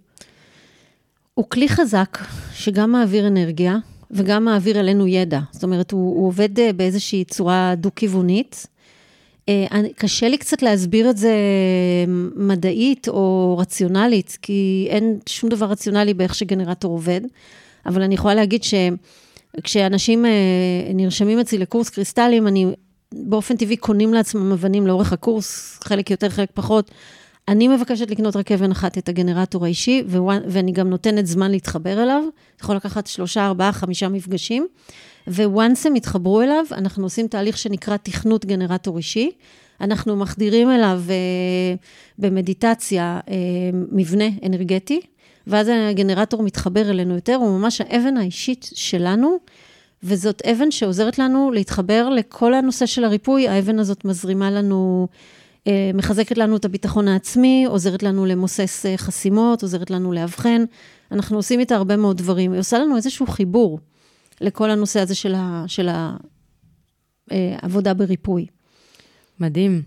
הוא 1.34 1.44
כלי 1.48 1.68
חזק, 1.68 2.18
שגם 2.52 2.92
מעביר 2.92 3.26
אנרגיה 3.26 3.76
וגם 4.10 4.44
מעביר 4.44 4.80
אלינו 4.80 5.06
ידע. 5.06 5.40
זאת 5.50 5.64
אומרת, 5.64 5.90
הוא, 5.90 6.16
הוא 6.16 6.26
עובד 6.26 6.58
אה, 6.58 6.72
באיזושהי 6.72 7.24
צורה 7.24 7.74
דו-כיוונית. 7.76 8.66
אה, 9.48 9.66
קשה 9.96 10.28
לי 10.28 10.38
קצת 10.38 10.62
להסביר 10.62 11.10
את 11.10 11.16
זה 11.16 11.34
מדעית 12.36 13.08
או 13.08 13.56
רציונלית, 13.58 14.38
כי 14.42 14.86
אין 14.90 15.18
שום 15.28 15.50
דבר 15.50 15.66
רציונלי 15.66 16.14
באיך 16.14 16.34
שגנרטור 16.34 16.92
עובד, 16.92 17.20
אבל 17.86 18.02
אני 18.02 18.14
יכולה 18.14 18.34
להגיד 18.34 18.62
שכשאנשים 18.64 20.26
אה, 20.26 20.30
נרשמים 20.94 21.40
אצלי 21.40 21.58
לקורס 21.58 21.88
קריסטלים, 21.90 22.48
אני 22.48 22.66
באופן 23.12 23.56
טבעי 23.56 23.76
קונים 23.76 24.14
לעצמם 24.14 24.52
אבנים 24.52 24.86
לאורך 24.86 25.12
הקורס, 25.12 25.78
חלק 25.84 26.10
יותר, 26.10 26.28
חלק 26.28 26.48
פחות. 26.54 26.90
אני 27.48 27.68
מבקשת 27.68 28.10
לקנות 28.10 28.36
רק 28.36 28.52
אבן 28.52 28.70
אחת, 28.70 28.98
את 28.98 29.08
הגנרטור 29.08 29.64
האישי, 29.64 30.02
ואני 30.46 30.72
גם 30.72 30.90
נותנת 30.90 31.26
זמן 31.26 31.50
להתחבר 31.50 32.02
אליו. 32.02 32.22
יכול 32.62 32.76
לקחת 32.76 33.06
שלושה, 33.06 33.46
ארבעה, 33.46 33.72
חמישה 33.72 34.08
מפגשים. 34.08 34.66
וואנס 35.28 35.86
הם 35.86 35.96
יתחברו 35.96 36.42
אליו, 36.42 36.64
אנחנו 36.72 37.04
עושים 37.04 37.26
תהליך 37.26 37.58
שנקרא 37.58 37.96
תכנות 37.96 38.46
גנרטור 38.46 38.96
אישי. 38.96 39.30
אנחנו 39.80 40.16
מחדירים 40.16 40.70
אליו 40.70 41.02
אה, 41.08 41.14
במדיטציה 42.18 43.20
אה, 43.28 43.34
מבנה 43.92 44.24
אנרגטי, 44.46 45.00
ואז 45.46 45.70
הגנרטור 45.90 46.42
מתחבר 46.42 46.90
אלינו 46.90 47.14
יותר, 47.14 47.34
הוא 47.34 47.58
ממש 47.58 47.80
האבן 47.80 48.16
האישית 48.16 48.70
שלנו, 48.74 49.38
וזאת 50.02 50.42
אבן 50.46 50.70
שעוזרת 50.70 51.18
לנו 51.18 51.50
להתחבר 51.52 52.08
לכל 52.08 52.54
הנושא 52.54 52.86
של 52.86 53.04
הריפוי. 53.04 53.48
האבן 53.48 53.78
הזאת 53.78 54.04
מזרימה 54.04 54.50
לנו, 54.50 55.08
אה, 55.66 55.90
מחזקת 55.94 56.38
לנו 56.38 56.56
את 56.56 56.64
הביטחון 56.64 57.08
העצמי, 57.08 57.64
עוזרת 57.68 58.02
לנו 58.02 58.26
למוסס 58.26 58.86
אה, 58.86 58.96
חסימות, 58.96 59.62
עוזרת 59.62 59.90
לנו 59.90 60.12
לאבחן. 60.12 60.64
אנחנו 61.12 61.36
עושים 61.36 61.60
איתה 61.60 61.76
הרבה 61.76 61.96
מאוד 61.96 62.16
דברים. 62.16 62.52
היא 62.52 62.60
עושה 62.60 62.78
לנו 62.78 62.96
איזשהו 62.96 63.26
חיבור. 63.26 63.78
לכל 64.42 64.70
הנושא 64.70 65.00
הזה 65.00 65.14
של, 65.14 65.34
ה, 65.34 65.64
של 65.66 65.88
העבודה 67.30 67.90
אה, 67.90 67.94
בריפוי. 67.94 68.46
מדהים. 69.40 69.82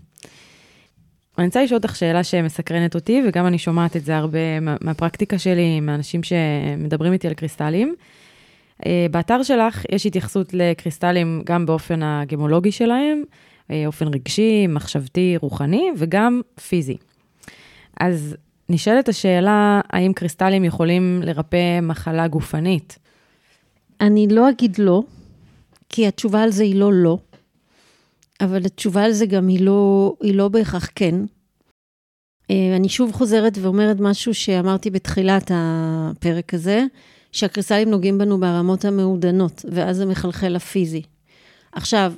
אני 1.38 1.46
רוצה 1.46 1.62
לשאול 1.62 1.76
אותך 1.76 1.96
שאלה 1.96 2.24
שמסקרנת 2.24 2.94
אותי, 2.94 3.22
וגם 3.28 3.46
אני 3.46 3.58
שומעת 3.58 3.96
את 3.96 4.04
זה 4.04 4.16
הרבה 4.16 4.60
מהפרקטיקה 4.60 5.38
שלי, 5.38 5.80
מאנשים 5.80 6.20
שמדברים 6.22 7.12
איתי 7.12 7.28
על 7.28 7.34
קריסטלים. 7.34 7.94
אה, 8.86 9.06
באתר 9.10 9.42
שלך 9.42 9.84
יש 9.92 10.06
התייחסות 10.06 10.54
לקריסטלים 10.54 11.42
גם 11.46 11.66
באופן 11.66 12.02
הגמולוגי 12.02 12.72
שלהם, 12.72 13.22
אה, 13.70 13.82
אופן 13.86 14.08
רגשי, 14.08 14.66
מחשבתי, 14.66 15.34
רוחני 15.40 15.90
וגם 15.96 16.40
פיזי. 16.68 16.96
אז 18.00 18.36
נשאלת 18.68 19.08
השאלה, 19.08 19.80
האם 19.92 20.12
קריסטלים 20.12 20.64
יכולים 20.64 21.20
לרפא 21.24 21.80
מחלה 21.80 22.28
גופנית? 22.28 22.98
אני 24.00 24.26
לא 24.30 24.50
אגיד 24.50 24.78
לא, 24.78 25.02
כי 25.88 26.06
התשובה 26.06 26.42
על 26.42 26.50
זה 26.50 26.62
היא 26.62 26.74
לא 26.76 26.92
לא, 26.92 27.18
אבל 28.40 28.66
התשובה 28.66 29.04
על 29.04 29.12
זה 29.12 29.26
גם 29.26 29.48
היא 29.48 29.60
לא, 29.60 30.12
היא 30.22 30.34
לא 30.34 30.48
בהכרח 30.48 30.88
כן. 30.94 31.14
אה, 32.50 32.76
אני 32.76 32.88
שוב 32.88 33.12
חוזרת 33.12 33.58
ואומרת 33.60 33.96
משהו 34.00 34.34
שאמרתי 34.34 34.90
בתחילת 34.90 35.50
הפרק 35.54 36.54
הזה, 36.54 36.84
שהקריסטלים 37.32 37.90
נוגעים 37.90 38.18
בנו 38.18 38.40
ברמות 38.40 38.84
המעודנות, 38.84 39.64
ואז 39.72 39.96
זה 39.96 40.06
מחלחל 40.06 40.48
לפיזי. 40.48 41.02
עכשיו, 41.72 42.12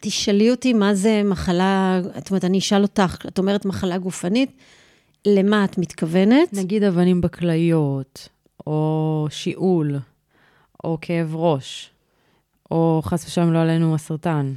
תשאלי 0.00 0.50
אותי 0.50 0.72
מה 0.72 0.94
זה 0.94 1.22
מחלה, 1.24 2.00
זאת 2.16 2.30
אומרת, 2.30 2.44
אני 2.44 2.58
אשאל 2.58 2.82
אותך, 2.82 3.26
את 3.28 3.38
אומרת 3.38 3.64
מחלה 3.64 3.98
גופנית, 3.98 4.50
למה 5.26 5.64
את 5.64 5.78
מתכוונת? 5.78 6.52
נגיד 6.52 6.82
אבנים 6.82 7.20
בכליות, 7.20 8.28
או 8.66 9.26
שיעול, 9.30 9.96
או 10.84 10.98
כאב 11.00 11.36
ראש, 11.36 11.90
או 12.70 13.00
חס 13.04 13.26
ושלום 13.26 13.52
לא 13.52 13.58
עלינו 13.58 13.94
הסרטן. 13.94 14.52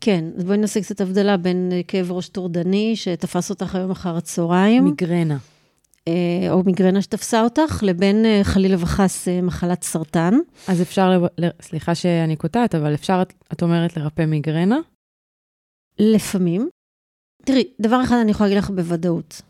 כן, 0.00 0.24
אז 0.36 0.44
בואי 0.44 0.58
נעשה 0.58 0.80
קצת 0.80 1.00
הבדלה 1.00 1.36
בין 1.36 1.68
אה, 1.72 1.80
כאב 1.88 2.12
ראש 2.12 2.28
טורדני, 2.28 2.96
שתפס 2.96 3.50
אותך 3.50 3.74
היום 3.74 3.90
אחר 3.90 4.16
הצהריים. 4.16 4.84
מיגרנה. 4.84 5.36
אה, 6.08 6.50
או 6.50 6.62
מיגרנה 6.62 7.02
שתפסה 7.02 7.42
אותך, 7.42 7.82
לבין 7.82 8.24
אה, 8.24 8.40
חלילה 8.44 8.76
וחס 8.78 9.28
מחלת 9.42 9.82
סרטן. 9.82 10.34
אז 10.68 10.82
אפשר, 10.82 11.26
סליחה 11.62 11.94
שאני 11.94 12.36
קוטעת, 12.36 12.74
אבל 12.74 12.94
אפשר, 12.94 13.22
את 13.52 13.62
אומרת, 13.62 13.96
לרפא 13.96 14.26
מיגרנה? 14.26 14.78
לפעמים. 15.98 16.68
תראי, 17.44 17.64
דבר 17.80 18.02
אחד 18.04 18.16
אני 18.16 18.30
יכולה 18.30 18.48
להגיד 18.48 18.62
לך 18.62 18.70
בוודאות. 18.70 19.42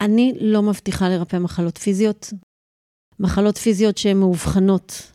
אני 0.00 0.34
לא 0.40 0.62
מבטיחה 0.62 1.08
לרפא 1.08 1.36
מחלות 1.36 1.78
פיזיות, 1.78 2.32
מחלות 3.20 3.58
פיזיות 3.58 3.98
שהן 3.98 4.16
מאובחנות, 4.16 5.12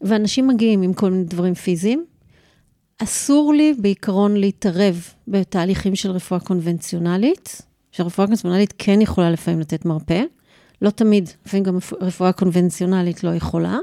ואנשים 0.00 0.48
מגיעים 0.48 0.82
עם 0.82 0.92
כל 0.92 1.10
מיני 1.10 1.24
דברים 1.24 1.54
פיזיים. 1.54 2.04
אסור 2.98 3.54
לי 3.54 3.74
בעיקרון 3.78 4.36
להתערב 4.36 5.08
בתהליכים 5.28 5.96
של 5.96 6.10
רפואה 6.10 6.40
קונבנציונלית, 6.40 7.62
שרפואה 7.92 8.26
קונבנציונלית 8.26 8.74
כן 8.78 9.00
יכולה 9.00 9.30
לפעמים 9.30 9.60
לתת 9.60 9.84
מרפא, 9.84 10.22
לא 10.82 10.90
תמיד, 10.90 11.30
לפעמים 11.46 11.64
גם 11.64 11.78
רפואה 12.00 12.32
קונבנציונלית 12.32 13.24
לא 13.24 13.34
יכולה. 13.34 13.78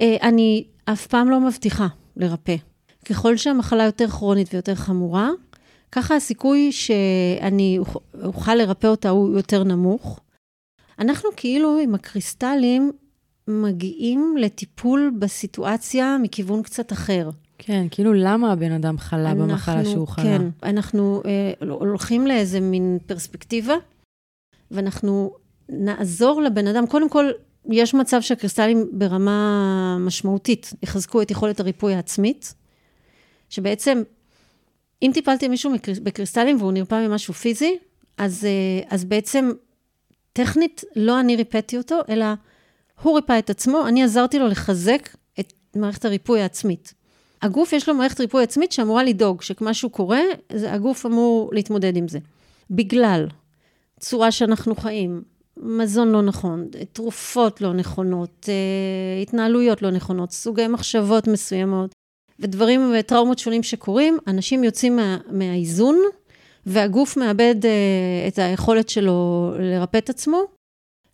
אה, 0.00 0.16
אני 0.22 0.64
אף 0.84 1.06
פעם 1.06 1.30
לא 1.30 1.40
מבטיחה 1.40 1.86
לרפא. 2.16 2.56
ככל 3.04 3.36
שהמחלה 3.36 3.84
יותר 3.84 4.08
כרונית 4.08 4.54
ויותר 4.54 4.74
חמורה, 4.74 5.30
ככה 5.92 6.16
הסיכוי 6.16 6.72
שאני 6.72 7.78
אוכל 8.24 8.54
לרפא 8.54 8.86
אותה 8.86 9.08
הוא 9.08 9.36
יותר 9.36 9.64
נמוך. 9.64 10.20
אנחנו 10.98 11.30
כאילו 11.36 11.78
עם 11.78 11.94
הקריסטלים 11.94 12.92
מגיעים 13.48 14.34
לטיפול 14.38 15.12
בסיטואציה 15.18 16.16
מכיוון 16.22 16.62
קצת 16.62 16.92
אחר. 16.92 17.30
כן, 17.58 17.86
כאילו 17.90 18.12
למה 18.14 18.52
הבן 18.52 18.72
אדם 18.72 18.98
חלה 18.98 19.30
אנחנו, 19.30 19.46
במחלה 19.46 19.84
שהוא 19.84 20.08
חלה? 20.08 20.24
כן, 20.24 20.42
אנחנו 20.62 21.22
אה, 21.26 21.68
הולכים 21.70 22.26
לאיזה 22.26 22.60
מין 22.60 22.98
פרספקטיבה, 23.06 23.74
ואנחנו 24.70 25.34
נעזור 25.68 26.42
לבן 26.42 26.66
אדם. 26.66 26.86
קודם 26.86 27.08
כל, 27.08 27.30
יש 27.70 27.94
מצב 27.94 28.20
שהקריסטלים 28.20 28.90
ברמה 28.92 29.96
משמעותית 30.00 30.72
יחזקו 30.82 31.22
את 31.22 31.30
יכולת 31.30 31.60
הריפוי 31.60 31.94
העצמית, 31.94 32.54
שבעצם, 33.48 34.02
אם 35.02 35.10
טיפלתי 35.14 35.48
מישהו 35.48 35.72
בקריסטלים 36.02 36.56
והוא 36.56 36.72
נרפא 36.72 37.08
ממשהו 37.08 37.34
פיזי, 37.34 37.76
אז, 38.18 38.44
אה, 38.44 38.94
אז 38.94 39.04
בעצם, 39.04 39.50
טכנית, 40.38 40.84
לא 40.96 41.20
אני 41.20 41.36
ריפאתי 41.36 41.76
אותו, 41.76 42.00
אלא 42.08 42.26
הוא 43.02 43.16
ריפא 43.16 43.38
את 43.38 43.50
עצמו, 43.50 43.88
אני 43.88 44.04
עזרתי 44.04 44.38
לו 44.38 44.48
לחזק 44.48 45.08
את 45.40 45.52
מערכת 45.76 46.04
הריפוי 46.04 46.40
העצמית. 46.40 46.94
הגוף 47.42 47.72
יש 47.72 47.88
לו 47.88 47.94
מערכת 47.94 48.20
ריפוי 48.20 48.42
עצמית 48.42 48.72
שאמורה 48.72 49.04
לדאוג 49.04 49.42
שכמשהו 49.42 49.90
קורה, 49.90 50.20
הגוף 50.50 51.06
אמור 51.06 51.50
להתמודד 51.52 51.96
עם 51.96 52.08
זה. 52.08 52.18
בגלל 52.70 53.26
צורה 54.00 54.30
שאנחנו 54.30 54.76
חיים, 54.76 55.22
מזון 55.56 56.12
לא 56.12 56.22
נכון, 56.22 56.68
תרופות 56.92 57.60
לא 57.60 57.72
נכונות, 57.72 58.48
אה, 58.48 59.22
התנהלויות 59.22 59.82
לא 59.82 59.90
נכונות, 59.90 60.32
סוגי 60.32 60.66
מחשבות 60.66 61.26
מסוימות, 61.26 61.92
ודברים 62.40 62.92
וטראומות 62.98 63.38
שונים 63.38 63.62
שקורים, 63.62 64.18
אנשים 64.26 64.64
יוצאים 64.64 64.96
מה, 64.96 65.18
מהאיזון, 65.30 65.98
והגוף 66.68 67.16
מאבד 67.16 67.54
אה, 67.64 68.28
את 68.28 68.38
היכולת 68.38 68.88
שלו 68.88 69.52
לרפא 69.58 69.98
את 69.98 70.10
עצמו. 70.10 70.44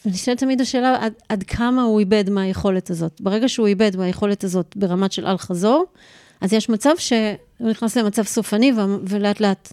ונשאלת 0.06 0.38
תמיד 0.38 0.60
השאלה 0.60 0.96
עד, 1.00 1.12
עד 1.28 1.42
כמה 1.42 1.82
הוא 1.82 2.00
איבד 2.00 2.30
מהיכולת 2.30 2.90
הזאת. 2.90 3.20
ברגע 3.20 3.48
שהוא 3.48 3.66
איבד 3.66 3.96
מהיכולת 3.96 4.44
הזאת 4.44 4.74
ברמת 4.76 5.12
של 5.12 5.26
אל-חזור, 5.26 5.84
אז 6.40 6.52
יש 6.52 6.68
מצב 6.68 6.94
שהוא 6.98 7.70
נכנס 7.70 7.96
למצב 7.96 8.22
סופני 8.22 8.72
ולאט 9.06 9.40
לאט, 9.40 9.72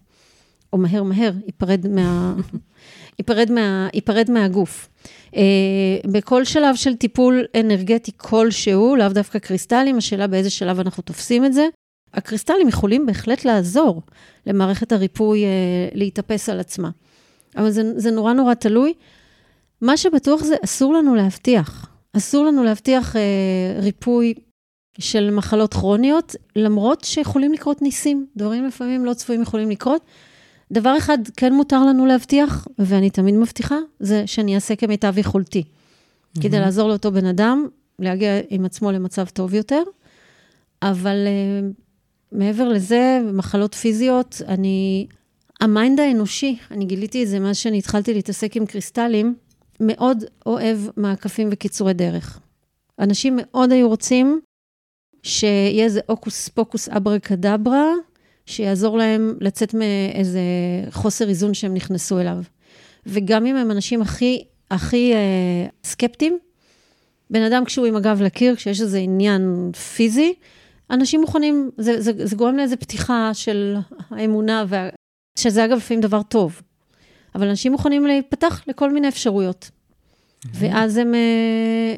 או 0.74 0.78
מהר 0.78 1.04
מהר, 1.04 1.32
ייפרד, 1.46 1.88
מה, 1.88 2.36
ייפרד, 3.20 3.52
מה, 3.52 3.88
ייפרד 3.94 4.32
מהגוף. 4.32 4.90
Uh, 5.32 5.38
בכל 6.12 6.46
שלב 6.46 6.76
של 6.76 6.96
טיפול 6.96 7.46
אנרגטי 7.60 8.12
כלשהו, 8.18 8.96
לאו 8.96 9.10
דווקא 9.10 9.40
קריסטלים, 9.40 9.98
השאלה 9.98 10.28
באיזה 10.28 10.50
שלב 10.50 10.80
אנחנו 10.80 11.04
תופסים 11.04 11.46
את 11.46 11.54
זה. 11.54 11.68
הקריסטלים 12.14 12.68
יכולים 12.68 13.06
בהחלט 13.06 13.46
לעזור 13.46 14.02
למערכת 14.46 14.92
הריפוי 14.92 15.44
uh, 15.44 15.98
להתאפס 15.98 16.50
על 16.50 16.60
עצמה. 16.60 16.90
אבל 17.58 17.72
זה, 17.72 18.00
זה 18.00 18.12
נורא 18.12 18.34
נורא 18.34 18.54
תלוי. 18.54 18.94
מה 19.82 19.98
שבטוח 19.98 20.44
זה, 20.44 20.56
אסור 20.64 20.94
לנו 20.94 21.16
להבטיח. 21.16 21.88
אסור 22.18 22.46
לנו 22.46 22.64
להבטיח 22.64 23.16
uh, 23.16 23.20
ריפוי 23.82 24.34
של 25.00 25.32
מחלות 25.32 25.74
כרוניות, 25.74 26.36
למרות 26.56 27.04
שיכולים 27.04 27.54
לקרות 27.54 27.82
ניסים, 27.82 28.26
דברים 28.36 28.68
לפעמים 28.68 29.06
לא 29.06 29.14
צפויים 29.14 29.42
יכולים 29.42 29.70
לקרות. 29.70 30.02
דבר 30.72 30.98
אחד 30.98 31.18
כן 31.38 31.54
מותר 31.54 31.86
לנו 31.86 32.06
להבטיח, 32.06 32.68
ואני 32.80 33.10
תמיד 33.10 33.36
מבטיחה, 33.36 33.78
זה 34.00 34.28
שאני 34.28 34.56
אעשה 34.56 34.76
כמיטב 34.76 35.18
יכולתי. 35.18 35.64
Mm-hmm. 35.64 36.42
כדי 36.42 36.60
לעזור 36.60 36.90
לאותו 36.90 37.12
בן 37.12 37.26
אדם, 37.26 37.68
להגיע 38.00 38.32
עם 38.50 38.66
עצמו 38.66 38.92
למצב 38.92 39.26
טוב 39.26 39.54
יותר. 39.54 39.84
אבל 40.82 41.28
uh, 41.28 41.82
מעבר 42.32 42.70
לזה, 42.70 43.22
מחלות 43.34 43.76
פיזיות, 43.76 44.42
אני... 44.48 45.08
ה 45.62 45.69
mind 45.69 46.00
האנושי, 46.00 46.58
אני 46.72 46.86
גיליתי 46.86 47.24
את 47.24 47.28
זה 47.28 47.40
מאז 47.40 47.58
שאני 47.58 47.78
התחלתי 47.78 48.14
להתעסק 48.14 48.58
עם 48.58 48.66
קריסטלים, 48.66 49.36
מאוד 49.80 50.24
אוהב 50.46 50.78
מעקפים 50.98 51.50
וקיצורי 51.52 51.94
דרך. 51.94 52.40
אנשים 53.00 53.40
מאוד 53.42 53.72
היו 53.72 53.90
רוצים 53.90 54.42
שיהיה 55.24 55.86
איזה 55.86 56.00
הוקוס 56.06 56.48
פוקוס 56.48 56.90
אברה 56.90 57.20
קדברה, 57.20 57.88
שיעזור 58.46 58.98
להם 58.98 59.38
לצאת 59.42 59.74
מאיזה 59.74 60.42
חוסר 60.92 61.30
איזון 61.30 61.54
שהם 61.54 61.74
נכנסו 61.74 62.20
אליו. 62.20 62.38
וגם 63.06 63.46
אם 63.46 63.56
הם 63.56 63.72
אנשים 63.72 64.02
הכי, 64.02 64.44
הכי 64.72 65.14
אה, 65.14 65.68
סקפטיים, 65.84 66.40
בן 67.30 67.42
אדם 67.42 67.66
כשהוא 67.66 67.86
עם 67.86 67.96
הגב 67.96 68.22
לקיר, 68.22 68.56
כשיש 68.56 68.82
איזה 68.82 68.98
עניין 68.98 69.72
פיזי, 69.96 70.34
אנשים 70.92 71.22
מוכנים, 71.22 71.72
זה, 71.78 72.02
זה, 72.02 72.12
זה 72.28 72.36
גורם 72.36 72.58
לאיזה 72.58 72.78
פתיחה 72.78 73.34
של 73.34 73.76
האמונה, 74.10 74.66
וה, 74.68 74.90
שזה 75.40 75.66
אגב 75.66 75.78
לפעמים 75.78 76.02
דבר 76.02 76.22
טוב. 76.22 76.62
אבל 77.36 77.48
אנשים 77.48 77.72
מוכנים 77.72 78.06
להיפתח 78.06 78.64
לכל 78.68 78.94
מיני 78.94 79.08
אפשרויות. 79.08 79.70
Mm-hmm. 79.70 80.50
ואז 80.54 80.98
הם 80.98 81.16
אה, 81.16 81.20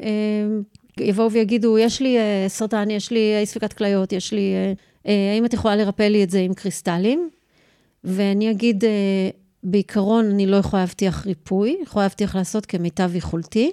אה, 0.02 1.04
יבואו 1.06 1.30
ויגידו, 1.30 1.78
יש 1.78 2.00
לי 2.00 2.18
uh, 2.18 2.48
סרטן, 2.48 2.90
יש 2.90 3.10
לי 3.10 3.38
אי 3.40 3.46
ספיקת 3.46 3.72
כליות, 3.72 4.12
יש 4.12 4.32
לי... 4.32 4.52
האם 5.34 5.44
את 5.44 5.54
יכולה 5.54 5.76
לרפא 5.76 6.02
לי 6.02 6.24
את 6.24 6.30
זה 6.30 6.40
עם 6.40 6.54
קריסטלים? 6.54 7.30
ואני 8.04 8.50
אגיד, 8.50 8.84
בעיקרון, 9.62 10.30
אני 10.30 10.46
לא 10.46 10.56
יכולה 10.56 10.82
להבטיח 10.82 11.26
ריפוי, 11.26 11.76
יכולה 11.82 12.04
להבטיח 12.04 12.36
לעשות 12.36 12.66
כמיטב 12.66 13.16
יכולתי. 13.16 13.72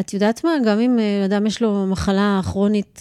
את 0.00 0.14
יודעת 0.14 0.44
מה? 0.44 0.50
גם 0.66 0.80
אם 0.80 0.98
אדם 1.24 1.46
יש 1.46 1.62
לו 1.62 1.86
מחלה 1.86 2.40
כרונית 2.44 3.00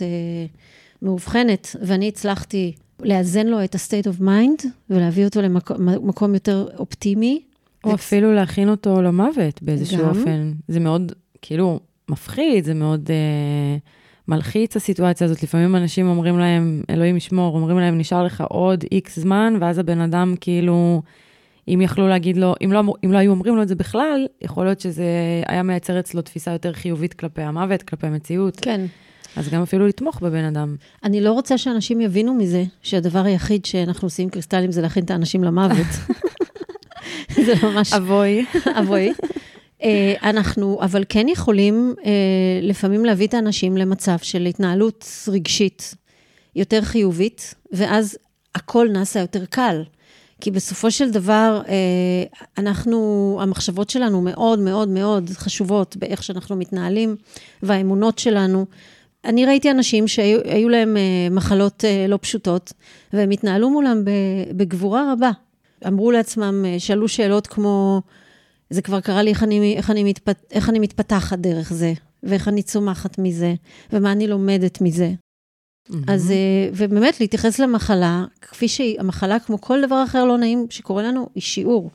מאובחנת, 1.01 1.75
ואני 1.81 2.07
הצלחתי 2.07 2.73
לאזן 2.99 3.47
לו 3.47 3.63
את 3.63 3.75
ה-state 3.75 4.07
of 4.07 4.21
mind 4.21 4.67
ולהביא 4.89 5.25
אותו 5.25 5.41
למקום 5.41 6.33
יותר 6.33 6.67
אופטימי. 6.79 7.41
או 7.83 7.93
אפילו 7.93 8.33
להכין 8.33 8.69
אותו 8.69 9.01
למוות 9.01 9.61
באיזשהו 9.61 9.99
גם. 9.99 10.09
אופן. 10.09 10.51
זה 10.67 10.79
מאוד, 10.79 11.11
כאילו, 11.41 11.79
מפחיד, 12.09 12.65
זה 12.65 12.73
מאוד 12.73 13.09
uh, 13.09 13.81
מלחיץ 14.27 14.75
הסיטואציה 14.75 15.25
הזאת. 15.25 15.43
לפעמים 15.43 15.75
אנשים 15.75 16.07
אומרים 16.07 16.39
להם, 16.39 16.83
אלוהים 16.89 17.17
ישמור, 17.17 17.55
אומרים 17.55 17.79
להם, 17.79 17.97
נשאר 17.97 18.23
לך 18.23 18.43
עוד 18.49 18.83
איקס 18.91 19.19
זמן, 19.19 19.53
ואז 19.59 19.79
הבן 19.79 20.01
אדם 20.01 20.35
כאילו 20.41 21.01
אם 21.67 21.81
יכלו 21.81 22.07
להגיד 22.07 22.37
לו, 22.37 22.53
אם 22.65 22.71
לא, 22.71 22.83
אם 23.05 23.11
לא 23.11 23.17
היו 23.17 23.31
אומרים 23.31 23.55
לו 23.55 23.61
את 23.61 23.67
זה 23.67 23.75
בכלל, 23.75 24.27
יכול 24.41 24.65
להיות 24.65 24.79
שזה 24.79 25.05
היה 25.47 25.63
מייצר 25.63 25.99
אצלו 25.99 26.21
תפיסה 26.21 26.51
יותר 26.51 26.73
חיובית 26.73 27.13
כלפי 27.13 27.41
המוות, 27.41 27.83
כלפי 27.83 28.07
המציאות. 28.07 28.59
כן. 28.61 28.85
אז 29.35 29.49
גם 29.49 29.61
אפילו 29.61 29.87
לתמוך 29.87 30.19
בבן 30.19 30.43
אדם. 30.43 30.75
אני 31.03 31.21
לא 31.21 31.31
רוצה 31.31 31.57
שאנשים 31.57 32.01
יבינו 32.01 32.33
מזה 32.33 32.63
שהדבר 32.81 33.25
היחיד 33.25 33.65
שאנחנו 33.65 34.05
עושים 34.05 34.29
קריסטלים 34.29 34.71
זה 34.71 34.81
להכין 34.81 35.03
את 35.03 35.11
האנשים 35.11 35.43
למוות. 35.43 35.87
זה 37.45 37.53
ממש... 37.63 37.93
אבוי. 37.93 38.45
אבוי. 38.79 39.13
אה, 39.83 40.13
אנחנו, 40.23 40.79
אבל 40.81 41.03
כן 41.09 41.27
יכולים 41.27 41.95
אה, 42.05 42.11
לפעמים 42.61 43.05
להביא 43.05 43.27
את 43.27 43.33
האנשים 43.33 43.77
למצב 43.77 44.17
של 44.21 44.45
התנהלות 44.45 45.05
רגשית 45.27 45.95
יותר 46.55 46.81
חיובית, 46.81 47.55
ואז 47.71 48.17
הכל 48.55 48.87
נעשה 48.91 49.19
יותר 49.19 49.45
קל. 49.45 49.83
כי 50.41 50.51
בסופו 50.51 50.91
של 50.91 51.11
דבר, 51.11 51.61
אה, 51.67 51.73
אנחנו, 52.57 53.37
המחשבות 53.41 53.89
שלנו 53.89 54.21
מאוד 54.21 54.59
מאוד 54.59 54.89
מאוד 54.89 55.29
חשובות 55.29 55.97
באיך 55.97 56.23
שאנחנו 56.23 56.55
מתנהלים, 56.55 57.15
והאמונות 57.63 58.19
שלנו. 58.19 58.65
אני 59.25 59.45
ראיתי 59.45 59.71
אנשים 59.71 60.07
שהיו 60.07 60.69
להם 60.69 60.97
מחלות 61.31 61.83
לא 62.07 62.19
פשוטות, 62.21 62.73
והם 63.13 63.29
התנהלו 63.29 63.69
מולם 63.69 64.03
בגבורה 64.55 65.13
רבה. 65.13 65.31
אמרו 65.87 66.11
לעצמם, 66.11 66.65
שאלו 66.77 67.07
שאלות 67.07 67.47
כמו, 67.47 68.01
זה 68.69 68.81
כבר 68.81 68.99
קרה 68.99 69.23
לי 69.23 69.29
איך 69.29 69.43
אני, 69.43 69.75
איך 69.77 69.91
אני, 69.91 70.03
מתפת, 70.03 70.37
איך 70.51 70.69
אני 70.69 70.79
מתפתחת 70.79 71.39
דרך 71.39 71.73
זה, 71.73 71.93
ואיך 72.23 72.47
אני 72.47 72.63
צומחת 72.63 73.19
מזה, 73.19 73.53
ומה 73.93 74.11
אני 74.11 74.27
לומדת 74.27 74.81
מזה. 74.81 75.11
Mm-hmm. 75.11 75.95
אז, 76.07 76.31
אה, 76.31 76.69
ובאמת, 76.73 77.19
להתייחס 77.19 77.59
למחלה, 77.59 78.25
כפי 78.41 78.67
שהיא, 78.67 78.99
המחלה, 78.99 79.39
כמו 79.39 79.61
כל 79.61 79.85
דבר 79.85 80.03
אחר 80.03 80.25
לא 80.25 80.37
נעים 80.37 80.67
שקורה 80.69 81.03
לנו, 81.03 81.29
היא 81.35 81.43
שיעור. 81.43 81.89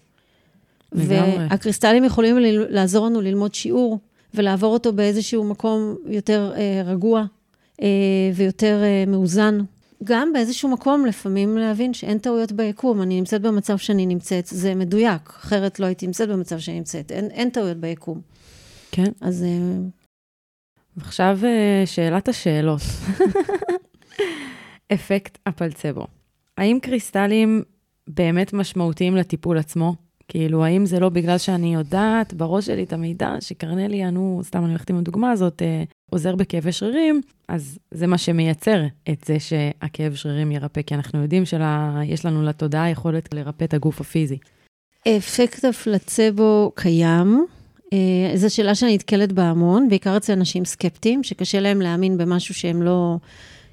לגמרי. 0.92 1.36
והקריסטלים 1.38 2.04
יכולים 2.04 2.36
לעזור 2.70 3.06
לנו 3.06 3.20
ללמוד 3.20 3.54
שיעור, 3.54 3.98
ולעבור 4.34 4.72
אותו 4.72 4.92
באיזשהו 4.92 5.44
מקום 5.44 5.96
יותר 6.06 6.52
אה, 6.56 6.82
רגוע 6.84 7.24
אה, 7.82 7.88
ויותר 8.34 8.82
אה, 8.82 9.04
מאוזן. 9.06 9.58
גם 10.04 10.32
באיזשהו 10.32 10.68
מקום 10.68 11.06
לפעמים 11.06 11.58
להבין 11.58 11.94
שאין 11.94 12.18
טעויות 12.18 12.52
ביקום, 12.52 13.02
אני 13.02 13.18
נמצאת 13.18 13.42
במצב 13.42 13.78
שאני 13.78 14.06
נמצאת, 14.06 14.46
זה 14.46 14.74
מדויק, 14.74 15.28
אחרת 15.28 15.80
לא 15.80 15.86
הייתי 15.86 16.06
נמצאת 16.06 16.28
במצב 16.28 16.58
שאני 16.58 16.78
נמצאת, 16.78 17.12
אין, 17.12 17.30
אין 17.30 17.50
טעויות 17.50 17.76
ביקום. 17.76 18.20
כן. 18.92 19.12
אז... 19.20 19.44
אה, 19.44 19.78
ועכשיו 20.96 21.38
אה, 21.44 21.82
שאלת 21.86 22.28
השאלות. 22.28 22.80
אפקט 24.94 25.38
הפלצבו. 25.46 26.06
האם 26.56 26.78
קריסטלים 26.82 27.62
באמת 28.08 28.52
משמעותיים 28.52 29.16
לטיפול 29.16 29.58
עצמו? 29.58 29.94
כאילו, 30.28 30.64
האם 30.64 30.86
זה 30.86 31.00
לא 31.00 31.08
בגלל 31.08 31.38
שאני 31.38 31.74
יודעת 31.74 32.34
בראש 32.34 32.66
שלי 32.66 32.82
את 32.82 32.92
המידע 32.92 33.34
שקרנליה, 33.40 34.10
נו, 34.10 34.40
סתם 34.44 34.58
אני 34.58 34.68
הולכת 34.68 34.90
עם 34.90 34.98
הדוגמה 34.98 35.30
הזאת, 35.30 35.62
אה, 35.62 35.84
עוזר 36.10 36.36
בכאבי 36.36 36.72
שרירים, 36.72 37.20
אז 37.48 37.78
זה 37.90 38.06
מה 38.06 38.18
שמייצר 38.18 38.82
את 39.10 39.24
זה 39.26 39.40
שהכאב 39.40 40.14
שרירים 40.14 40.52
ירפא, 40.52 40.82
כי 40.82 40.94
אנחנו 40.94 41.22
יודעים 41.22 41.44
שיש 41.44 42.24
לנו 42.24 42.42
לתודעה 42.42 42.90
יכולת 42.90 43.34
לרפא 43.34 43.64
את 43.64 43.74
הגוף 43.74 44.00
הפיזי. 44.00 44.38
אפקט 45.08 45.64
הפלצבו 45.64 46.72
קיים. 46.74 47.46
אה, 47.92 48.36
זו 48.36 48.54
שאלה 48.54 48.74
שאני 48.74 48.94
נתקלת 48.94 49.32
בה 49.32 49.42
המון, 49.42 49.88
בעיקר 49.88 50.16
אצל 50.16 50.32
אנשים 50.32 50.64
סקפטיים, 50.64 51.22
שקשה 51.22 51.60
להם 51.60 51.80
להאמין 51.80 52.18
במשהו 52.18 52.54
שהם 52.54 52.82
לא 52.82 53.16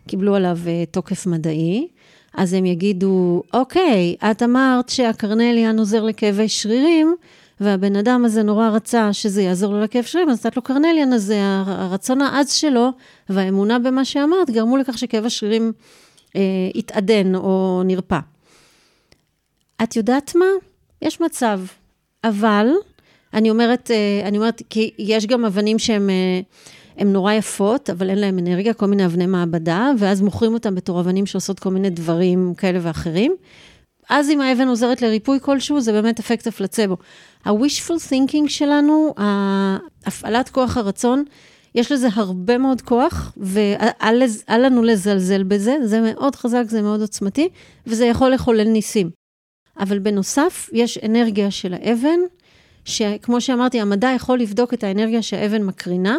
קיבלו 0.08 0.36
עליו 0.36 0.58
אה, 0.68 0.84
תוקף 0.92 1.26
מדעי. 1.26 1.88
אז 2.34 2.54
הם 2.54 2.66
יגידו, 2.66 3.44
אוקיי, 3.54 4.16
את 4.32 4.44
אמרת 4.44 4.90
שהקרנליאן 4.90 5.80
עוזר 5.80 6.04
לכאבי 6.04 6.50
שרירים, 6.50 7.16
והבן 7.60 7.96
אדם 7.96 8.26
הזה 8.26 8.44
נורא 8.44 8.70
רצה 8.70 9.14
שזה 9.14 9.42
יעזור 9.42 9.74
לו 9.74 9.82
לכאב 9.82 10.04
שרירים, 10.04 10.30
אז 10.30 10.46
נתת 10.46 10.56
לו 10.56 10.62
קרנליאן, 10.62 11.14
אז 11.14 11.34
הרצון 11.66 12.22
העז 12.22 12.52
שלו 12.52 12.90
והאמונה 13.30 13.80
במה 13.80 14.06
שאמרת 14.06 14.50
גרמו 14.50 14.78
לכך 14.78 14.98
שכאב 14.98 15.26
השרירים 15.26 15.72
אה, 16.36 16.42
יתעדן 16.76 17.36
או 17.36 17.82
נרפא. 17.86 18.20
את 19.84 19.96
יודעת 19.96 20.36
מה? 20.36 20.46
יש 21.02 21.22
מצב, 21.22 21.60
אבל 22.24 22.68
אני 23.34 23.50
אומרת, 23.50 23.92
אה, 23.92 24.28
אני 24.28 24.38
אומרת, 24.38 24.62
כי 24.70 24.92
יש 24.98 25.26
גם 25.26 25.46
אבנים 25.46 25.80
שהן... 25.80 26.10
אה, 26.10 26.42
הן 26.98 27.14
נורא 27.14 27.34
יפות, 27.34 27.90
אבל 27.90 28.10
אין 28.10 28.20
להן 28.20 28.40
אנרגיה, 28.40 28.74
כל 28.74 28.86
מיני 28.86 29.06
אבני 29.06 29.26
מעבדה, 29.26 29.92
ואז 29.98 30.22
מוכרים 30.22 30.54
אותן 30.54 30.76
בתור 30.76 31.00
אבנים 31.00 31.26
שעושות 31.26 31.60
כל 31.60 31.70
מיני 31.70 31.90
דברים 31.90 32.54
כאלה 32.58 32.80
ואחרים. 32.82 33.36
אז 34.10 34.30
אם 34.30 34.42
האבן 34.42 34.68
עוזרת 34.68 35.02
לריפוי 35.02 35.40
כלשהו, 35.42 35.82
זה 35.82 35.92
באמת 35.92 36.20
אפקט 36.20 36.48
הפלצבו. 36.48 36.98
ה-wishful 37.46 38.10
thinking 38.10 38.48
שלנו, 38.50 39.14
הפעלת 40.06 40.50
כוח 40.50 40.78
הרצון, 40.78 41.24
יש 41.76 41.92
לזה 41.92 42.08
הרבה 42.14 42.58
מאוד 42.58 42.82
כוח, 42.82 43.34
ואל 43.38 44.24
לנו 44.50 44.84
לזלזל 44.84 45.44
בזה, 45.44 45.76
זה 45.84 46.14
מאוד 46.14 46.36
חזק, 46.36 46.64
זה 46.68 46.82
מאוד 46.82 47.02
עוצמתי, 47.02 47.50
וזה 47.88 48.06
יכול 48.06 48.32
לחולל 48.32 48.68
ניסים. 48.68 49.10
אבל 49.80 50.00
בנוסף, 50.00 50.70
יש 50.74 50.98
אנרגיה 50.98 51.52
של 51.52 51.74
האבן, 51.74 52.20
שכמו 52.86 53.42
שאמרתי, 53.42 53.82
המדע 53.82 54.12
יכול 54.16 54.40
לבדוק 54.40 54.74
את 54.74 54.84
האנרגיה 54.84 55.22
שהאבן 55.22 55.64
מקרינה, 55.64 56.18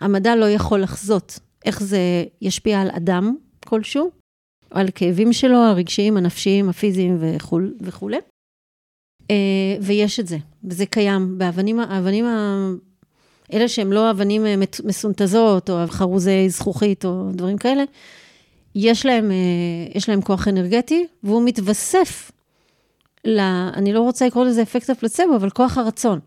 המדע 0.00 0.36
לא 0.36 0.50
יכול 0.50 0.82
לחזות 0.82 1.38
איך 1.64 1.82
זה 1.82 2.24
ישפיע 2.42 2.80
על 2.80 2.88
אדם 2.96 3.36
כלשהו, 3.66 4.10
על 4.70 4.88
כאבים 4.94 5.32
שלו, 5.32 5.56
הרגשיים, 5.56 6.16
הנפשיים, 6.16 6.68
הפיזיים 6.68 7.18
וכו', 7.20 7.60
וכולי. 7.80 8.16
אה, 9.30 9.76
ויש 9.80 10.20
את 10.20 10.26
זה, 10.26 10.38
וזה 10.64 10.86
קיים 10.86 11.38
באבנים, 11.38 11.80
האבנים, 11.80 12.24
אלה 13.52 13.68
שהם 13.68 13.92
לא 13.92 14.10
אבנים 14.10 14.46
אה, 14.46 14.54
מסונתזות, 14.84 15.70
או 15.70 15.76
חרוזי 15.88 16.48
זכוכית, 16.48 17.04
או 17.04 17.30
דברים 17.32 17.58
כאלה, 17.58 17.84
יש 18.74 19.06
להם, 19.06 19.30
אה, 19.30 19.36
יש 19.94 20.08
להם 20.08 20.22
כוח 20.22 20.48
אנרגטי, 20.48 21.06
והוא 21.22 21.42
מתווסף 21.44 22.32
ל... 23.24 23.40
אני 23.74 23.92
לא 23.92 24.00
רוצה 24.00 24.26
לקרוא 24.26 24.44
לזה 24.44 24.62
אפקט 24.62 24.90
הפלצבו, 24.90 25.36
אבל 25.36 25.50
כוח 25.50 25.78
הרצון. 25.78 26.20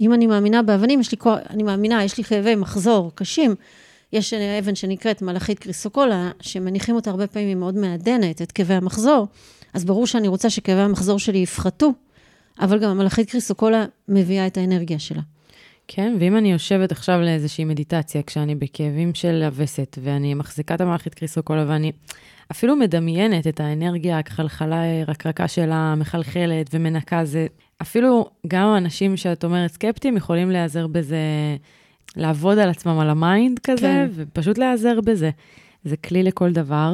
אם 0.00 0.14
אני 0.14 0.26
מאמינה 0.26 0.62
באבנים, 0.62 1.00
יש 1.00 1.12
לי 1.12 1.18
כוח, 1.18 1.38
אני 1.50 1.62
מאמינה, 1.62 2.04
יש 2.04 2.18
לי 2.18 2.24
כאבי 2.24 2.54
מחזור 2.54 3.12
קשים. 3.14 3.54
יש 4.12 4.34
אבן 4.34 4.74
שנקראת 4.74 5.22
מלאכית 5.22 5.58
קריסוקולה, 5.58 6.30
שמניחים 6.40 6.94
אותה 6.94 7.10
הרבה 7.10 7.26
פעמים, 7.26 7.48
היא 7.48 7.56
מאוד 7.56 7.74
מעדנת 7.74 8.42
את 8.42 8.52
כאבי 8.52 8.74
המחזור, 8.74 9.26
אז 9.74 9.84
ברור 9.84 10.06
שאני 10.06 10.28
רוצה 10.28 10.50
שכאבי 10.50 10.80
המחזור 10.80 11.18
שלי 11.18 11.38
יפחתו, 11.38 11.92
אבל 12.60 12.78
גם 12.78 12.90
המלאכית 12.90 13.30
קריסוקולה 13.30 13.84
מביאה 14.08 14.46
את 14.46 14.56
האנרגיה 14.56 14.98
שלה. 14.98 15.20
כן, 15.88 16.16
ואם 16.20 16.36
אני 16.36 16.52
יושבת 16.52 16.92
עכשיו 16.92 17.20
לאיזושהי 17.20 17.64
מדיטציה, 17.64 18.22
כשאני 18.22 18.54
בכאבים 18.54 19.14
של 19.14 19.42
הווסת, 19.42 19.98
ואני 20.02 20.34
מחזיקה 20.34 20.74
את 20.74 20.80
המלאכית 20.80 21.14
קריסוקולה, 21.14 21.64
ואני 21.68 21.92
אפילו 22.50 22.76
מדמיינת 22.76 23.46
את 23.46 23.60
האנרגיה, 23.60 24.18
הכחלחלה, 24.18 24.82
ירקרקה 25.08 25.48
שלה, 25.48 25.94
מחלחלת 25.94 26.70
ומנקה, 26.72 27.24
זה 27.24 27.46
אפילו 27.82 28.30
גם 28.46 28.76
אנשים 28.76 29.16
שאת 29.16 29.44
אומרת 29.44 29.70
סקפטיים 29.70 30.16
יכולים 30.16 30.50
להיעזר 30.50 30.86
בזה, 30.86 31.16
לעבוד 32.16 32.58
על 32.58 32.70
עצמם, 32.70 32.98
על 32.98 33.10
ה 33.10 33.20
mind 33.20 33.58
כזה, 33.58 33.80
כן. 33.80 34.08
ופשוט 34.14 34.58
להיעזר 34.58 35.00
בזה. 35.00 35.30
זה 35.84 35.96
כלי 35.96 36.22
לכל 36.22 36.52
דבר. 36.52 36.92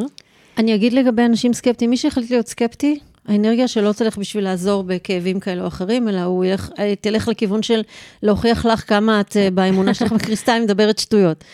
אני 0.58 0.74
אגיד 0.74 0.92
לגבי 0.92 1.24
אנשים 1.24 1.52
סקפטיים, 1.52 1.90
מי 1.90 1.96
שהחליט 1.96 2.30
להיות 2.30 2.48
סקפטי, 2.48 2.98
האנרגיה 3.28 3.68
שלו 3.68 3.92
תלך 3.92 4.18
בשביל 4.18 4.44
לעזור 4.44 4.84
בכאבים 4.86 5.40
כאלה 5.40 5.62
או 5.62 5.66
אחרים, 5.66 6.08
אלא 6.08 6.20
הוא 6.20 6.44
ילך, 6.44 6.70
תלך 7.00 7.28
לכיוון 7.28 7.62
של 7.62 7.82
להוכיח 8.22 8.66
לך 8.66 8.88
כמה 8.88 9.20
את 9.20 9.36
אה, 9.36 9.50
באמונה 9.50 9.94
שלך 9.94 10.12
בקריסטלים 10.12 10.62
מדברת 10.62 10.98
שטויות. 10.98 11.44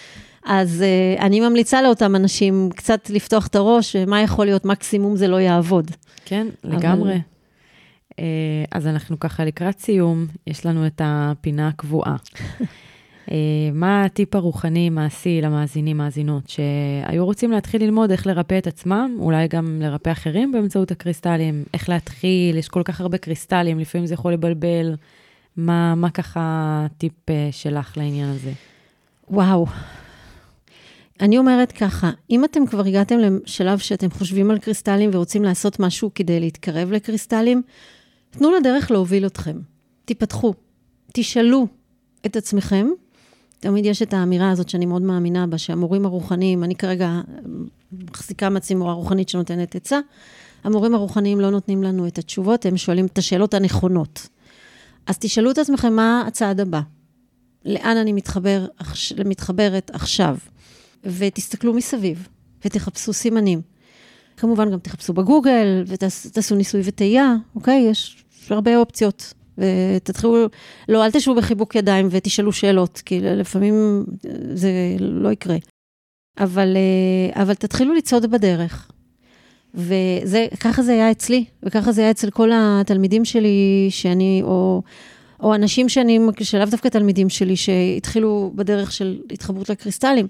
אז 0.45 0.85
uh, 1.19 1.21
אני 1.21 1.41
ממליצה 1.41 1.83
לאותם 1.83 2.17
אנשים 2.17 2.71
קצת 2.77 3.11
לפתוח 3.11 3.47
את 3.47 3.55
הראש, 3.55 3.97
מה 3.97 4.23
יכול 4.23 4.47
להיות, 4.47 4.65
מקסימום 4.65 5.17
זה 5.17 5.29
לא 5.29 5.37
יעבוד. 5.41 5.91
כן, 6.25 6.47
לגמרי. 6.65 7.13
אבל... 7.13 7.21
אה, 8.19 8.25
אז 8.71 8.87
אנחנו 8.87 9.21
ככה 9.21 9.45
לקראת 9.45 9.79
סיום, 9.79 10.27
יש 10.47 10.67
לנו 10.67 10.87
את 10.87 11.01
הפינה 11.05 11.69
הקבועה. 11.69 12.17
אה, 13.31 13.37
מה 13.73 14.05
הטיפ 14.05 14.35
הרוחני, 14.35 14.91
מעשי 14.91 15.41
למאזינים, 15.41 15.97
מאזינות, 15.97 16.49
שהיו 16.49 17.25
רוצים 17.25 17.51
להתחיל 17.51 17.83
ללמוד 17.83 18.11
איך 18.11 18.27
לרפא 18.27 18.59
את 18.59 18.67
עצמם, 18.67 19.17
אולי 19.19 19.49
גם 19.49 19.83
לרפא 19.83 20.11
אחרים 20.11 20.53
באמצעות 20.53 20.91
הקריסטלים, 20.91 21.65
איך 21.75 21.89
להתחיל, 21.89 22.57
יש 22.57 22.69
כל 22.69 22.83
כך 22.85 23.01
הרבה 23.01 23.19
קריסטלים, 23.19 23.79
לפעמים 23.79 24.07
זה 24.07 24.15
יכול 24.15 24.33
לבלבל. 24.33 24.95
מה, 25.57 25.95
מה 25.95 26.11
ככה 26.11 26.41
הטיפ 26.87 27.31
אה, 27.31 27.49
שלך 27.51 27.97
לעניין 27.97 28.29
הזה? 28.29 28.53
וואו. 29.31 29.67
אני 31.21 31.39
אומרת 31.39 31.73
ככה, 31.73 32.11
אם 32.31 32.45
אתם 32.45 32.67
כבר 32.67 32.87
הגעתם 32.87 33.19
לשלב 33.19 33.79
שאתם 33.79 34.11
חושבים 34.11 34.51
על 34.51 34.59
קריסטלים 34.59 35.11
ורוצים 35.13 35.45
לעשות 35.45 35.81
משהו 35.81 36.11
כדי 36.15 36.41
להתקרב 36.41 36.93
לקריסטלים, 36.93 37.63
תנו 38.39 38.53
לדרך 38.53 38.91
להוביל 38.91 39.27
אתכם. 39.27 39.59
תיפתחו, 40.05 40.55
תשאלו 41.13 41.67
את 42.27 42.37
עצמכם. 42.37 42.87
תמיד 43.61 43.87
יש 43.87 44.03
את 44.03 44.15
האמירה 44.15 44.51
הזאת 44.51 44.69
שאני 44.69 44.87
מאוד 44.87 45.03
מאמינה 45.03 45.47
בה, 45.47 45.59
שהמורים 45.59 46.07
הרוחניים, 46.07 46.65
אני 46.65 46.75
כרגע 46.75 47.21
מחזיקה 47.93 48.49
מעצמי 48.49 48.77
מורה 48.77 48.93
רוחנית 48.93 49.29
שנותנת 49.29 49.77
עצה, 49.77 49.99
המורים 50.65 50.95
הרוחניים 50.95 51.41
לא 51.41 51.51
נותנים 51.51 51.83
לנו 51.83 52.07
את 52.07 52.19
התשובות, 52.19 52.67
הם 52.67 52.77
שואלים 52.77 53.07
את 53.07 53.19
השאלות 53.19 53.55
הנכונות. 53.55 54.29
אז 55.07 55.19
תשאלו 55.19 55.51
את 55.51 55.59
עצמכם 55.59 55.93
מה 55.93 56.25
הצעד 56.27 56.61
הבא. 56.61 56.81
לאן 57.65 57.97
אני 57.97 58.13
מתחבר, 58.13 58.67
מתחברת 59.25 59.91
עכשיו? 59.95 60.37
ותסתכלו 61.05 61.75
מסביב, 61.75 62.29
ותחפשו 62.65 63.13
סימנים. 63.13 63.61
כמובן, 64.37 64.71
גם 64.71 64.79
תחפשו 64.79 65.13
בגוגל, 65.13 65.85
ותעשו 65.87 66.55
ניסוי 66.55 66.81
וטעייה, 66.85 67.35
אוקיי? 67.55 67.87
יש 67.91 68.25
הרבה 68.55 68.77
אופציות. 68.77 69.33
ותתחילו, 69.59 70.47
לא, 70.89 71.05
אל 71.05 71.11
תשבו 71.11 71.35
בחיבוק 71.35 71.75
ידיים 71.75 72.09
ותשאלו 72.11 72.53
שאלות, 72.53 73.03
כי 73.05 73.21
לפעמים 73.21 74.05
זה 74.55 74.71
לא 74.99 75.33
יקרה. 75.33 75.57
אבל, 76.39 76.77
אה, 76.77 77.43
אבל 77.43 77.55
תתחילו 77.55 77.95
לצעוד 77.95 78.31
בדרך. 78.31 78.91
וככה 79.75 80.83
זה 80.83 80.93
היה 80.93 81.11
אצלי, 81.11 81.45
וככה 81.63 81.93
זה 81.93 82.01
היה 82.01 82.11
אצל 82.11 82.31
כל 82.31 82.51
התלמידים 82.55 83.25
שלי, 83.25 83.87
שאני, 83.91 84.41
או, 84.45 84.83
או 85.43 85.55
אנשים 85.55 85.89
שאני, 85.89 86.19
שלאו 86.41 86.67
דווקא 86.71 86.89
תלמידים 86.89 87.29
שלי, 87.29 87.57
שהתחילו 87.57 88.53
בדרך 88.55 88.93
של 88.93 89.19
התחברות 89.31 89.69
לקריסטלים. 89.69 90.27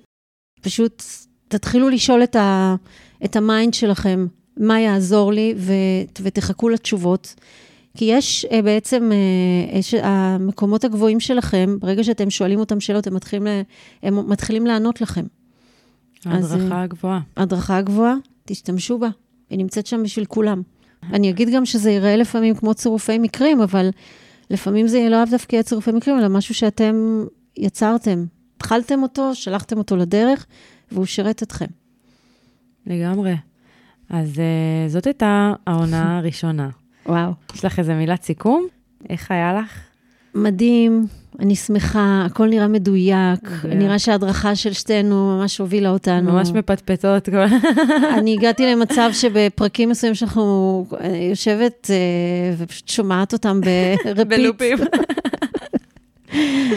פשוט 0.60 1.02
תתחילו 1.48 1.88
לשאול 1.88 2.22
את, 2.22 2.36
ה, 2.36 2.74
את 3.24 3.36
ה 3.36 3.44
mind 3.44 3.74
שלכם, 3.74 4.26
מה 4.56 4.80
יעזור 4.80 5.32
לי, 5.32 5.54
ו, 5.56 5.72
ותחכו 6.22 6.68
לתשובות. 6.68 7.34
כי 7.96 8.04
יש 8.04 8.46
uh, 8.50 8.62
בעצם, 8.62 9.10
uh, 9.12 9.76
יש, 9.76 9.94
המקומות 9.94 10.84
הגבוהים 10.84 11.20
שלכם, 11.20 11.76
ברגע 11.80 12.04
שאתם 12.04 12.30
שואלים 12.30 12.58
אותם 12.58 12.80
שאלות, 12.80 13.06
הם 13.06 13.14
מתחילים, 13.14 13.46
הם 14.02 14.30
מתחילים 14.30 14.66
לענות 14.66 15.00
לכם. 15.00 15.24
ההדרכה 16.24 16.82
הגבוהה. 16.82 17.20
ההדרכה 17.36 17.76
הגבוהה, 17.76 18.14
תשתמשו 18.44 18.98
בה, 18.98 19.08
היא 19.50 19.58
נמצאת 19.58 19.86
שם 19.86 20.02
בשביל 20.02 20.24
כולם. 20.24 20.62
אני 21.12 21.30
אגיד 21.30 21.50
גם 21.50 21.66
שזה 21.66 21.90
ייראה 21.90 22.16
לפעמים 22.16 22.54
כמו 22.54 22.74
צירופי 22.74 23.18
מקרים, 23.18 23.60
אבל 23.60 23.90
לפעמים 24.50 24.88
זה 24.88 25.08
לא 25.10 25.24
דווקא 25.24 25.54
יהיה 25.54 25.62
צירופי 25.62 25.92
מקרים, 25.92 26.18
אלא 26.18 26.28
משהו 26.28 26.54
שאתם 26.54 27.24
יצרתם. 27.56 28.24
התחלתם 28.56 29.02
אותו, 29.02 29.34
שלחתם 29.34 29.78
אותו 29.78 29.96
לדרך, 29.96 30.46
והוא 30.92 31.06
שירת 31.06 31.42
אתכם. 31.42 31.66
לגמרי. 32.86 33.34
אז 34.10 34.32
uh, 34.34 34.90
זאת 34.90 35.06
הייתה 35.06 35.52
העונה 35.66 36.18
הראשונה. 36.18 36.68
וואו. 37.08 37.32
יש 37.54 37.64
לך 37.64 37.78
איזה 37.78 37.94
מילת 37.94 38.22
סיכום? 38.22 38.66
איך 39.10 39.30
היה 39.30 39.54
לך? 39.54 39.78
מדהים, 40.34 41.06
אני 41.38 41.56
שמחה, 41.56 42.22
הכל 42.26 42.48
נראה 42.48 42.68
מדויק, 42.68 43.40
נראה 43.64 43.98
שההדרכה 43.98 44.54
של 44.54 44.72
שתינו 44.72 45.38
ממש 45.38 45.58
הובילה 45.58 45.90
אותנו. 45.90 46.32
ממש 46.32 46.50
מפטפטות. 46.50 47.28
אני 48.18 48.34
הגעתי 48.34 48.66
למצב 48.66 49.10
שבפרקים 49.12 49.88
מסוימים 49.88 50.14
שאנחנו 50.14 50.86
אה, 51.00 51.16
יושבת 51.30 51.90
אה, 51.90 52.54
ופשוט 52.58 52.88
שומעת 52.88 53.32
אותם 53.32 53.60
ברפיט. 53.60 54.26
בלופים. 54.28 54.78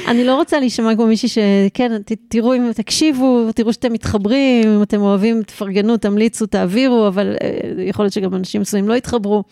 אני 0.08 0.24
לא 0.24 0.36
רוצה 0.36 0.60
להישמע 0.60 0.96
כמו 0.96 1.08
מישהי 1.08 1.30
שכן, 1.30 1.92
תראו 2.28 2.56
אם 2.56 2.72
תקשיבו, 2.76 3.52
תראו 3.56 3.74
שאתם 3.74 3.94
מתחברים, 3.94 4.68
אם 4.76 4.84
אתם 4.84 5.02
אוהבים, 5.02 5.44
תפרגנו, 5.44 5.98
תמליצו, 5.98 6.46
תעבירו, 6.46 7.08
אבל 7.08 7.36
אה, 7.42 7.84
יכול 7.84 8.06
להיות 8.06 8.14
שגם 8.14 8.36
אנשים 8.36 8.62
מסוימים 8.62 8.90
לא 8.90 8.94
יתחברו, 8.94 9.44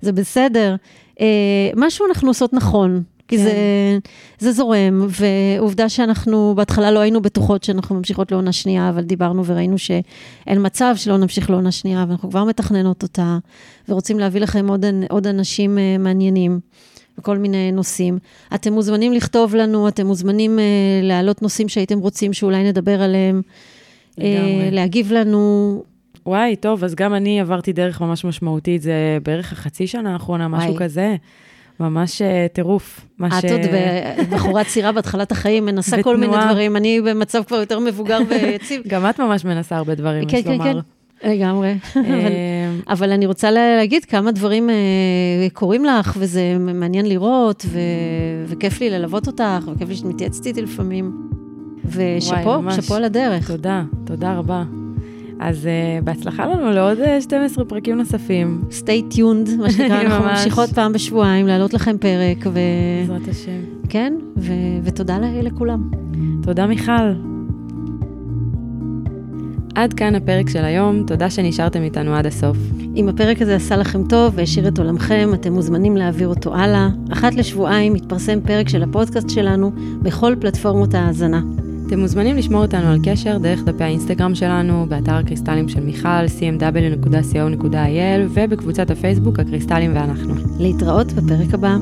זה 0.00 0.12
בסדר. 0.12 0.76
משהו 1.76 2.06
אנחנו 2.06 2.28
עושות 2.28 2.52
נכון, 2.52 3.02
כי 3.32 3.38
כן. 3.38 3.44
זה, 3.44 3.52
זה 4.38 4.52
זורם, 4.52 5.06
ועובדה 5.08 5.88
שאנחנו 5.88 6.52
בהתחלה 6.56 6.90
לא 6.90 6.98
היינו 6.98 7.22
בטוחות 7.22 7.64
שאנחנו 7.64 7.94
ממשיכות 7.94 8.32
לעונה 8.32 8.52
שנייה, 8.52 8.88
אבל 8.88 9.02
דיברנו 9.02 9.46
וראינו 9.46 9.78
שאין 9.78 10.58
מצב 10.58 10.94
שלא 10.96 11.16
נמשיך 11.16 11.50
לעונה 11.50 11.72
שנייה, 11.72 12.04
ואנחנו 12.08 12.30
כבר 12.30 12.44
מתכננות 12.44 13.02
אותה, 13.02 13.38
ורוצים 13.88 14.18
להביא 14.18 14.40
לכם 14.40 14.68
עוד, 14.68 14.84
עוד 15.10 15.26
אנשים 15.26 15.78
uh, 15.78 16.02
מעניינים. 16.02 16.60
בכל 17.18 17.38
מיני 17.38 17.72
נושאים. 17.72 18.18
אתם 18.54 18.72
מוזמנים 18.72 19.12
לכתוב 19.12 19.54
לנו, 19.54 19.88
אתם 19.88 20.06
מוזמנים 20.06 20.58
uh, 20.58 20.60
להעלות 21.04 21.42
נושאים 21.42 21.68
שהייתם 21.68 21.98
רוצים 21.98 22.32
שאולי 22.32 22.64
נדבר 22.64 23.02
עליהם, 23.02 23.42
uh, 24.10 24.22
להגיב 24.70 25.12
לנו. 25.12 25.82
וואי, 26.26 26.56
טוב, 26.56 26.84
אז 26.84 26.94
גם 26.94 27.14
אני 27.14 27.40
עברתי 27.40 27.72
דרך 27.72 28.00
ממש 28.00 28.24
משמעותית, 28.24 28.82
זה 28.82 29.18
בערך 29.22 29.52
החצי 29.52 29.86
שנה 29.86 30.12
האחרונה, 30.12 30.48
משהו 30.48 30.70
וואי. 30.70 30.84
כזה. 30.84 31.16
ממש 31.80 32.22
אה, 32.22 32.46
טירוף. 32.52 33.06
את 33.26 33.44
עוד 33.50 33.60
בחורה 34.30 34.64
צעירה 34.64 34.92
בהתחלת 34.96 35.32
החיים, 35.32 35.66
מנסה 35.66 36.02
כל 36.02 36.16
מיני 36.16 36.36
דברים, 36.46 36.76
אני 36.76 37.00
במצב 37.00 37.42
כבר 37.42 37.56
יותר 37.56 37.78
מבוגר 37.78 38.18
ויציב. 38.28 38.82
גם 38.88 39.10
את 39.10 39.20
ממש 39.20 39.44
מנסה 39.44 39.76
הרבה 39.76 39.94
דברים, 39.94 40.28
יש 40.28 40.46
לומר. 40.46 40.64
כן, 40.64 40.64
כן, 40.64 40.72
כן. 40.72 40.78
לגמרי. 41.24 41.74
אה, 41.96 42.02
אבל 42.88 43.10
אני 43.10 43.26
רוצה 43.26 43.50
להגיד 43.50 44.04
כמה 44.04 44.32
דברים 44.32 44.70
אה, 44.70 44.74
קורים 45.52 45.84
לך, 45.84 46.16
וזה 46.18 46.56
מעניין 46.58 47.06
לראות, 47.06 47.66
וכיף 48.46 48.80
לי 48.80 48.90
ללוות 48.90 49.26
אותך, 49.26 49.68
וכיף 49.74 49.88
לי 49.88 49.96
שאת 49.96 50.04
מתייעצת 50.04 50.46
איתי 50.46 50.62
לפעמים. 50.62 51.28
ושאפו, 51.84 52.62
שאפו 52.70 52.94
על 52.94 53.04
הדרך. 53.04 53.50
תודה, 53.50 53.82
תודה 54.04 54.34
רבה. 54.34 54.62
אז 55.40 55.64
uh, 55.64 56.04
בהצלחה 56.04 56.46
לנו 56.46 56.70
לעוד 56.70 56.98
uh, 56.98 57.20
12 57.20 57.64
פרקים 57.64 57.96
נוספים. 57.96 58.62
stay 58.70 59.14
tuned, 59.14 59.50
מה 59.58 59.70
שנקרא, 59.70 60.00
אנחנו 60.02 60.24
ממשיכות 60.24 60.70
פעם 60.70 60.92
בשבועיים 60.92 61.46
להעלות 61.46 61.74
לכם 61.74 61.98
פרק. 61.98 62.46
ו... 62.46 62.58
בעזרת 63.00 63.28
השם. 63.28 63.60
כן, 63.88 64.14
ו... 64.36 64.52
ותודה 64.84 65.18
לכולם. 65.42 65.90
תודה 66.42 66.66
מיכל. 66.66 67.12
עד 69.74 69.92
כאן 69.92 70.14
הפרק 70.14 70.48
של 70.48 70.64
היום, 70.64 71.04
תודה 71.06 71.30
שנשארתם 71.30 71.82
איתנו 71.82 72.14
עד 72.14 72.26
הסוף. 72.26 72.56
אם 72.96 73.08
הפרק 73.08 73.42
הזה 73.42 73.56
עשה 73.56 73.76
לכם 73.76 74.08
טוב 74.08 74.32
והשאיר 74.36 74.68
את 74.68 74.78
עולמכם, 74.78 75.30
אתם 75.34 75.52
מוזמנים 75.52 75.96
להעביר 75.96 76.28
אותו 76.28 76.54
הלאה. 76.54 76.88
אחת 77.12 77.34
לשבועיים 77.34 77.92
מתפרסם 77.92 78.40
פרק 78.40 78.68
של 78.68 78.82
הפודקאסט 78.82 79.30
שלנו 79.30 79.72
בכל 80.02 80.34
פלטפורמות 80.40 80.94
ההאזנה. 80.94 81.42
אתם 81.86 82.00
מוזמנים 82.00 82.36
לשמור 82.36 82.62
אותנו 82.62 82.86
על 82.86 82.98
קשר 83.04 83.38
דרך 83.38 83.62
דפי 83.64 83.84
האינסטגרם 83.84 84.34
שלנו, 84.34 84.86
באתר 84.88 85.14
הקריסטלים 85.14 85.68
של 85.68 85.80
מיכל, 85.80 86.26
cmw.co.il 86.38 88.28
ובקבוצת 88.28 88.90
הפייסבוק 88.90 89.38
הקריסטלים 89.38 89.90
ואנחנו. 89.94 90.34
להתראות 90.58 91.12
בפרק 91.12 91.54
הבא. 91.54 91.76